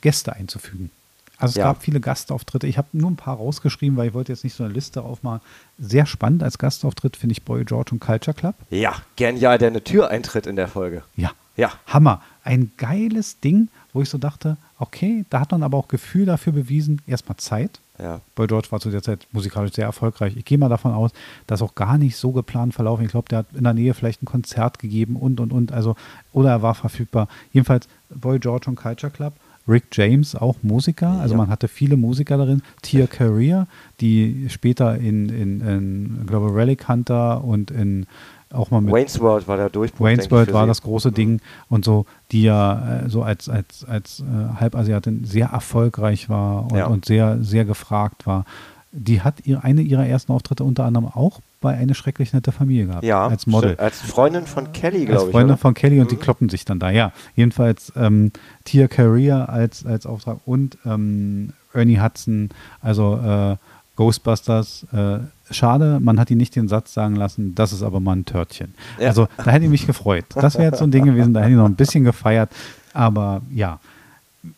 Gäste 0.00 0.32
einzufügen. 0.34 0.90
Also 1.38 1.52
es 1.52 1.56
Ja. 1.56 1.64
gab 1.64 1.82
viele 1.82 2.00
Gastauftritte. 2.00 2.66
Ich 2.66 2.78
habe 2.78 2.88
nur 2.92 3.10
ein 3.10 3.16
paar 3.16 3.36
rausgeschrieben, 3.36 3.96
weil 3.96 4.08
ich 4.08 4.14
wollte 4.14 4.32
jetzt 4.32 4.42
nicht 4.44 4.54
so 4.54 4.64
eine 4.64 4.72
Liste 4.72 5.02
aufmachen. 5.02 5.40
Sehr 5.78 6.04
spannend 6.06 6.42
als 6.42 6.58
Gastauftritt 6.58 7.16
finde 7.16 7.32
ich 7.32 7.42
Boy 7.44 7.64
George 7.64 7.90
und 7.92 8.00
Culture 8.00 8.34
Club. 8.34 8.54
Ja, 8.70 8.94
genial, 9.16 9.58
der 9.58 9.68
eine 9.68 9.82
Tür 9.84 10.08
eintritt 10.08 10.46
in 10.48 10.56
der 10.56 10.66
Folge. 10.66 11.02
Ja, 11.16 11.30
Ja. 11.58 11.72
Hammer. 11.86 12.22
Ein 12.44 12.70
geiles 12.78 13.40
Ding, 13.40 13.68
wo 13.92 14.00
ich 14.00 14.08
so 14.08 14.16
dachte, 14.16 14.56
okay, 14.78 15.24
da 15.28 15.40
hat 15.40 15.50
man 15.50 15.62
aber 15.62 15.76
auch 15.76 15.88
Gefühl 15.88 16.24
dafür 16.24 16.52
bewiesen, 16.54 17.02
erstmal 17.06 17.36
Zeit. 17.36 17.80
Ja. 18.00 18.20
Boy 18.36 18.46
George 18.46 18.68
war 18.70 18.78
zu 18.80 18.90
der 18.90 19.02
Zeit 19.02 19.26
musikalisch 19.32 19.72
sehr 19.72 19.84
erfolgreich. 19.86 20.34
Ich 20.36 20.44
gehe 20.44 20.56
mal 20.56 20.68
davon 20.68 20.92
aus, 20.94 21.10
dass 21.48 21.60
auch 21.62 21.74
gar 21.74 21.98
nicht 21.98 22.16
so 22.16 22.30
geplant 22.30 22.72
verlaufen. 22.72 23.04
Ich 23.04 23.10
glaube, 23.10 23.28
der 23.28 23.38
hat 23.40 23.46
in 23.54 23.64
der 23.64 23.74
Nähe 23.74 23.92
vielleicht 23.92 24.22
ein 24.22 24.26
Konzert 24.26 24.78
gegeben 24.78 25.16
und 25.16 25.40
und 25.40 25.52
und. 25.52 25.72
Also, 25.72 25.96
oder 26.32 26.50
er 26.50 26.62
war 26.62 26.74
verfügbar. 26.76 27.26
Jedenfalls 27.52 27.88
Boy 28.08 28.38
George 28.38 28.66
und 28.70 28.76
Culture 28.76 29.10
Club. 29.10 29.34
Rick 29.66 29.84
James, 29.92 30.34
auch 30.34 30.56
Musiker. 30.62 31.10
Also 31.20 31.34
Ja. 31.34 31.38
man 31.38 31.50
hatte 31.50 31.68
viele 31.68 31.96
Musiker 31.98 32.38
darin. 32.38 32.62
Tia 32.80 33.06
Career, 33.06 33.66
die 34.00 34.46
später 34.48 34.96
in, 34.96 35.28
in, 35.28 35.60
in 35.60 36.26
glaube 36.26 36.54
Relic 36.54 36.88
Hunter 36.88 37.44
und 37.44 37.70
in 37.70 38.06
auch 38.52 38.70
mal 38.70 38.80
mit 38.80 38.92
Wayne's 38.94 39.20
World 39.20 39.46
war 39.48 39.56
der 39.56 39.68
Durchbruch. 39.70 40.06
Wayne's 40.06 40.26
ich, 40.26 40.30
World 40.30 40.52
war 40.52 40.66
das 40.66 40.82
große 40.82 41.12
Ding 41.12 41.40
und 41.68 41.84
so, 41.84 42.06
die 42.32 42.42
ja 42.42 43.02
äh, 43.04 43.08
so 43.10 43.22
als, 43.22 43.48
als, 43.48 43.84
als 43.88 44.20
äh, 44.20 44.60
Halbasiatin 44.60 45.24
sehr 45.24 45.48
erfolgreich 45.48 46.28
war 46.30 46.70
und, 46.70 46.76
Ja. 46.78 46.86
und 46.86 47.04
sehr, 47.04 47.38
sehr 47.42 47.64
gefragt 47.64 48.26
war. 48.26 48.44
Die 48.92 49.20
hat 49.20 49.34
ihr, 49.44 49.62
eine 49.64 49.82
ihrer 49.82 50.06
ersten 50.06 50.32
Auftritte 50.32 50.64
unter 50.64 50.84
anderem 50.84 51.06
auch 51.08 51.40
bei 51.60 51.74
Eine 51.76 51.94
schrecklich 51.94 52.32
nette 52.32 52.52
Familie 52.52 52.86
gehabt. 52.86 53.04
Ja, 53.04 53.26
als 53.26 53.46
Model. 53.46 53.76
Als 53.76 54.00
Freundin 54.00 54.46
von 54.46 54.72
Kelly, 54.72 55.00
Als 55.00 55.08
glaube 55.08 55.24
ich. 55.26 55.32
Freundin 55.32 55.50
oder? 55.50 55.58
von 55.58 55.74
Kelly 55.74 56.00
und 56.00 56.10
die 56.10 56.14
Mhm. 56.16 56.20
kloppen 56.20 56.48
sich 56.48 56.64
dann 56.64 56.78
da, 56.78 56.88
ja. 56.90 57.12
Jedenfalls 57.36 57.92
ähm, 57.96 58.32
Tia 58.64 58.86
Career 58.88 59.48
als, 59.48 59.84
als 59.84 60.06
Auftrag 60.06 60.38
und 60.46 60.78
ähm, 60.86 61.52
Ernie 61.74 62.00
Hudson, 62.00 62.48
also 62.80 63.16
äh, 63.22 63.56
Ghostbusters. 63.98 64.86
Äh, 64.92 65.18
schade, 65.52 65.98
man 66.00 66.20
hat 66.20 66.30
ihn 66.30 66.38
nicht 66.38 66.54
den 66.54 66.68
Satz 66.68 66.94
sagen 66.94 67.16
lassen, 67.16 67.56
das 67.56 67.72
ist 67.72 67.82
aber 67.82 67.98
mal 67.98 68.14
ein 68.14 68.24
Törtchen. 68.24 68.74
Ja. 69.00 69.08
Also 69.08 69.26
da 69.36 69.50
hätte 69.50 69.64
ich 69.64 69.70
mich 69.70 69.86
gefreut. 69.86 70.24
Das 70.36 70.54
wäre 70.54 70.66
jetzt 70.66 70.78
so 70.78 70.84
ein 70.84 70.92
Ding 70.92 71.04
gewesen, 71.04 71.34
da 71.34 71.40
hätte 71.40 71.50
ich 71.50 71.56
noch 71.56 71.66
ein 71.66 71.74
bisschen 71.74 72.04
gefeiert. 72.04 72.50
Aber 72.94 73.42
ja, 73.52 73.80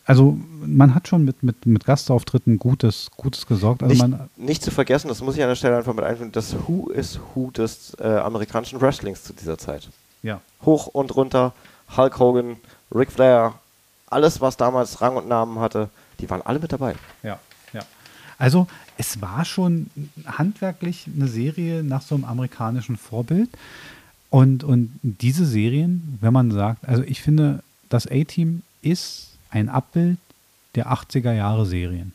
also 0.05 0.37
man 0.63 0.93
hat 0.93 1.07
schon 1.07 1.25
mit, 1.25 1.41
mit, 1.41 1.65
mit 1.65 1.85
Gastauftritten 1.85 2.59
Gutes, 2.59 3.09
Gutes 3.17 3.47
gesorgt. 3.47 3.81
Also 3.81 3.93
nicht, 3.93 4.01
man, 4.07 4.29
nicht 4.37 4.63
zu 4.63 4.69
vergessen, 4.69 5.07
das 5.07 5.21
muss 5.21 5.35
ich 5.35 5.41
an 5.41 5.49
der 5.49 5.55
Stelle 5.55 5.75
einfach 5.75 5.95
mit 5.95 6.05
einführen, 6.05 6.31
das 6.31 6.55
Who 6.67 6.91
is 6.91 7.19
Who 7.33 7.49
des 7.49 7.97
äh, 7.99 8.07
amerikanischen 8.07 8.79
Wrestlings 8.79 9.23
zu 9.23 9.33
dieser 9.33 9.57
Zeit. 9.57 9.89
ja. 10.21 10.39
Hoch 10.63 10.85
und 10.85 11.15
runter, 11.15 11.53
Hulk 11.97 12.19
Hogan, 12.19 12.57
Ric 12.93 13.11
Flair, 13.11 13.55
alles, 14.07 14.39
was 14.39 14.55
damals 14.55 15.01
Rang 15.01 15.15
und 15.15 15.27
Namen 15.27 15.59
hatte, 15.59 15.89
die 16.19 16.29
waren 16.29 16.43
alle 16.43 16.59
mit 16.59 16.71
dabei. 16.71 16.93
Ja, 17.23 17.39
ja. 17.73 17.81
Also 18.37 18.67
es 19.01 19.19
war 19.19 19.45
schon 19.45 19.87
handwerklich 20.27 21.07
eine 21.13 21.27
Serie 21.27 21.81
nach 21.81 22.03
so 22.03 22.13
einem 22.13 22.23
amerikanischen 22.23 22.97
Vorbild. 22.97 23.49
Und, 24.29 24.63
und 24.63 24.91
diese 25.01 25.43
Serien, 25.43 26.19
wenn 26.21 26.31
man 26.31 26.51
sagt, 26.51 26.87
also 26.87 27.01
ich 27.01 27.19
finde, 27.19 27.63
das 27.89 28.05
A-Team 28.05 28.61
ist 28.83 29.31
ein 29.49 29.69
Abbild 29.69 30.19
der 30.75 30.91
80er 30.91 31.33
Jahre 31.33 31.65
Serien. 31.65 32.13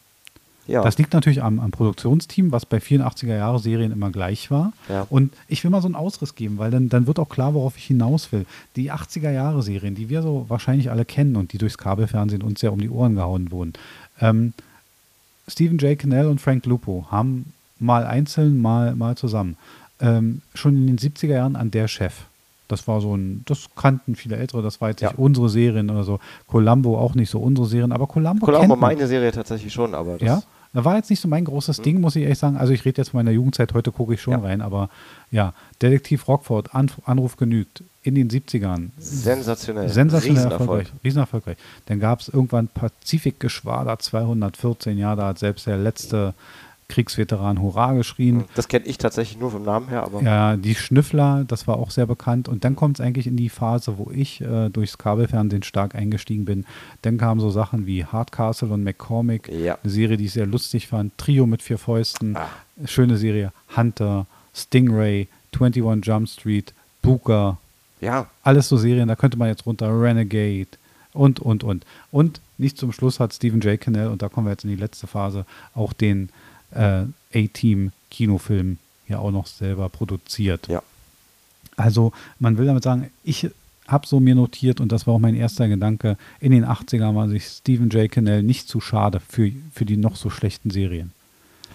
Ja. 0.69 0.83
Das 0.83 0.97
liegt 0.97 1.13
natürlich 1.13 1.43
am, 1.43 1.59
am 1.59 1.73
Produktionsteam, 1.73 2.53
was 2.53 2.67
bei 2.67 2.79
84er-Jahre-Serien 2.79 3.91
immer 3.91 4.11
gleich 4.11 4.51
war. 4.53 4.73
Ja. 4.89 5.07
Und 5.11 5.33
ich 5.49 5.63
will 5.65 5.73
mal 5.73 5.83
so 5.83 5.89
einen 5.89 5.95
Ausriss 5.97 6.37
geben, 6.37 6.59
weil 6.59 6.71
dann, 6.71 6.89
dann 6.89 7.09
wird 7.09 7.19
auch 7.19 7.29
klar, 7.29 7.55
worauf 7.55 7.77
ich 7.77 7.85
hinaus 7.85 8.31
will. 8.31 8.47
Die 8.77 8.93
80er-Jahre-Serien, 8.93 9.95
die 9.97 10.09
wir 10.09 10.23
so 10.23 10.47
wahrscheinlich 10.49 10.91
alle 10.91 11.05
kennen 11.05 11.37
und 11.37 11.53
die 11.53 11.59
durchs 11.59 11.79
Kabelfernsehen 11.79 12.43
uns 12.43 12.63
ja 12.63 12.71
um 12.71 12.81
die 12.81 12.91
Ohren 12.91 13.17
gehauen 13.17 13.51
wurden. 13.51 13.75
Ähm, 14.21 14.55
Stephen 15.49 15.79
J. 15.79 15.99
Cannell 15.99 16.27
und 16.27 16.41
Frank 16.41 16.67
Lupo 16.67 17.07
haben 17.11 17.53
mal 17.79 18.05
einzeln, 18.07 18.61
mal, 18.61 18.95
mal 18.95 19.17
zusammen. 19.17 19.57
Ähm, 20.01 20.43
schon 20.55 20.75
in 20.77 20.87
den 20.87 20.99
70er 20.99 21.35
Jahren 21.35 21.57
an 21.57 21.71
der 21.71 21.89
Chef. 21.89 22.15
Das 22.69 22.89
war 22.89 23.01
so 23.01 23.17
ein, 23.17 23.43
das 23.47 23.69
kannten 23.77 24.17
viele 24.17 24.37
Ältere, 24.37 24.61
das 24.61 24.81
war 24.81 24.89
jetzt 24.91 25.01
Ja. 25.01 25.11
nicht 25.11 25.19
unsere 25.19 25.49
Serien 25.49 25.89
oder 25.89 26.03
so. 26.03 26.19
Columbo 26.49 26.99
auch 26.99 27.15
nicht 27.15 27.31
so 27.31 27.39
unsere 27.39 27.67
Serien, 27.67 27.93
aber 27.93 28.07
Columbo, 28.09 28.45
Columbo 28.45 28.61
kennt 28.67 28.81
man. 28.81 28.91
meine 28.95 29.07
Serie 29.07 29.31
tatsächlich 29.31 29.73
schon, 29.73 29.95
aber 29.95 30.19
das, 30.19 30.23
Ja, 30.23 30.43
war 30.85 30.97
jetzt 30.97 31.11
nicht 31.11 31.21
so 31.21 31.29
mein 31.29 31.45
großes 31.45 31.81
Ding, 31.83 32.01
muss 32.01 32.17
ich 32.17 32.23
ehrlich 32.25 32.39
sagen. 32.39 32.57
Also 32.57 32.73
ich 32.73 32.85
rede 32.85 33.01
jetzt 33.01 33.11
von 33.11 33.19
meiner 33.19 33.31
Jugendzeit, 33.31 33.73
heute 33.75 33.93
gucke 33.93 34.15
ich 34.15 34.21
schon. 34.21 34.33
Ja. 34.35 34.41
rein, 34.41 34.61
aber 34.61 34.91
ja, 35.31 35.55
Detektiv 35.81 36.29
Rockford, 36.29 36.75
Anf 36.75 37.01
Anruf 37.05 37.37
genügt, 37.37 37.83
in 38.03 38.15
den 38.15 38.29
70ern. 38.31 38.91
sensationell. 38.99 39.89
Sensationell 39.89 40.37
Riesenerfolg. 40.37 40.61
erfolgreich, 40.61 41.05
riesen 41.05 41.19
erfolgreich. 41.19 41.57
Dann 41.87 42.01
gab 42.01 42.21
es 42.21 42.29
irgendwann 42.29 42.69
Pazifikgeschwader 42.69 43.99
214, 43.99 44.99
ja, 44.99 45.17
da 45.17 45.29
hat 45.29 45.39
selbst 45.39 45.67
der 45.67 45.79
letzte 45.79 46.35
Kriegsveteran 46.89 47.61
Hurra 47.61 47.93
geschrien. 47.95 48.45
Das 48.55 48.69
kenne 48.69 48.87
ich 48.87 48.97
tatsächlich 48.99 49.39
nur 49.39 49.51
vom 49.51 49.65
Namen 49.65 49.89
her, 49.89 50.03
aber 50.05 50.23
Ja, 50.23 50.57
die 50.57 50.75
Schnüffler, 50.75 51.45
das 51.47 51.67
war 51.67 51.77
auch 51.79 51.91
sehr 51.91 52.07
bekannt. 52.07 52.49
Und 52.49 52.65
dann 52.65 52.77
kommt 52.77 52.99
es 53.01 53.05
eigentlich 53.05 53.27
in 53.27 53.37
die 53.37 53.49
Phase, 53.49 53.99
wo 53.99 54.11
ich 54.15 54.41
äh, 54.41 54.69
durchs 54.71 54.97
Kabelfernsehen 54.99 55.63
stark 55.65 55.95
eingestiegen 55.95 56.45
bin. 56.45 56.65
Dann 57.03 57.19
kamen 57.19 57.41
so 57.41 57.51
Sachen 57.51 57.87
wie 57.87 58.05
Hardcastle 58.05 58.69
und 58.69 58.85
McCormick, 58.85 59.49
Ja. 59.49 59.79
eine 59.83 59.91
Serie, 59.93 60.17
die 60.17 60.27
ich 60.27 60.33
sehr 60.33 60.47
lustig 60.47 60.87
fand. 60.87 61.17
Trio 61.19 61.47
mit 61.47 61.63
vier 61.63 61.79
Fäusten, 61.79 62.37
Ah. 62.37 62.49
schöne 62.85 63.17
Serie. 63.17 63.53
Hunter, 63.77 64.27
Stingray, 64.55 65.29
21 65.59 66.05
Jump 66.07 66.29
Street, 66.29 66.73
Booker, 67.03 67.59
ja, 68.01 68.27
alles 68.43 68.69
so 68.69 68.77
Serien, 68.77 69.09
da 69.09 69.17
könnte 69.17 69.39
man 69.39 69.49
jetzt 69.49 69.65
runter, 69.67 69.89
Renegade 69.89 70.69
und, 71.15 71.41
und, 71.41 71.65
und. 71.65 71.85
Und 72.11 72.41
nicht 72.59 72.77
zum 72.79 72.93
Schluss 72.93 73.21
hat 73.21 73.33
Stephen 73.35 73.61
J. 73.61 73.81
Cannell, 73.81 74.09
und 74.09 74.23
da 74.23 74.29
kommen 74.29 74.47
wir 74.47 74.51
jetzt 74.53 74.65
in 74.65 74.71
die 74.71 74.77
letzte 74.77 75.07
Phase, 75.07 75.47
auch 75.75 75.93
den 75.93 76.29
äh, 76.73 77.05
A-Team-Kinofilm 77.35 78.79
ja 79.09 79.19
auch 79.19 79.31
noch 79.31 79.47
selber 79.47 79.89
produziert. 79.89 80.69
ja. 80.69 80.83
Also 81.77 82.13
man 82.39 82.57
will 82.57 82.67
damit 82.67 82.83
sagen, 82.83 83.11
ich 83.23 83.51
habe 83.87 84.07
so 84.07 84.19
mir 84.19 84.35
notiert, 84.35 84.81
und 84.81 84.91
das 84.93 85.07
war 85.07 85.15
auch 85.15 85.19
mein 85.19 85.35
erster 85.35 85.69
Gedanke, 85.69 86.17
in 86.41 86.53
den 86.53 86.65
80ern 86.65 87.15
war 87.15 87.29
sich 87.29 87.47
Stephen 87.47 87.91
J. 87.91 88.11
Cannell 88.11 88.43
nicht 88.43 88.69
zu 88.69 88.81
schade 88.81 89.21
für, 89.21 89.53
für 89.73 89.85
die 89.85 89.97
noch 89.97 90.17
so 90.17 90.31
schlechten 90.31 90.71
Serien. 90.71 91.13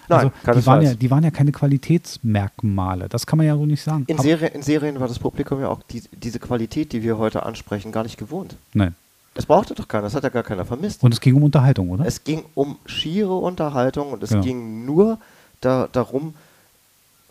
Nein, 0.08 0.32
also, 0.44 0.60
die, 0.60 0.66
waren 0.66 0.82
ja, 0.82 0.94
die 0.94 1.10
waren 1.10 1.24
ja 1.24 1.30
keine 1.30 1.52
Qualitätsmerkmale, 1.52 3.08
das 3.08 3.26
kann 3.26 3.38
man 3.38 3.46
ja 3.46 3.54
so 3.54 3.64
nicht 3.64 3.82
sagen. 3.82 4.04
In, 4.08 4.18
Serie, 4.18 4.48
in 4.48 4.62
Serien 4.62 5.00
war 5.00 5.08
das 5.08 5.18
Publikum 5.18 5.60
ja 5.60 5.68
auch 5.68 5.82
die, 5.84 6.02
diese 6.12 6.38
Qualität, 6.38 6.92
die 6.92 7.02
wir 7.02 7.18
heute 7.18 7.44
ansprechen, 7.46 7.92
gar 7.92 8.02
nicht 8.02 8.18
gewohnt. 8.18 8.56
Nein. 8.74 8.94
Das 9.34 9.46
brauchte 9.46 9.74
doch 9.74 9.88
keiner, 9.88 10.04
das 10.04 10.14
hat 10.14 10.24
ja 10.24 10.28
gar 10.28 10.42
keiner 10.42 10.64
vermisst. 10.64 11.02
Und 11.02 11.12
es 11.14 11.20
ging 11.20 11.34
um 11.34 11.42
Unterhaltung, 11.44 11.90
oder? 11.90 12.04
Es 12.04 12.22
ging 12.24 12.44
um 12.54 12.76
schiere 12.86 13.34
Unterhaltung 13.34 14.12
und 14.12 14.22
es 14.22 14.30
Genau. 14.30 14.42
ging 14.42 14.84
nur 14.84 15.18
da, 15.60 15.88
darum, 15.90 16.34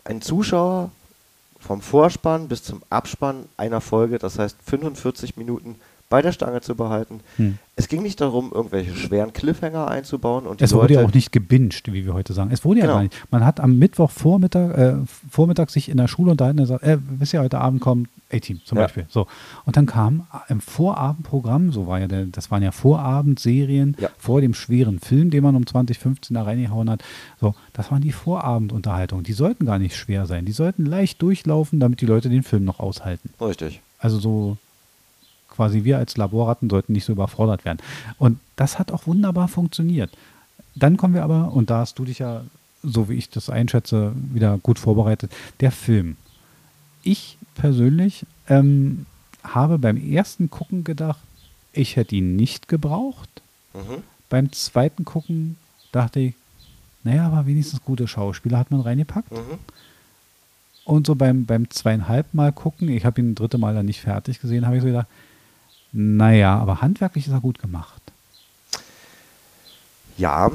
einen 0.04 0.20
Zuschauer 0.20 0.90
vom 1.60 1.80
Vorspann 1.80 2.48
bis 2.48 2.64
zum 2.64 2.82
Abspann 2.90 3.44
einer 3.56 3.80
Folge, 3.80 4.18
das 4.18 4.38
heißt 4.38 4.56
45 4.64 5.36
Minuten 5.36 5.76
bei 6.12 6.20
der 6.20 6.32
Stange 6.32 6.60
zu 6.60 6.74
behalten. 6.74 7.20
Hm. 7.36 7.56
Es 7.74 7.88
ging 7.88 8.02
nicht 8.02 8.20
darum, 8.20 8.52
irgendwelche 8.52 8.94
schweren 8.94 9.32
Cliffhanger 9.32 9.88
einzubauen 9.88 10.46
und 10.46 10.60
die 10.60 10.64
Es 10.64 10.74
wurde 10.74 10.92
ja 10.94 11.02
auch 11.04 11.14
nicht 11.14 11.32
gebinged, 11.32 11.90
wie 11.90 12.04
wir 12.04 12.12
heute 12.12 12.34
sagen. 12.34 12.50
Es 12.52 12.66
wurde 12.66 12.80
ja 12.80 12.84
Genau. 12.84 12.96
gar 12.98 13.02
nicht. 13.04 13.14
Man 13.30 13.46
hat 13.46 13.60
am 13.60 13.78
Mittwochvormittag 13.78 14.76
äh, 14.76 14.94
Vormittag 15.30 15.70
sich 15.70 15.88
in 15.88 15.96
der 15.96 16.06
Schule 16.06 16.32
unterhalten 16.32 16.58
und 16.60 16.64
gesagt, 16.66 16.84
äh, 16.84 16.98
wisst 17.18 17.32
ihr, 17.32 17.40
heute 17.40 17.58
Abend 17.62 17.80
kommt 17.80 18.10
A-Team 18.30 18.60
zum 18.66 18.76
Ja. 18.76 18.84
Beispiel. 18.84 19.06
So. 19.08 19.26
Und 19.64 19.78
dann 19.78 19.86
kam 19.86 20.26
im 20.48 20.60
Vorabendprogramm, 20.60 21.72
so 21.72 21.86
war 21.86 21.98
ja 21.98 22.08
der, 22.08 22.26
das 22.26 22.50
waren 22.50 22.62
ja 22.62 22.72
Vorabendserien 22.72 23.96
Ja. 23.98 24.10
vor 24.18 24.42
dem 24.42 24.52
schweren 24.52 24.98
Film, 25.00 25.30
den 25.30 25.42
man 25.42 25.56
um 25.56 25.66
2015 25.66 26.34
da 26.34 26.42
reingehauen 26.42 26.90
hat. 26.90 27.02
So, 27.40 27.54
das 27.72 27.90
waren 27.90 28.02
die 28.02 28.12
Vorabendunterhaltungen. 28.12 29.24
Die 29.24 29.32
sollten 29.32 29.64
gar 29.64 29.78
nicht 29.78 29.96
schwer 29.96 30.26
sein. 30.26 30.44
Die 30.44 30.52
sollten 30.52 30.84
leicht 30.84 31.22
durchlaufen, 31.22 31.80
damit 31.80 32.02
die 32.02 32.06
Leute 32.06 32.28
den 32.28 32.42
Film 32.42 32.64
noch 32.64 32.80
aushalten. 32.80 33.30
Richtig. 33.40 33.80
Also 33.98 34.18
so 34.18 34.56
quasi 35.52 35.84
wir 35.84 35.98
als 35.98 36.16
Laborratten 36.16 36.68
sollten 36.68 36.92
nicht 36.92 37.04
so 37.04 37.12
überfordert 37.12 37.64
werden. 37.64 37.78
Und 38.18 38.40
das 38.56 38.78
hat 38.78 38.90
auch 38.90 39.06
wunderbar 39.06 39.48
funktioniert. 39.48 40.10
Dann 40.74 40.96
kommen 40.96 41.14
wir 41.14 41.22
aber, 41.22 41.52
und 41.52 41.70
da 41.70 41.78
hast 41.78 41.98
du 41.98 42.04
dich 42.04 42.18
ja, 42.18 42.42
so 42.82 43.08
wie 43.08 43.14
ich 43.14 43.28
das 43.30 43.50
einschätze, 43.50 44.12
wieder 44.32 44.58
gut 44.58 44.78
vorbereitet, 44.78 45.30
der 45.60 45.70
Film. 45.70 46.16
Ich 47.02 47.36
persönlich 47.54 48.26
ähm, 48.48 49.06
habe 49.44 49.78
beim 49.78 49.96
ersten 49.96 50.50
Gucken 50.50 50.84
gedacht, 50.84 51.20
ich 51.72 51.96
hätte 51.96 52.16
ihn 52.16 52.36
nicht 52.36 52.68
gebraucht. 52.68 53.28
Mhm. 53.74 54.02
Beim 54.28 54.52
zweiten 54.52 55.04
Gucken 55.04 55.56
dachte 55.90 56.20
ich, 56.20 56.34
naja, 57.04 57.26
aber 57.26 57.46
wenigstens 57.46 57.82
gute 57.82 58.06
Schauspieler 58.06 58.58
hat 58.58 58.70
man 58.70 58.80
reingepackt. 58.80 59.30
Mhm. 59.30 59.58
Und 60.84 61.06
so 61.06 61.14
beim, 61.14 61.46
beim 61.46 61.70
zweieinhalb 61.70 62.34
Mal 62.34 62.52
gucken, 62.52 62.88
ich 62.88 63.04
habe 63.04 63.20
ihn 63.20 63.34
das 63.34 63.40
dritte 63.40 63.58
Mal 63.58 63.74
dann 63.74 63.86
nicht 63.86 64.00
fertig 64.00 64.40
gesehen, 64.40 64.66
habe 64.66 64.76
ich 64.76 64.82
so 64.82 64.88
gedacht, 64.88 65.06
naja, 65.92 66.58
aber 66.58 66.80
handwerklich 66.80 67.26
ist 67.26 67.32
er 67.32 67.40
gut 67.40 67.58
gemacht. 67.58 68.00
Ja. 70.18 70.50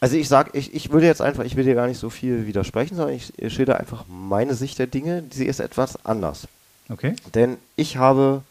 Also 0.00 0.16
ich 0.16 0.28
sag, 0.28 0.54
ich, 0.54 0.74
ich 0.74 0.90
würde 0.92 1.06
jetzt 1.06 1.20
einfach, 1.20 1.44
ich 1.44 1.56
will 1.56 1.64
dir 1.64 1.74
gar 1.74 1.86
nicht 1.86 1.98
so 1.98 2.08
viel 2.08 2.46
widersprechen, 2.46 2.96
sondern 2.96 3.14
ich, 3.14 3.38
ich 3.38 3.52
schilder 3.52 3.78
einfach 3.78 4.04
meine 4.08 4.54
Sicht 4.54 4.78
der 4.78 4.86
Dinge. 4.86 5.24
Sie 5.30 5.44
ist 5.46 5.60
etwas 5.60 6.04
anders. 6.06 6.48
Okay. 6.88 7.14
Denn 7.34 7.58
ich 7.76 7.98
habe, 7.98 8.42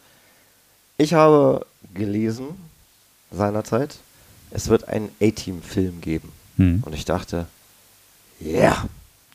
ich 0.98 1.14
habe 1.16 1.66
gelesen 1.94 2.46
seinerzeit, 3.32 3.98
es 4.52 4.68
wird 4.68 4.88
einen 4.88 5.10
A-Team-Film 5.22 6.02
geben. 6.02 6.32
Hm. 6.58 6.84
Und 6.86 6.94
ich 6.94 7.06
dachte, 7.06 7.48
ja, 8.40 8.86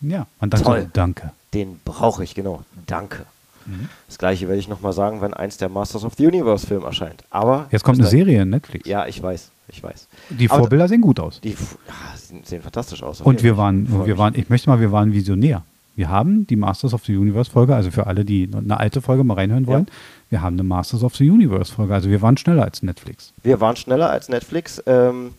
Ja, 0.00 0.26
man 0.40 0.50
dachte, 0.50 0.64
Toll. 0.64 0.90
danke. 0.92 1.32
den 1.52 1.80
brauche 1.84 2.22
ich, 2.24 2.34
genau. 2.34 2.64
Danke. 2.86 3.26
Mhm. 3.66 3.88
Das 4.06 4.18
gleiche 4.18 4.48
werde 4.48 4.60
ich 4.60 4.68
nochmal 4.68 4.92
sagen, 4.92 5.20
wenn 5.20 5.34
eins 5.34 5.56
der 5.56 5.68
Masters 5.68 6.04
of 6.04 6.14
the 6.16 6.26
Universe 6.26 6.66
Film 6.66 6.84
erscheint. 6.84 7.24
Aber. 7.30 7.66
Jetzt 7.70 7.84
kommt 7.84 7.98
eine 7.98 8.08
Serie 8.08 8.42
in 8.42 8.50
Netflix. 8.50 8.88
Ja, 8.88 9.06
ich 9.06 9.22
weiß, 9.22 9.50
ich 9.68 9.82
weiß. 9.82 10.08
Die 10.30 10.50
Aber 10.50 10.60
Vorbilder 10.60 10.88
sehen 10.88 11.00
gut 11.00 11.20
aus. 11.20 11.40
Die 11.40 11.50
ja, 11.50 11.56
sehen, 12.16 12.42
sehen 12.44 12.62
fantastisch 12.62 13.02
aus. 13.02 13.20
Und 13.20 13.42
wir 13.42 13.56
waren, 13.56 14.06
wir 14.06 14.18
waren, 14.18 14.34
ich 14.34 14.48
möchte 14.48 14.68
mal, 14.68 14.80
wir 14.80 14.92
waren 14.92 15.12
visionär. 15.12 15.62
Wir 15.96 16.08
haben 16.08 16.46
die 16.46 16.56
Masters 16.56 16.92
of 16.92 17.04
the 17.04 17.16
Universe 17.16 17.50
Folge, 17.50 17.74
also 17.74 17.90
für 17.90 18.08
alle, 18.08 18.24
die 18.24 18.50
eine 18.52 18.80
alte 18.80 19.00
Folge 19.00 19.22
mal 19.22 19.34
reinhören 19.34 19.68
wollen, 19.68 19.86
wir 20.28 20.42
haben 20.42 20.56
eine 20.56 20.64
Masters 20.64 21.04
of 21.04 21.14
the 21.14 21.30
Universe 21.30 21.72
Folge. 21.72 21.94
Also 21.94 22.10
wir 22.10 22.20
waren 22.20 22.36
schneller 22.36 22.64
als 22.64 22.82
Netflix. 22.82 23.32
Wir 23.44 23.60
waren 23.60 23.76
schneller 23.76 24.10
als 24.10 24.28
Netflix. 24.28 24.82
Ähm, 24.86 25.34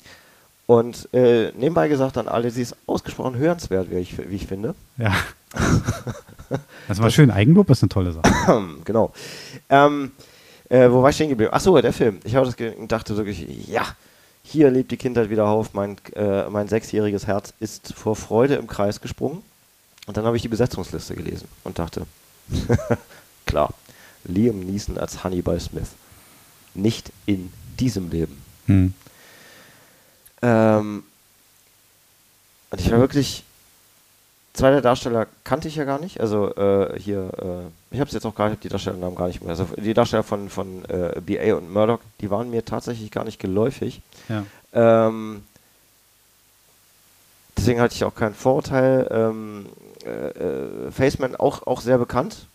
und 0.67 1.09
äh, 1.13 1.51
nebenbei 1.57 1.89
gesagt 1.89 2.17
an 2.17 2.27
alle, 2.27 2.49
sie 2.49 2.61
ist 2.61 2.75
ausgesprochen 2.87 3.35
hörenswert, 3.35 3.91
wie 3.91 3.97
ich, 3.97 4.17
wie 4.17 4.35
ich 4.35 4.47
finde. 4.47 4.73
Ja. 4.97 5.13
Das 6.87 6.99
war 6.99 7.09
schön. 7.09 7.31
Eigenlob 7.31 7.69
ist 7.71 7.81
eine 7.81 7.89
tolle 7.89 8.11
Sache. 8.11 8.29
genau. 8.85 9.11
Ähm, 9.69 10.11
äh, 10.69 10.89
wo 10.91 11.01
war 11.01 11.09
ich 11.09 11.15
stehen 11.15 11.29
geblieben? 11.29 11.51
Achso, 11.51 11.79
der 11.81 11.91
Film. 11.91 12.19
Ich 12.23 12.35
habe 12.35 12.45
das 12.45 12.55
ge- 12.55 12.75
dachte 12.87 13.17
wirklich, 13.17 13.67
ja, 13.67 13.83
hier 14.43 14.69
lebt 14.69 14.91
die 14.91 14.97
Kindheit 14.97 15.31
wieder 15.31 15.47
auf. 15.47 15.73
Mein, 15.73 15.97
äh, 16.15 16.47
mein 16.49 16.67
sechsjähriges 16.67 17.25
Herz 17.25 17.51
ist 17.59 17.93
vor 17.95 18.15
Freude 18.15 18.55
im 18.55 18.67
Kreis 18.67 19.01
gesprungen. 19.01 19.41
Und 20.05 20.17
dann 20.17 20.25
habe 20.25 20.35
ich 20.35 20.43
die 20.43 20.47
Besetzungsliste 20.47 21.15
gelesen 21.15 21.47
und 21.63 21.79
dachte, 21.79 22.05
klar, 23.47 23.73
Liam 24.23 24.59
Neeson 24.59 24.99
als 24.99 25.23
Hannibal 25.23 25.59
Smith. 25.59 25.89
Nicht 26.75 27.11
in 27.25 27.51
diesem 27.79 28.11
Leben. 28.11 28.39
Hm. 28.67 28.93
Ähm, 30.43 31.03
und 32.69 32.79
ich 32.81 32.91
war 32.91 32.99
wirklich. 32.99 33.43
Zwei 34.55 34.71
der 34.71 34.81
Darsteller 34.81 35.27
kannte 35.43 35.67
ich 35.67 35.75
ja 35.75 35.83
gar 35.83 35.99
nicht. 35.99 36.21
Also 36.21 36.55
äh, 36.55 36.97
hier, 36.97 37.29
äh, 37.37 37.93
ich 37.93 37.99
habe 37.99 38.07
es 38.07 38.13
jetzt 38.13 38.25
auch 38.25 38.35
gar 38.35 38.49
nicht, 38.49 38.63
die 38.63 38.69
Darstellernamen 38.69 39.15
gar 39.15 39.27
nicht 39.27 39.41
mehr. 39.41 39.49
Also 39.49 39.67
die 39.75 39.93
Darsteller 39.93 40.23
von, 40.23 40.49
von 40.49 40.85
äh, 40.85 41.19
BA 41.19 41.55
und 41.55 41.71
Murdoch, 41.73 41.99
die 42.21 42.29
waren 42.29 42.49
mir 42.49 42.63
tatsächlich 42.63 43.11
gar 43.11 43.25
nicht 43.25 43.37
geläufig. 43.37 44.01
Ja. 44.29 44.45
Ähm, 44.71 45.43
deswegen 47.57 47.81
hatte 47.81 47.95
ich 47.95 48.05
auch 48.05 48.15
kein 48.15 48.33
Vorurteil. 48.33 49.07
Ähm, 49.11 49.65
äh, 50.05 50.29
äh, 50.29 50.91
Faceman 50.91 51.35
auch, 51.35 51.67
auch 51.67 51.81
sehr 51.81 51.97
bekannt. 51.97 52.45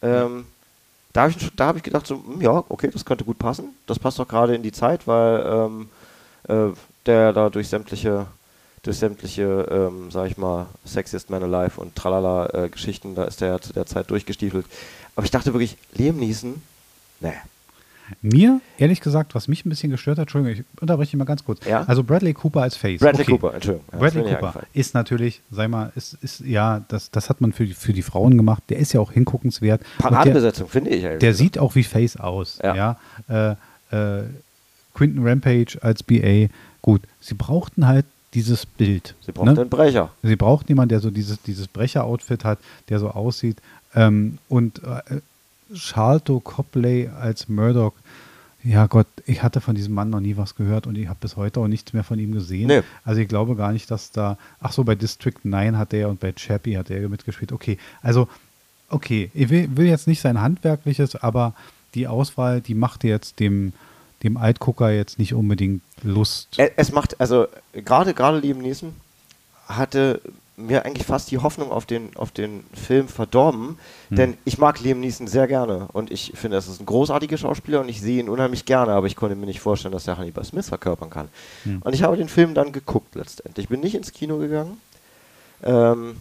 Ähm, 0.00 0.46
da 1.12 1.22
habe 1.22 1.32
ich, 1.32 1.50
da 1.56 1.66
hab 1.66 1.76
ich 1.76 1.82
gedacht, 1.82 2.06
so, 2.06 2.14
hm, 2.14 2.40
ja, 2.40 2.64
okay, 2.68 2.90
das 2.92 3.04
könnte 3.04 3.24
gut 3.24 3.38
passen. 3.38 3.74
Das 3.86 3.98
passt 3.98 4.18
doch 4.18 4.28
gerade 4.28 4.54
in 4.54 4.62
die 4.62 4.72
Zeit, 4.72 5.06
weil 5.06 5.44
ähm, 5.46 5.88
äh, 6.48 6.74
der 7.06 7.32
da 7.32 7.50
durch 7.50 7.68
sämtliche, 7.68 8.26
durch 8.86 8.98
sämtliche, 8.98 9.66
ähm, 9.70 10.10
sag 10.10 10.30
ich 10.30 10.36
mal, 10.36 10.66
Sexiest 10.84 11.30
Man 11.30 11.42
Alive 11.42 11.80
und 11.80 11.96
Tralala 11.96 12.48
äh, 12.52 12.68
Geschichten, 12.68 13.14
da 13.14 13.24
ist 13.24 13.40
der 13.40 13.60
zu 13.60 13.72
der 13.72 13.86
Zeit 13.86 14.10
durchgestiefelt. 14.10 14.66
Aber 15.14 15.24
ich 15.24 15.30
dachte 15.30 15.52
wirklich, 15.52 15.76
Liam 15.94 16.16
Neeson, 16.16 16.62
nee. 17.20 17.32
Mir, 18.22 18.60
ehrlich 18.78 19.00
gesagt, 19.00 19.34
was 19.34 19.48
mich 19.48 19.66
ein 19.66 19.68
bisschen 19.68 19.90
gestört 19.90 20.18
hat, 20.18 20.24
Entschuldigung, 20.24 20.60
ich 20.60 20.80
unterbreche 20.80 21.16
mal 21.16 21.24
ganz 21.24 21.44
kurz. 21.44 21.64
Ja? 21.66 21.82
Also 21.88 22.04
Bradley 22.04 22.34
Cooper 22.34 22.62
als 22.62 22.76
Face. 22.76 23.00
Bradley 23.00 23.22
okay. 23.22 23.32
Cooper, 23.32 23.54
Entschuldigung. 23.54 23.86
Ja, 23.92 23.98
Bradley 23.98 24.22
Cooper 24.22 24.62
ist 24.72 24.94
natürlich, 24.94 25.40
sei 25.50 25.66
mal, 25.66 25.92
ist, 25.96 26.14
ist 26.22 26.40
ja, 26.40 26.84
das, 26.86 27.10
das 27.10 27.28
hat 27.28 27.40
man 27.40 27.52
für 27.52 27.66
die, 27.66 27.74
für 27.74 27.92
die 27.92 28.02
Frauen 28.02 28.36
gemacht. 28.36 28.62
Der 28.68 28.78
ist 28.78 28.92
ja 28.92 29.00
auch 29.00 29.10
hinguckenswert. 29.10 29.82
Paradebesetzung, 29.98 30.68
finde 30.68 30.90
ich. 30.90 31.02
der 31.02 31.18
gesagt. 31.18 31.36
sieht 31.38 31.58
auch 31.58 31.74
wie 31.74 31.82
Face 31.82 32.16
aus. 32.16 32.60
Ja. 32.62 32.96
Ja. 33.28 33.56
Äh, 33.90 34.20
äh, 34.20 34.22
Quentin 34.94 35.26
Rampage 35.26 35.78
als 35.80 36.04
BA. 36.04 36.46
Gut, 36.80 37.02
sie 37.20 37.34
brauchten 37.34 37.88
halt 37.88 38.06
dieses 38.36 38.66
Bild. 38.66 39.14
Sie 39.24 39.32
braucht 39.32 39.48
einen 39.48 39.70
Brecher. 39.70 40.10
Sie 40.22 40.36
braucht 40.36 40.68
jemanden, 40.68 40.90
der 40.90 41.00
so 41.00 41.10
dieses, 41.10 41.40
dieses 41.42 41.68
Brecher-Outfit 41.68 42.44
hat, 42.44 42.58
der 42.90 42.98
so 42.98 43.10
aussieht. 43.10 43.56
Ähm, 43.94 44.36
und 44.50 44.82
äh, 44.84 45.20
Charlton 45.74 46.44
Copley 46.44 47.08
als 47.08 47.48
Murdoch, 47.48 47.94
ja 48.62 48.86
Gott, 48.88 49.06
ich 49.24 49.42
hatte 49.42 49.62
von 49.62 49.74
diesem 49.74 49.94
Mann 49.94 50.10
noch 50.10 50.20
nie 50.20 50.36
was 50.36 50.54
gehört 50.54 50.86
und 50.86 50.98
ich 50.98 51.08
habe 51.08 51.18
bis 51.20 51.36
heute 51.36 51.60
auch 51.60 51.66
nichts 51.68 51.94
mehr 51.94 52.04
von 52.04 52.18
ihm 52.18 52.32
gesehen. 52.32 52.66
Nee. 52.66 52.82
Also 53.04 53.22
ich 53.22 53.28
glaube 53.28 53.56
gar 53.56 53.72
nicht, 53.72 53.90
dass 53.90 54.10
da, 54.10 54.36
ach 54.60 54.72
so, 54.72 54.84
bei 54.84 54.94
District 54.94 55.38
9 55.42 55.78
hat 55.78 55.94
er 55.94 56.10
und 56.10 56.20
bei 56.20 56.32
Chappie 56.32 56.76
hat 56.76 56.90
er 56.90 57.08
mitgespielt. 57.08 57.52
Okay, 57.52 57.78
also, 58.02 58.28
okay, 58.90 59.30
ich 59.32 59.48
will, 59.48 59.74
will 59.76 59.86
jetzt 59.86 60.06
nicht 60.06 60.20
sein 60.20 60.42
Handwerkliches, 60.42 61.16
aber 61.16 61.54
die 61.94 62.06
Auswahl, 62.06 62.60
die 62.60 62.74
machte 62.74 63.08
jetzt 63.08 63.40
dem, 63.40 63.72
dem 64.22 64.36
Altgucker 64.36 64.90
jetzt 64.90 65.18
nicht 65.18 65.34
unbedingt 65.34 65.82
Lust. 66.02 66.48
Es 66.76 66.92
macht, 66.92 67.20
also 67.20 67.46
gerade 67.72 68.14
gerade 68.14 68.38
Liam 68.38 68.58
Neeson 68.58 68.94
hatte 69.66 70.20
mir 70.58 70.86
eigentlich 70.86 71.06
fast 71.06 71.30
die 71.30 71.36
Hoffnung 71.38 71.70
auf 71.70 71.84
den, 71.84 72.16
auf 72.16 72.30
den 72.30 72.64
Film 72.72 73.08
verdorben, 73.08 73.78
Hm. 74.08 74.16
denn 74.16 74.38
ich 74.46 74.56
mag 74.56 74.80
Liam 74.80 75.00
Neeson 75.00 75.26
sehr 75.26 75.46
gerne 75.46 75.88
und 75.92 76.10
ich 76.10 76.32
finde, 76.34 76.56
es 76.56 76.66
ist 76.66 76.80
ein 76.80 76.86
großartiger 76.86 77.36
Schauspieler 77.36 77.80
und 77.80 77.90
ich 77.90 78.00
sehe 78.00 78.20
ihn 78.20 78.30
unheimlich 78.30 78.64
gerne, 78.64 78.92
aber 78.92 79.06
ich 79.06 79.16
konnte 79.16 79.36
mir 79.36 79.44
nicht 79.44 79.60
vorstellen, 79.60 79.92
dass 79.92 80.06
er 80.08 80.16
Hannibal 80.16 80.44
Smith 80.44 80.68
verkörpern 80.68 81.10
kann. 81.10 81.28
Hm. 81.64 81.82
Und 81.82 81.94
ich 81.94 82.02
habe 82.02 82.16
den 82.16 82.28
Film 82.28 82.54
dann 82.54 82.72
geguckt 82.72 83.14
letztendlich. 83.16 83.64
Ich 83.64 83.68
bin 83.68 83.80
nicht 83.80 83.94
ins 83.94 84.12
Kino 84.12 84.38
gegangen. 84.38 84.80
Ähm, 85.62 86.16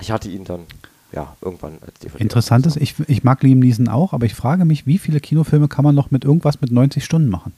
ich 0.00 0.10
hatte 0.10 0.30
ihn 0.30 0.44
dann, 0.44 0.64
ja, 1.12 1.36
irgendwann 1.40 1.78
als 1.84 1.98
DVD. 2.00 2.20
Interessant 2.22 2.66
ist, 2.66 2.76
ich, 2.76 2.94
ich 3.08 3.24
mag 3.24 3.42
Liam 3.42 3.58
Neeson 3.58 3.88
auch, 3.88 4.12
aber 4.12 4.26
ich 4.26 4.34
frage 4.34 4.64
mich, 4.64 4.86
wie 4.86 4.98
viele 4.98 5.20
Kinofilme 5.20 5.68
kann 5.68 5.84
man 5.84 5.94
noch 5.94 6.10
mit 6.10 6.24
irgendwas 6.24 6.60
mit 6.60 6.70
90 6.70 7.04
Stunden 7.04 7.28
machen? 7.28 7.52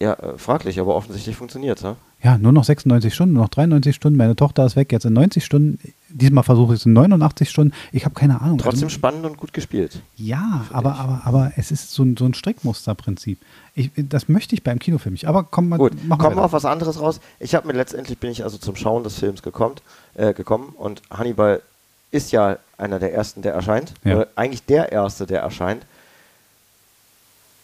Ja, 0.00 0.14
äh, 0.14 0.38
fraglich, 0.38 0.80
aber 0.80 0.94
offensichtlich 0.96 1.36
funktioniert 1.36 1.78
es, 1.78 1.84
ja? 1.84 1.96
Ja, 2.22 2.36
nur 2.36 2.52
noch 2.52 2.64
96 2.64 3.14
Stunden, 3.14 3.34
nur 3.34 3.44
noch 3.44 3.50
93 3.50 3.96
Stunden. 3.96 4.18
Meine 4.18 4.36
Tochter 4.36 4.66
ist 4.66 4.76
weg, 4.76 4.92
jetzt 4.92 5.06
in 5.06 5.14
90 5.14 5.42
Stunden. 5.42 5.78
Diesmal 6.10 6.44
versuche 6.44 6.74
ich 6.74 6.80
es 6.80 6.86
in 6.86 6.92
89 6.92 7.48
Stunden. 7.48 7.72
Ich 7.92 8.04
habe 8.04 8.14
keine 8.14 8.42
Ahnung. 8.42 8.58
Trotzdem 8.58 8.84
Also, 8.84 8.94
spannend 8.94 9.24
und 9.24 9.38
gut 9.38 9.54
gespielt. 9.54 10.00
Ja, 10.16 10.66
aber, 10.70 10.92
ich. 10.92 10.98
aber, 11.00 11.20
aber 11.24 11.52
es 11.56 11.70
ist 11.70 11.92
so 11.92 12.02
ein, 12.02 12.18
so 12.18 12.26
ein 12.26 12.34
Strickmusterprinzip. 12.34 13.38
Ich, 13.74 13.90
das 13.96 14.28
möchte 14.28 14.54
ich 14.54 14.62
beim 14.62 14.78
Kinofilm 14.78 15.14
nicht. 15.14 15.28
Aber 15.28 15.44
komm 15.44 15.70
mal, 15.70 15.78
Gut, 15.78 15.92
mach 16.06 16.18
kommen 16.18 16.36
wir 16.36 16.44
auf 16.44 16.52
was 16.52 16.66
anderes 16.66 17.00
raus. 17.00 17.20
Ich 17.38 17.54
habe 17.54 17.66
mir 17.66 17.72
letztendlich 17.74 18.18
bin 18.18 18.30
ich 18.30 18.44
also 18.44 18.58
zum 18.58 18.76
Schauen 18.76 19.02
des 19.02 19.18
Films 19.18 19.42
gekommen, 19.42 19.76
äh, 20.14 20.34
gekommen 20.34 20.74
und 20.76 21.00
Hannibal 21.10 21.62
ist 22.10 22.32
ja 22.32 22.58
einer 22.76 22.98
der 22.98 23.12
ersten, 23.14 23.42
der 23.42 23.54
erscheint. 23.54 23.92
Ja. 24.04 24.16
Oder 24.16 24.28
eigentlich 24.34 24.64
der 24.64 24.90
erste, 24.92 25.26
der 25.26 25.40
erscheint. 25.40 25.84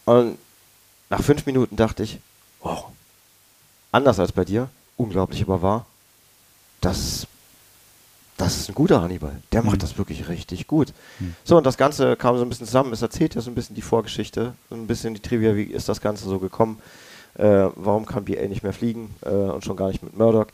Und 0.05 0.37
nach 1.09 1.21
fünf 1.21 1.45
Minuten 1.45 1.75
dachte 1.75 2.03
ich, 2.03 2.19
oh, 2.61 2.83
anders 3.91 4.19
als 4.19 4.31
bei 4.31 4.45
dir, 4.45 4.69
unglaublich 4.95 5.41
aber 5.43 5.61
wahr, 5.61 5.85
das, 6.81 7.27
das 8.37 8.57
ist 8.57 8.69
ein 8.69 8.75
guter 8.75 9.01
Hannibal. 9.01 9.41
Der 9.51 9.63
macht 9.63 9.77
Mhm. 9.77 9.79
das 9.81 9.97
wirklich 9.97 10.29
richtig 10.29 10.67
gut. 10.67 10.93
Mhm. 11.19 11.35
So, 11.43 11.57
und 11.57 11.65
das 11.65 11.77
Ganze 11.77 12.15
kam 12.15 12.37
so 12.37 12.43
ein 12.43 12.49
bisschen 12.49 12.67
zusammen. 12.67 12.93
Es 12.93 13.01
erzählt 13.01 13.35
ja 13.35 13.41
so 13.41 13.49
ein 13.51 13.55
bisschen 13.55 13.75
die 13.75 13.81
Vorgeschichte, 13.81 14.53
so 14.69 14.75
ein 14.75 14.87
bisschen 14.87 15.13
die 15.13 15.21
Trivia, 15.21 15.55
wie 15.55 15.63
ist 15.63 15.89
das 15.89 16.01
Ganze 16.01 16.25
so 16.29 16.39
gekommen. 16.39 16.81
Äh, 17.35 17.69
warum 17.75 18.05
kann 18.05 18.25
BA 18.25 18.47
nicht 18.47 18.63
mehr 18.63 18.73
fliegen 18.73 19.13
äh, 19.23 19.29
und 19.29 19.63
schon 19.63 19.75
gar 19.77 19.89
nicht 19.89 20.01
mit 20.03 20.17
Murdoch? 20.17 20.47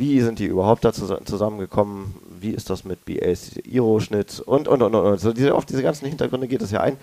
Wie 0.00 0.18
sind 0.22 0.38
die 0.38 0.46
überhaupt 0.46 0.82
da 0.82 0.94
zus 0.94 1.12
zusammengekommen? 1.26 2.14
Wie 2.40 2.52
ist 2.52 2.70
das 2.70 2.86
mit 2.86 3.04
BAs 3.04 3.50
Iro-Schnitt? 3.64 4.40
Und, 4.40 4.66
und, 4.66 4.80
und, 4.80 4.94
und, 4.94 5.04
und. 5.06 5.20
So 5.20 5.34
diese, 5.34 5.54
auf 5.54 5.66
diese 5.66 5.82
ganzen 5.82 6.06
Hintergründe 6.08 6.48
geht 6.48 6.62
es 6.62 6.70
ja 6.70 6.80
ein. 6.80 6.96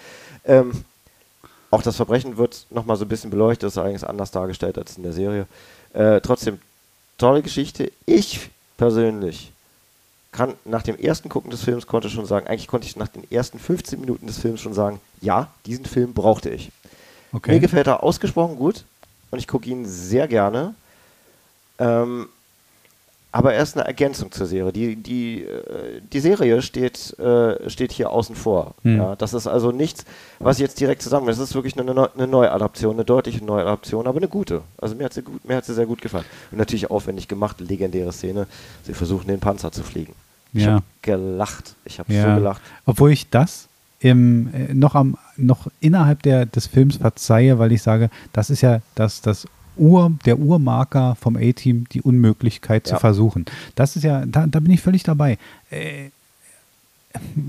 Ähm, 0.45 0.71
auch 1.69 1.83
das 1.83 1.95
Verbrechen 1.95 2.37
wird 2.37 2.65
nochmal 2.71 2.97
so 2.97 3.05
ein 3.05 3.07
bisschen 3.07 3.29
beleuchtet, 3.29 3.67
ist 3.67 3.77
allerdings 3.77 4.03
anders 4.03 4.31
dargestellt 4.31 4.79
als 4.79 4.97
in 4.97 5.03
der 5.03 5.13
Serie. 5.13 5.45
Äh, 5.93 6.21
trotzdem, 6.21 6.59
tolle 7.19 7.43
Geschichte. 7.43 7.91
Ich 8.07 8.49
persönlich 8.77 9.51
kann 10.31 10.55
nach 10.65 10.81
dem 10.81 10.97
ersten 10.97 11.29
Gucken 11.29 11.51
des 11.51 11.61
Films 11.61 11.85
konnte 11.85 12.09
schon 12.09 12.25
sagen, 12.25 12.47
eigentlich 12.47 12.67
konnte 12.67 12.87
ich 12.87 12.95
nach 12.95 13.09
den 13.09 13.29
ersten 13.31 13.59
15 13.59 13.99
Minuten 13.99 14.25
des 14.25 14.39
Films 14.39 14.59
schon 14.59 14.73
sagen, 14.73 14.99
ja, 15.21 15.51
diesen 15.67 15.85
Film 15.85 16.13
brauchte 16.13 16.49
ich. 16.49 16.71
Mir 17.31 17.37
Okay. 17.37 17.59
gefällt 17.59 17.85
er 17.85 18.01
ausgesprochen 18.01 18.55
gut 18.55 18.85
und 19.29 19.37
ich 19.37 19.47
gucke 19.47 19.69
ihn 19.69 19.85
sehr 19.85 20.27
gerne. 20.27 20.73
Ähm, 21.77 22.29
aber 23.32 23.53
er 23.53 23.61
ist 23.61 23.75
eine 23.78 23.86
Ergänzung 23.86 24.32
zur 24.32 24.45
Serie. 24.47 24.71
Die, 24.71 24.95
die, 24.95 25.43
äh, 25.43 26.01
die 26.11 26.19
Serie 26.19 26.61
steht, 26.61 27.17
äh, 27.19 27.69
steht 27.69 27.91
hier 27.91 28.09
außen 28.11 28.36
vor. 28.36 28.73
Hm. 28.84 28.97
Ja, 28.97 29.15
das 29.15 29.34
ist 29.34 29.47
also 29.47 29.71
nichts, 29.71 30.05
was 30.39 30.59
jetzt 30.59 30.80
direkt 30.80 31.01
zusammen. 31.01 31.28
Das 31.28 31.38
ist 31.38 31.53
wirklich 31.53 31.78
eine, 31.80 32.09
eine 32.15 32.28
Neuadaption, 32.28 32.95
eine 32.95 33.05
deutliche 33.05 33.43
Neuadaption, 33.43 34.07
aber 34.07 34.17
eine 34.17 34.28
gute. 34.28 34.61
Also 34.78 34.95
mir 34.95 35.05
hat 35.05 35.13
sie 35.13 35.21
gut, 35.21 35.43
mir 35.47 35.57
hat 35.57 35.65
sie 35.65 35.73
sehr 35.73 35.86
gut 35.86 36.01
gefallen. 36.01 36.25
Und 36.51 36.57
natürlich 36.57 36.89
aufwendig 36.89 37.28
gemacht, 37.28 37.59
legendäre 37.59 38.11
Szene. 38.11 38.47
Sie 38.84 38.93
versuchen 38.93 39.28
den 39.28 39.39
Panzer 39.39 39.71
zu 39.71 39.84
fliegen. 39.84 40.13
Ich 40.53 40.63
Ja. 40.63 40.71
habe 40.75 40.84
gelacht. 41.01 41.75
Ich 41.86 41.99
habe 41.99 42.11
Ja. 42.13 42.30
so 42.30 42.36
gelacht. 42.39 42.61
Obwohl 42.86 43.11
ich 43.11 43.30
das 43.30 43.67
im, 43.99 44.53
äh, 44.53 44.73
noch, 44.73 44.95
am, 44.95 45.17
noch 45.36 45.67
innerhalb 45.80 46.23
der, 46.23 46.45
des 46.45 46.67
Films 46.67 46.97
verzeihe, 46.97 47.59
weil 47.59 47.71
ich 47.71 47.82
sage, 47.82 48.09
das 48.32 48.49
ist 48.49 48.61
ja 48.61 48.80
das, 48.95 49.21
das 49.21 49.47
Ur, 49.80 50.11
der 50.25 50.39
Urmarker 50.39 51.15
vom 51.15 51.36
A-Team, 51.36 51.86
die 51.91 52.01
Unmöglichkeit 52.01 52.88
zu 52.88 52.93
Ja. 52.93 52.99
versuchen. 52.99 53.45
Das 53.75 53.95
ist 53.95 54.03
ja, 54.03 54.25
da, 54.25 54.47
da 54.47 54.59
bin 54.59 54.71
ich 54.71 54.82
völlig 54.82 55.03
dabei. 55.03 55.38
Äh, 55.69 56.09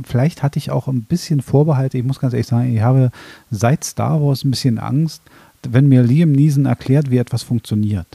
vielleicht 0.07 0.43
hatte 0.43 0.59
ich 0.59 0.70
auch 0.70 0.89
ein 0.89 1.03
bisschen 1.03 1.43
Vorbehalte. 1.43 1.99
Ich 1.99 2.05
muss 2.05 2.20
ganz 2.20 2.33
ehrlich 2.33 2.47
sagen, 2.47 2.74
ich 2.74 2.81
habe 2.83 3.11
seit 3.51 3.85
Star 3.85 4.20
Wars 4.22 4.45
ein 4.45 4.51
bisschen 4.51 4.79
Angst, 4.79 5.22
wenn 5.68 5.89
mir 5.89 6.03
Liam 6.03 6.33
Neeson 6.33 6.66
erklärt, 6.66 7.11
wie 7.11 7.18
etwas 7.18 7.43
funktioniert. 7.43 8.07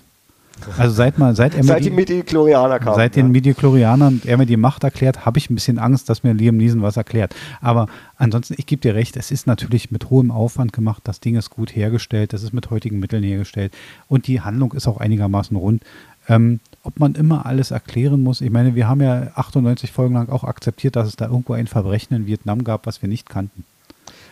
Also 0.77 0.93
seit 0.95 1.17
mal, 1.17 1.35
seit 1.35 1.53
er 1.53 1.59
mir 1.59 1.67
Seit 1.67 1.85
die- 1.85 1.89
Midi-Chlorianer 1.91 2.79
kamen. 2.79 2.95
Seit 2.95 3.15
den 3.15 3.27
ja. 3.27 3.31
Mediochlorianern 3.31 4.21
er 4.25 4.37
mir 4.37 4.45
die 4.45 4.57
Macht 4.57 4.83
erklärt, 4.83 5.25
habe 5.25 5.37
ich 5.37 5.49
ein 5.49 5.55
bisschen 5.55 5.79
Angst, 5.79 6.09
dass 6.09 6.23
mir 6.23 6.33
Liam 6.33 6.57
Neeson 6.57 6.81
was 6.81 6.97
erklärt. 6.97 7.35
Aber 7.61 7.87
ansonsten, 8.17 8.55
ich 8.57 8.65
gebe 8.65 8.81
dir 8.81 8.95
recht, 8.95 9.15
es 9.17 9.31
ist 9.31 9.47
natürlich 9.47 9.91
mit 9.91 10.09
hohem 10.09 10.31
Aufwand 10.31 10.73
gemacht. 10.73 11.01
Das 11.05 11.19
Ding 11.19 11.35
ist 11.35 11.49
gut 11.49 11.75
hergestellt, 11.75 12.33
das 12.33 12.43
ist 12.43 12.53
mit 12.53 12.69
heutigen 12.69 12.99
Mitteln 12.99 13.23
hergestellt. 13.23 13.73
Und 14.07 14.27
die 14.27 14.41
Handlung 14.41 14.73
ist 14.73 14.87
auch 14.87 14.97
einigermaßen 14.97 15.55
rund. 15.57 15.83
Ähm, 16.29 16.59
ob 16.83 16.99
man 16.99 17.15
immer 17.15 17.45
alles 17.45 17.71
erklären 17.71 18.21
muss, 18.23 18.41
ich 18.41 18.49
meine, 18.51 18.75
wir 18.75 18.87
haben 18.87 19.01
ja 19.01 19.27
98 19.35 19.91
Folgen 19.91 20.13
lang 20.15 20.29
auch 20.29 20.43
akzeptiert, 20.43 20.95
dass 20.95 21.07
es 21.07 21.15
da 21.15 21.25
irgendwo 21.25 21.53
ein 21.53 21.67
Verbrechen 21.67 22.15
in 22.15 22.25
Vietnam 22.27 22.63
gab, 22.63 22.85
was 22.87 23.01
wir 23.01 23.09
nicht 23.09 23.29
kannten. 23.29 23.65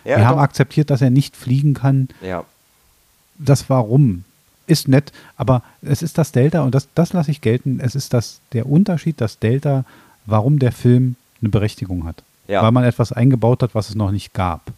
Ja, 0.06 0.18
wir 0.18 0.28
haben 0.28 0.38
doch. 0.38 0.44
akzeptiert, 0.44 0.90
dass 0.90 1.02
er 1.02 1.10
nicht 1.10 1.36
fliegen 1.36 1.74
kann. 1.74 2.08
ja. 2.22 2.44
Das 3.44 3.70
Warum 3.70 4.24
ist 4.68 4.88
nett, 4.88 5.12
aber 5.38 5.64
es 5.82 6.02
ist 6.02 6.18
das 6.18 6.32
Delta 6.32 6.62
und 6.62 6.74
das, 6.76 6.88
das 6.96 7.14
lasse 7.14 7.32
ich 7.32 7.42
gelten. 7.42 7.80
Es 7.82 7.96
ist 7.96 8.14
das, 8.14 8.40
der 8.54 8.68
Unterschied, 8.68 9.20
das 9.20 9.40
Delta, 9.40 9.86
warum 10.26 10.60
der 10.60 10.72
Film 10.72 11.16
eine 11.42 11.50
Berechtigung 11.50 12.06
hat. 12.06 12.24
Ja. 12.48 12.64
Weil 12.64 12.72
man 12.72 12.84
etwas 12.84 13.12
eingebaut 13.12 13.64
hat, 13.64 13.76
was 13.76 13.90
es 13.90 13.96
noch 13.96 14.12
nicht 14.12 14.34
gab. 14.34 14.72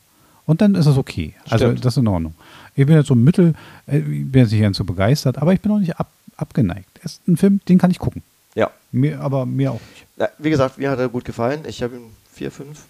Und 0.46 0.62
dann 0.62 0.76
ist 0.76 0.86
es 0.86 0.98
okay. 0.98 1.34
Also 1.50 1.66
Stimmt. 1.66 1.86
das 1.86 1.94
ist 1.94 2.02
in 2.02 2.08
Ordnung. 2.08 2.34
Ich 2.76 2.86
bin 2.86 2.96
jetzt 2.96 3.08
so 3.08 3.16
mittel, 3.16 3.54
äh, 3.88 4.00
ich 4.00 4.32
bin 4.32 4.42
jetzt 4.42 4.52
nicht 4.52 4.62
ganz 4.62 4.78
so 4.78 4.84
begeistert, 4.84 5.38
aber 5.38 5.54
ich 5.54 5.62
bin 5.62 5.72
auch 5.72 5.80
nicht 5.80 6.00
ab, 6.00 6.12
abgeneigt. 6.38 6.90
Es 7.04 7.14
ist 7.14 7.28
ein 7.28 7.38
Film, 7.38 7.62
den 7.70 7.78
kann 7.78 7.92
ich 7.92 8.00
gucken. 8.00 8.22
ja. 8.56 8.72
Mir, 8.92 9.22
aber 9.22 9.46
mir 9.46 9.72
auch 9.72 9.80
nicht. 9.90 10.06
Na, 10.18 10.30
wie 10.38 10.52
gesagt, 10.52 10.78
mir 10.78 10.92
hat 10.92 11.00
er 11.00 11.10
gut 11.10 11.26
gefallen. 11.26 11.62
Ich 11.68 11.82
habe 11.82 11.96
ihn 11.96 12.12
vier, 12.32 12.52
fünf, 12.52 12.84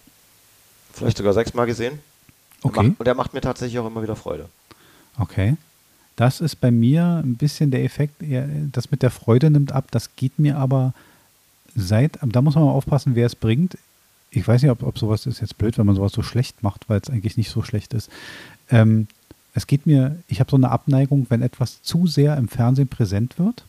vielleicht 0.92 1.16
sogar 1.16 1.32
sechs 1.32 1.54
Mal 1.54 1.64
gesehen. 1.64 1.98
Okay. 2.62 2.94
Und 2.98 3.06
er 3.06 3.14
macht 3.14 3.32
mir 3.32 3.40
tatsächlich 3.40 3.78
auch 3.78 3.86
immer 3.86 4.02
wieder 4.02 4.16
Freude. 4.16 4.48
Okay. 5.18 5.56
Das 6.16 6.40
ist 6.40 6.56
bei 6.56 6.70
mir 6.70 7.22
ein 7.24 7.36
bisschen 7.36 7.70
der 7.70 7.84
Effekt, 7.84 8.22
das 8.72 8.90
mit 8.90 9.02
der 9.02 9.10
Freude 9.10 9.50
nimmt 9.50 9.72
ab. 9.72 9.88
Das 9.90 10.14
geht 10.16 10.38
mir 10.38 10.56
aber 10.58 10.94
seit, 11.74 12.18
da 12.22 12.40
muss 12.40 12.54
man 12.54 12.64
mal 12.64 12.70
aufpassen, 12.70 13.14
wer 13.14 13.26
es 13.26 13.34
bringt. 13.34 13.76
Ich 14.30 14.46
weiß 14.46 14.62
nicht, 14.62 14.70
ob, 14.70 14.82
ob 14.82 14.98
sowas 14.98 15.26
ist 15.26 15.40
jetzt 15.40 15.58
blöd, 15.58 15.76
wenn 15.78 15.86
man 15.86 15.96
sowas 15.96 16.12
so 16.12 16.22
schlecht 16.22 16.62
macht, 16.62 16.88
weil 16.88 17.00
es 17.00 17.10
eigentlich 17.10 17.36
nicht 17.36 17.50
so 17.50 17.62
schlecht 17.62 17.94
ist. 17.94 18.10
Ähm, 18.70 19.08
es 19.54 19.66
geht 19.66 19.86
mir, 19.86 20.16
ich 20.28 20.40
habe 20.40 20.50
so 20.50 20.56
eine 20.56 20.70
Abneigung, 20.70 21.26
wenn 21.30 21.42
etwas 21.42 21.82
zu 21.82 22.06
sehr 22.06 22.36
im 22.36 22.48
Fernsehen 22.48 22.88
präsent 22.88 23.38
wird, 23.38 23.64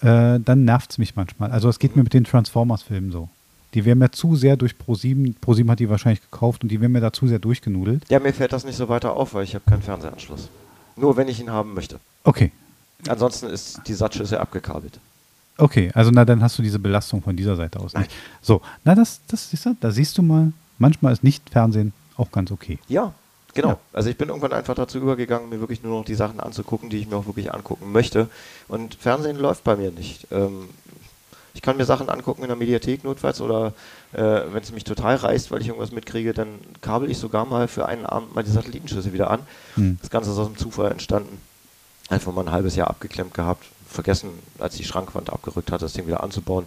äh, 0.00 0.40
dann 0.40 0.64
nervt 0.64 0.92
es 0.92 0.98
mich 0.98 1.16
manchmal. 1.16 1.50
Also 1.50 1.68
es 1.68 1.78
geht 1.78 1.96
mir 1.96 2.02
mit 2.02 2.14
den 2.14 2.24
Transformers-Filmen 2.24 3.12
so. 3.12 3.28
Die 3.74 3.84
werden 3.84 3.98
mir 3.98 4.10
zu 4.10 4.36
sehr 4.36 4.56
durch 4.56 4.72
Pro7, 4.72 5.34
Pro7 5.44 5.68
hat 5.68 5.80
die 5.80 5.90
wahrscheinlich 5.90 6.22
gekauft 6.22 6.62
und 6.62 6.70
die 6.70 6.80
werden 6.80 6.92
mir 6.92 7.00
da 7.00 7.12
zu 7.12 7.26
sehr 7.26 7.38
durchgenudelt. 7.38 8.04
Ja, 8.08 8.20
mir 8.20 8.32
fällt 8.32 8.52
das 8.52 8.64
nicht 8.64 8.76
so 8.76 8.88
weiter 8.88 9.14
auf, 9.14 9.34
weil 9.34 9.44
ich 9.44 9.54
habe 9.54 9.64
keinen 9.68 9.82
Fernsehanschluss. 9.82 10.48
Nur 10.96 11.16
wenn 11.16 11.28
ich 11.28 11.40
ihn 11.40 11.50
haben 11.50 11.74
möchte. 11.74 12.00
Okay, 12.24 12.50
Ansonsten 13.08 13.46
ist 13.46 13.80
die 13.86 13.94
Satzschüssel 13.94 14.38
abgekabelt. 14.38 14.98
Okay, 15.58 15.90
also 15.94 16.10
na 16.12 16.24
dann 16.24 16.42
hast 16.42 16.58
du 16.58 16.62
diese 16.62 16.78
Belastung 16.78 17.22
von 17.22 17.36
dieser 17.36 17.56
Seite 17.56 17.80
aus 17.80 17.94
nicht. 17.94 18.10
So, 18.42 18.60
na 18.84 18.94
das, 18.94 19.20
das 19.28 19.50
siehst 19.50 19.66
du, 19.66 19.76
da 19.80 19.90
siehst 19.90 20.18
du 20.18 20.22
mal, 20.22 20.52
manchmal 20.78 21.12
ist 21.12 21.24
nicht 21.24 21.48
Fernsehen 21.50 21.92
auch 22.16 22.30
ganz 22.30 22.50
okay. 22.50 22.78
Ja. 22.88 23.12
Genau. 23.54 23.68
Ja. 23.68 23.78
Also 23.94 24.10
ich 24.10 24.18
bin 24.18 24.28
irgendwann 24.28 24.52
einfach 24.52 24.74
dazu 24.74 24.98
übergegangen, 24.98 25.48
mir 25.48 25.60
wirklich 25.60 25.82
nur 25.82 25.98
noch 25.98 26.04
die 26.04 26.14
Sachen 26.14 26.40
anzugucken, 26.40 26.90
die 26.90 26.98
ich 26.98 27.08
mir 27.08 27.16
auch 27.16 27.24
wirklich 27.24 27.54
angucken 27.54 27.90
möchte. 27.90 28.28
Und 28.68 28.96
Fernsehen 28.96 29.38
läuft 29.38 29.64
bei 29.64 29.76
mir 29.76 29.92
nicht. 29.92 30.26
Ähm, 30.30 30.68
ich 31.56 31.62
kann 31.62 31.78
mir 31.78 31.86
Sachen 31.86 32.10
angucken 32.10 32.42
in 32.42 32.48
der 32.48 32.56
Mediathek 32.56 33.02
notfalls 33.02 33.40
oder 33.40 33.72
äh, 34.12 34.20
wenn 34.52 34.62
es 34.62 34.72
mich 34.72 34.84
total 34.84 35.16
reißt, 35.16 35.50
weil 35.50 35.62
ich 35.62 35.68
irgendwas 35.68 35.90
mitkriege, 35.90 36.34
dann 36.34 36.48
kabel 36.82 37.10
ich 37.10 37.16
sogar 37.16 37.46
mal 37.46 37.66
für 37.66 37.86
einen 37.86 38.04
Abend 38.04 38.34
mal 38.34 38.44
die 38.44 38.50
Satellitenschüsse 38.50 39.14
wieder 39.14 39.30
an. 39.30 39.40
Hm. 39.74 39.96
Das 40.02 40.10
Ganze 40.10 40.30
ist 40.30 40.38
aus 40.38 40.48
dem 40.48 40.58
Zufall 40.58 40.92
entstanden. 40.92 41.40
Einfach 42.10 42.30
mal 42.34 42.42
ein 42.42 42.52
halbes 42.52 42.76
Jahr 42.76 42.88
abgeklemmt 42.90 43.32
gehabt, 43.32 43.64
vergessen, 43.88 44.28
als 44.58 44.76
die 44.76 44.84
Schrankwand 44.84 45.32
abgerückt 45.32 45.72
hat, 45.72 45.80
das 45.80 45.94
Ding 45.94 46.06
wieder 46.06 46.22
anzubauen. 46.22 46.66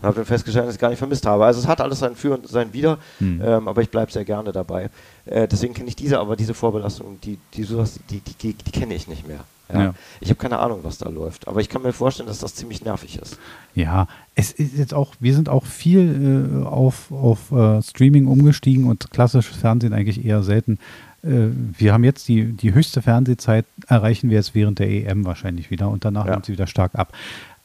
Und 0.00 0.06
habe 0.06 0.16
dann 0.16 0.26
festgestellt, 0.26 0.66
dass 0.66 0.74
ich 0.74 0.76
es 0.76 0.80
gar 0.80 0.90
nicht 0.90 0.98
vermisst 0.98 1.24
habe. 1.24 1.46
Also 1.46 1.60
es 1.60 1.66
hat 1.66 1.80
alles 1.80 2.00
sein 2.00 2.14
Für 2.14 2.34
und 2.34 2.46
sein 2.46 2.74
Wider, 2.74 2.98
Hm. 3.18 3.40
ähm, 3.42 3.68
aber 3.68 3.80
ich 3.80 3.88
bleibe 3.88 4.12
sehr 4.12 4.26
gerne 4.26 4.52
dabei. 4.52 4.90
Äh, 5.24 5.48
deswegen 5.48 5.72
kenne 5.72 5.88
ich 5.88 5.96
diese, 5.96 6.20
aber 6.20 6.36
diese 6.36 6.52
Vorbelastung, 6.52 7.18
die, 7.22 7.38
die, 7.54 7.66
die, 8.10 8.20
die, 8.20 8.52
die 8.52 8.70
kenne 8.70 8.94
ich 8.94 9.08
nicht 9.08 9.26
mehr. 9.26 9.44
Ja. 9.72 9.82
Ja. 9.82 9.94
Ich 10.20 10.28
habe 10.28 10.38
keine 10.40 10.58
Ahnung, 10.58 10.80
was 10.82 10.98
da 10.98 11.08
läuft. 11.08 11.48
Aber 11.48 11.60
ich 11.60 11.68
kann 11.68 11.82
mir 11.82 11.92
vorstellen, 11.92 12.28
dass 12.28 12.38
das 12.38 12.54
ziemlich 12.54 12.84
nervig 12.84 13.18
ist. 13.20 13.38
Ja, 13.74 14.06
es 14.34 14.52
ist 14.52 14.76
jetzt 14.76 14.94
auch, 14.94 15.14
wir 15.20 15.34
sind 15.34 15.48
auch 15.48 15.64
viel 15.64 16.62
äh, 16.62 16.66
auf, 16.66 17.10
auf 17.10 17.50
äh, 17.52 17.82
Streaming 17.82 18.26
umgestiegen 18.26 18.84
und 18.86 19.10
klassisches 19.10 19.56
Fernsehen 19.56 19.92
eigentlich 19.92 20.24
eher 20.24 20.42
selten. 20.42 20.78
Äh, 21.22 21.48
wir 21.78 21.92
haben 21.92 22.04
jetzt 22.04 22.28
die, 22.28 22.44
die 22.52 22.74
höchste 22.74 23.02
Fernsehzeit, 23.02 23.64
erreichen 23.88 24.30
wir 24.30 24.36
jetzt 24.36 24.54
während 24.54 24.78
der 24.78 24.88
EM 24.88 25.24
wahrscheinlich 25.24 25.70
wieder 25.70 25.88
und 25.90 26.04
danach 26.04 26.26
Ja. 26.26 26.32
nimmt 26.32 26.46
sie 26.46 26.52
wieder 26.52 26.66
stark 26.66 26.94
ab. 26.94 27.12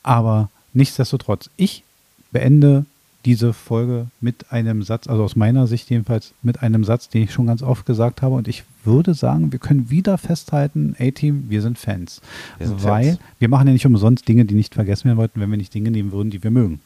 Aber 0.04 0.49
nichtsdestotrotz, 0.74 1.49
ich 1.58 1.84
beende 2.32 2.86
diese 3.26 3.54
Folge 3.54 4.08
mit 4.20 4.52
einem 4.52 4.84
Satz, 4.84 5.08
also 5.08 5.24
aus 5.24 5.36
meiner 5.36 5.68
Sicht 5.68 5.90
jedenfalls 5.90 6.34
mit 6.42 6.64
einem 6.64 6.84
Satz, 6.84 7.10
den 7.10 7.24
ich 7.24 7.32
schon 7.32 7.48
ganz 7.48 7.62
oft 7.62 7.86
gesagt 7.86 8.22
habe. 8.22 8.36
Und 8.36 8.48
ich 8.48 8.64
würde 8.84 9.14
sagen, 9.14 9.52
wir 9.52 9.60
können 9.60 9.90
wieder 9.90 10.18
festhalten, 10.18 10.96
A-Team, 11.00 11.46
wir 11.50 11.62
sind 11.62 11.78
Fans. 11.78 12.22
Wir 12.58 12.68
sind 12.68 12.84
weil 12.84 13.06
Fans. 13.06 13.20
wir 13.40 13.50
machen 13.50 13.68
ja 13.68 13.74
nicht 13.74 13.86
umsonst 13.86 14.28
Dinge, 14.28 14.46
die 14.46 14.56
nicht 14.56 14.74
vergessen 14.74 15.06
werden 15.06 15.18
wollten, 15.18 15.40
wenn 15.40 15.52
wir 15.52 15.58
nicht 15.58 15.74
Dinge 15.74 15.92
nehmen 15.92 16.12
würden, 16.12 16.32
die 16.32 16.44
wir 16.44 16.52
mögen. 16.52 16.80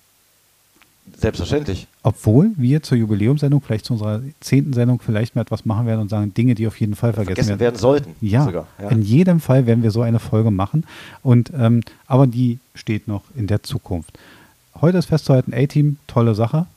Selbstverständlich. 1.17 1.87
Obwohl 2.01 2.51
wir 2.57 2.81
zur 2.81 2.97
Jubiläumssendung, 2.97 3.61
vielleicht 3.61 3.85
zu 3.85 3.93
unserer 3.93 4.21
zehnten 4.39 4.73
Sendung, 4.73 4.99
vielleicht 4.99 5.35
mal 5.35 5.43
etwas 5.43 5.63
machen 5.63 5.85
werden 5.85 6.01
und 6.01 6.09
sagen, 6.09 6.33
Dinge, 6.33 6.55
die 6.55 6.65
auf 6.67 6.79
jeden 6.79 6.95
Fall 6.95 7.13
vergessen, 7.13 7.35
Vergessen 7.35 7.59
werden 7.59 7.77
sollten. 7.77 8.15
Ja, 8.21 8.43
sogar. 8.43 8.67
Ja. 8.81 8.89
in 8.89 9.03
jedem 9.03 9.39
Fall 9.39 9.67
werden 9.67 9.83
wir 9.83 9.91
so 9.91 10.01
eine 10.01 10.19
Folge 10.19 10.49
machen. 10.49 10.83
Und 11.21 11.51
ähm, 11.55 11.81
aber 12.07 12.25
die 12.25 12.59
steht 12.73 13.07
noch 13.07 13.23
in 13.35 13.45
der 13.47 13.61
Zukunft. 13.61 14.17
Heute 14.81 14.97
ist 14.97 15.05
festzuhalten, 15.05 15.53
A-Team, 15.53 15.97
tolle 16.07 16.35
Sache. 16.35 16.67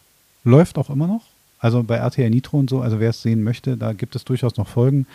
Läuft 0.45 0.79
auch 0.79 0.91
immer 0.91 1.07
noch. 1.07 1.23
Also 1.59 1.83
bei 1.83 1.97
RTL 1.97 2.31
Nitro 2.31 2.59
und 2.59 2.71
so, 2.71 2.81
also 2.81 3.01
wer 3.01 3.11
es 3.11 3.23
sehen 3.23 3.43
möchte, 3.43 3.77
da 3.77 3.93
gibt 3.93 4.15
es 4.15 4.25
durchaus 4.25 4.57
noch 4.57 4.69
Folgen. 4.69 5.07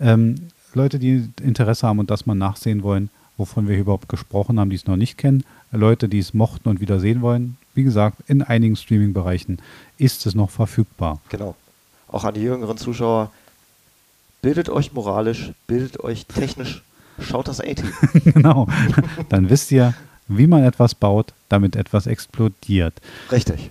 Ähm, 0.00 0.48
Leute, 0.72 0.98
die 0.98 1.28
Interesse 1.42 1.86
haben 1.86 1.98
und 1.98 2.10
das 2.10 2.24
mal 2.24 2.34
nachsehen 2.34 2.82
wollen, 2.82 3.10
wovon 3.36 3.68
wir 3.68 3.74
hier 3.74 3.82
überhaupt 3.82 4.08
gesprochen 4.08 4.58
haben, 4.58 4.70
die 4.70 4.76
es 4.76 4.86
noch 4.86 4.96
nicht 4.96 5.18
kennen. 5.18 5.44
Leute, 5.72 6.08
die 6.08 6.18
es 6.18 6.32
mochten 6.32 6.68
und 6.68 6.80
wieder 6.80 7.00
sehen 7.00 7.20
wollen. 7.20 7.58
Wie 7.74 7.82
gesagt, 7.82 8.18
in 8.28 8.42
einigen 8.42 8.76
Streaming-Bereichen 8.76 9.58
ist 9.98 10.24
es 10.26 10.34
noch 10.34 10.50
verfügbar. 10.50 11.20
Genau. 11.28 11.54
Auch 12.08 12.24
an 12.24 12.34
die 12.34 12.42
jüngeren 12.42 12.78
Zuschauer. 12.78 13.30
Bildet 14.42 14.70
euch 14.70 14.94
moralisch, 14.94 15.52
bildet 15.66 16.00
euch 16.00 16.26
technisch. 16.26 16.82
Schaut 17.20 17.48
das 17.48 17.60
A-Team. 17.60 17.92
genau. 18.24 18.66
Dann 19.28 19.50
wisst 19.50 19.70
ihr, 19.70 19.94
wie 20.30 20.46
man 20.46 20.62
etwas 20.64 20.94
baut, 20.94 21.32
damit 21.48 21.76
etwas 21.76 22.06
explodiert. 22.06 22.94
Richtig. 23.30 23.70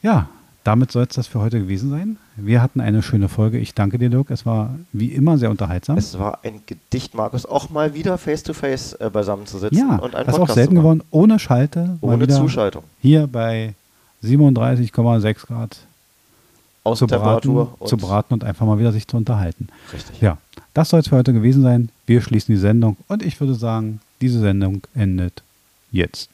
Ja, 0.00 0.28
damit 0.62 0.92
soll 0.92 1.04
es 1.04 1.14
das 1.14 1.26
für 1.26 1.40
heute 1.40 1.58
gewesen 1.58 1.90
sein. 1.90 2.18
Wir 2.36 2.62
hatten 2.62 2.80
eine 2.80 3.02
schöne 3.02 3.28
Folge. 3.28 3.58
Ich 3.58 3.74
danke 3.74 3.98
dir, 3.98 4.10
Dirk. 4.10 4.30
Es 4.30 4.46
war 4.46 4.74
wie 4.92 5.08
immer 5.08 5.38
sehr 5.38 5.50
unterhaltsam. 5.50 5.98
Es 5.98 6.18
war 6.18 6.40
ein 6.44 6.60
Gedicht, 6.66 7.14
Markus, 7.14 7.46
auch 7.46 7.70
mal 7.70 7.94
wieder 7.94 8.16
face-to-face 8.16 8.94
äh, 8.94 9.10
beisammen 9.12 9.46
zu 9.46 9.58
sitzen 9.58 9.76
ja, 9.76 9.96
und 9.96 10.14
einen 10.14 10.26
das 10.26 10.28
ist 10.28 10.34
auch 10.34 10.38
Podcast 10.40 10.54
selten 10.54 10.76
zu 10.76 10.80
geworden, 10.82 11.02
ohne 11.10 11.38
Schalte. 11.38 11.98
Ohne 12.00 12.28
Zuschaltung. 12.28 12.84
Hier 13.00 13.26
bei 13.26 13.74
37,6 14.22 15.46
Grad 15.46 15.74
zu 15.74 15.78
braten, 15.78 15.86
Außentemperatur 16.84 17.74
und 17.78 17.88
zu 17.88 17.96
braten 17.96 18.34
und 18.34 18.44
einfach 18.44 18.66
mal 18.66 18.78
wieder 18.78 18.92
sich 18.92 19.08
zu 19.08 19.16
unterhalten. 19.16 19.68
Richtig. 19.92 20.20
Ja, 20.20 20.38
das 20.74 20.90
soll 20.90 21.00
es 21.00 21.08
für 21.08 21.16
heute 21.16 21.32
gewesen 21.32 21.62
sein. 21.62 21.88
Wir 22.06 22.20
schließen 22.20 22.54
die 22.54 22.60
Sendung 22.60 22.96
und 23.08 23.22
ich 23.22 23.40
würde 23.40 23.54
sagen, 23.54 24.00
diese 24.20 24.40
Sendung 24.40 24.82
endet 24.94 25.42
jetzt. 25.90 26.30